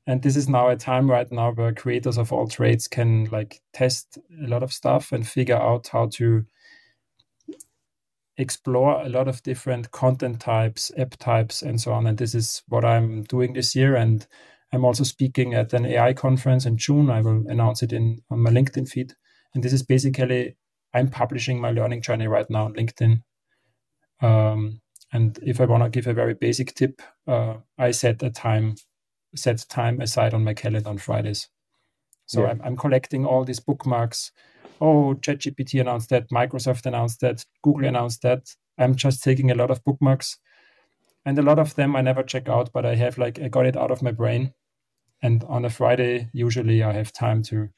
And 0.08 0.22
this 0.24 0.36
is 0.36 0.50
now 0.50 0.70
a 0.70 0.76
time 0.76 1.10
right 1.10 1.32
now 1.32 1.52
where 1.52 1.72
creators 1.72 2.18
of 2.18 2.34
all 2.34 2.48
trades 2.48 2.88
can 2.88 3.26
like 3.26 3.62
test 3.74 4.18
a 4.44 4.48
lot 4.48 4.64
of 4.64 4.74
stuff 4.74 5.12
and 5.12 5.26
figure 5.26 5.56
out 5.56 5.88
how 5.88 6.08
to 6.14 6.46
explore 8.40 9.02
a 9.02 9.10
lot 9.10 9.28
of 9.28 9.44
different 9.44 9.92
content 9.92 10.40
types, 10.40 10.92
app 10.98 11.18
types, 11.18 11.62
and 11.62 11.80
so 11.80 11.94
on. 11.94 12.08
And 12.08 12.18
this 12.18 12.34
is 12.34 12.64
what 12.68 12.86
I'm 12.86 13.24
doing 13.24 13.54
this 13.54 13.76
year. 13.76 13.96
And 13.96 14.26
I'm 14.72 14.86
also 14.86 15.04
speaking 15.04 15.54
at 15.54 15.74
an 15.74 15.86
AI 15.86 16.14
conference 16.14 16.66
in 16.66 16.78
June. 16.78 17.10
I 17.10 17.22
will 17.22 17.46
announce 17.48 17.84
it 17.84 17.92
in 17.92 18.22
on 18.30 18.40
my 18.40 18.50
LinkedIn 18.50 18.88
feed. 18.88 19.14
And 19.54 19.64
this 19.64 19.74
is 19.74 19.84
basically 19.84 20.56
I'm 20.94 21.10
publishing 21.10 21.60
my 21.60 21.72
learning 21.72 22.02
journey 22.02 22.28
right 22.28 22.50
now 22.50 22.66
on 22.66 22.74
LinkedIn. 22.74 23.22
Um, 24.22 24.82
and 25.12 25.40
if 25.42 25.60
I 25.60 25.66
want 25.66 25.84
to 25.84 25.90
give 25.90 26.08
a 26.08 26.14
very 26.14 26.34
basic 26.34 26.74
tip, 26.76 27.02
uh, 27.28 27.56
I 27.78 27.92
set 27.92 28.22
a 28.24 28.30
time, 28.30 28.76
set 29.36 29.66
time 29.70 30.02
aside 30.02 30.34
on 30.34 30.44
my 30.44 30.54
calendar 30.54 30.90
on 30.90 30.98
Fridays. 30.98 31.50
So 32.26 32.44
yeah. 32.44 32.50
I'm, 32.50 32.62
I'm 32.64 32.78
collecting 32.78 33.26
all 33.26 33.44
these 33.44 33.60
bookmarks 33.60 34.32
oh, 34.82 35.16
ChatGPT 35.16 35.82
announced 35.82 36.10
that, 36.10 36.30
Microsoft 36.30 36.86
announced 36.86 37.22
that, 37.22 37.46
Google 37.64 37.86
announced 37.86 38.22
that. 38.24 38.56
I'm 38.78 38.96
just 38.96 39.24
taking 39.24 39.52
a 39.52 39.56
lot 39.56 39.72
of 39.72 39.84
bookmarks. 39.84 40.38
And 41.26 41.38
a 41.38 41.42
lot 41.42 41.60
of 41.60 41.76
them 41.76 41.96
I 41.96 42.02
never 42.02 42.24
check 42.24 42.48
out, 42.48 42.72
but 42.74 42.86
I 42.86 42.96
have 42.96 43.18
like 43.18 43.40
I 43.40 43.50
got 43.50 43.66
it 43.66 43.76
out 43.76 43.92
of 43.92 44.02
my 44.02 44.12
brain. 44.12 44.54
And 45.22 45.44
on 45.44 45.66
a 45.66 45.70
Friday, 45.70 46.30
usually 46.34 46.82
I 46.82 46.94
have 46.94 47.12
time 47.12 47.44
to 47.44 47.70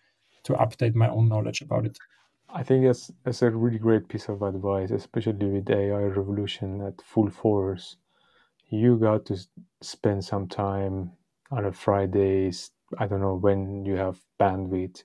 to 0.43 0.53
update 0.53 0.95
my 0.95 1.09
own 1.09 1.27
knowledge 1.27 1.61
about 1.61 1.85
it. 1.85 1.97
I 2.53 2.63
think 2.63 2.85
that's 2.85 3.11
that's 3.23 3.41
a 3.41 3.49
really 3.49 3.79
great 3.79 4.07
piece 4.07 4.29
of 4.29 4.41
advice, 4.41 4.91
especially 4.91 5.47
with 5.47 5.69
AI 5.69 6.03
revolution 6.03 6.81
at 6.81 7.01
full 7.01 7.29
force. 7.29 7.97
You 8.69 8.97
got 8.97 9.25
to 9.25 9.37
spend 9.81 10.23
some 10.23 10.47
time 10.47 11.11
on 11.49 11.65
a 11.65 11.71
Fridays. 11.71 12.71
I 12.97 13.07
don't 13.07 13.21
know 13.21 13.35
when 13.35 13.85
you 13.85 13.95
have 13.95 14.19
bandwidth 14.39 15.03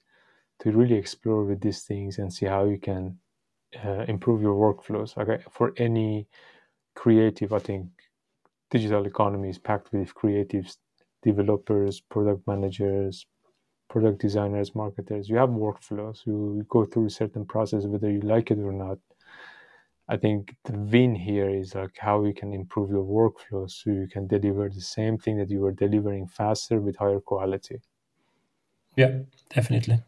to 0.61 0.72
really 0.72 0.94
explore 0.96 1.44
with 1.44 1.61
these 1.61 1.82
things 1.82 2.18
and 2.18 2.32
see 2.32 2.46
how 2.46 2.64
you 2.64 2.78
can 2.78 3.18
uh, 3.84 4.04
improve 4.09 4.40
your 4.40 4.54
workflows. 4.54 5.16
Okay, 5.18 5.42
for 5.50 5.72
any 5.76 6.26
creative, 6.94 7.52
I 7.52 7.59
think 7.59 7.88
digital 8.70 9.07
economy 9.07 9.50
is 9.50 9.59
packed 9.59 9.92
with 9.92 10.14
creatives, 10.14 10.76
developers, 11.22 12.00
product 12.00 12.46
managers, 12.46 13.26
product 13.88 14.20
designers, 14.20 14.74
marketers, 14.74 15.28
you 15.28 15.36
have 15.36 15.50
workflows. 15.50 16.26
You 16.26 16.66
go 16.68 16.84
through 16.84 17.07
a 17.07 17.11
certain 17.11 17.44
process, 17.44 17.84
whether 17.84 18.11
you 18.11 18.20
like 18.20 18.50
it 18.50 18.59
or 18.59 18.72
not. 18.72 18.98
I 20.09 20.16
think 20.16 20.54
the 20.64 20.78
win 20.78 21.14
here 21.14 21.50
is 21.50 21.74
like 21.74 21.96
how 21.98 22.24
you 22.24 22.32
can 22.32 22.52
improve 22.52 22.90
your 22.90 23.04
workflow 23.04 23.68
so 23.68 23.90
you 23.90 24.07
can 24.07 24.26
deliver 24.28 24.68
the 24.68 24.80
same 24.80 25.18
thing 25.18 25.36
that 25.38 25.50
you 25.50 25.61
were 25.61 25.72
delivering 25.72 26.28
faster 26.28 26.80
with 26.80 26.96
higher 26.96 27.20
quality. 27.20 27.80
Yeah, 28.96 29.18
definitely. 29.50 30.02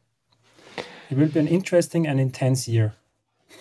It 1.11 1.17
will 1.17 1.29
be 1.29 1.41
an 1.41 1.49
interesting 1.49 2.07
and 2.07 2.21
intense 2.21 2.69
year. 2.69 2.95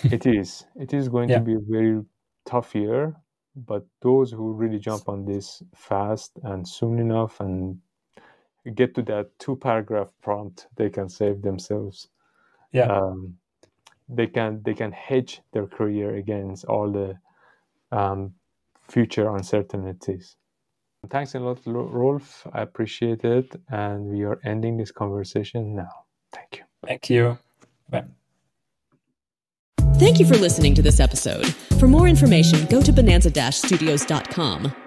it 0.04 0.26
is. 0.26 0.66
It 0.76 0.94
is 0.94 1.10
going 1.10 1.30
yeah. 1.30 1.40
to 1.40 1.44
be 1.44 1.56
a 1.56 1.60
very 1.60 2.04
tough 2.46 2.76
year, 2.76 3.16
but 3.56 3.86
those 4.02 4.32
who 4.32 4.54
really 4.54 4.80
jump 4.80 5.08
on 5.08 5.26
this 5.26 5.64
fast 5.74 6.32
and 6.44 6.68
soon 6.68 7.00
enough 7.00 7.40
and 7.40 7.80
get 8.76 8.94
to 8.96 9.02
that 9.04 9.38
two 9.40 9.56
paragraph 9.56 10.12
prompt, 10.22 10.68
they 10.76 10.90
can 10.90 11.10
save 11.10 11.42
themselves. 11.42 12.10
Yeah. 12.72 12.88
Um, 12.88 13.38
they 14.10 14.28
can 14.28 14.62
they 14.64 14.74
can 14.74 14.92
hedge 14.92 15.42
their 15.52 15.68
career 15.68 16.16
against 16.16 16.66
all 16.66 16.92
the 16.92 17.18
um, 17.92 18.34
future 18.88 19.36
uncertainties. 19.36 20.36
Thanks 21.10 21.36
a 21.36 21.40
lot, 21.40 21.60
Rolf. 21.66 22.48
I 22.54 22.62
appreciate 22.62 23.24
it, 23.24 23.56
and 23.70 24.06
we 24.06 24.24
are 24.24 24.40
ending 24.44 24.78
this 24.78 24.92
conversation 24.92 25.76
now. 25.76 26.06
Thank 26.32 26.58
you. 26.58 26.67
Thank 26.86 27.10
you. 27.10 27.38
Bye. 27.90 28.06
Thank 29.96 30.20
you 30.20 30.26
for 30.26 30.38
listening 30.38 30.76
to 30.76 30.82
this 30.82 31.00
episode. 31.00 31.48
For 31.80 31.88
more 31.88 32.08
information, 32.08 32.66
go 32.68 32.82
to 32.82 32.92
bonanza-studios.com. 32.92 34.87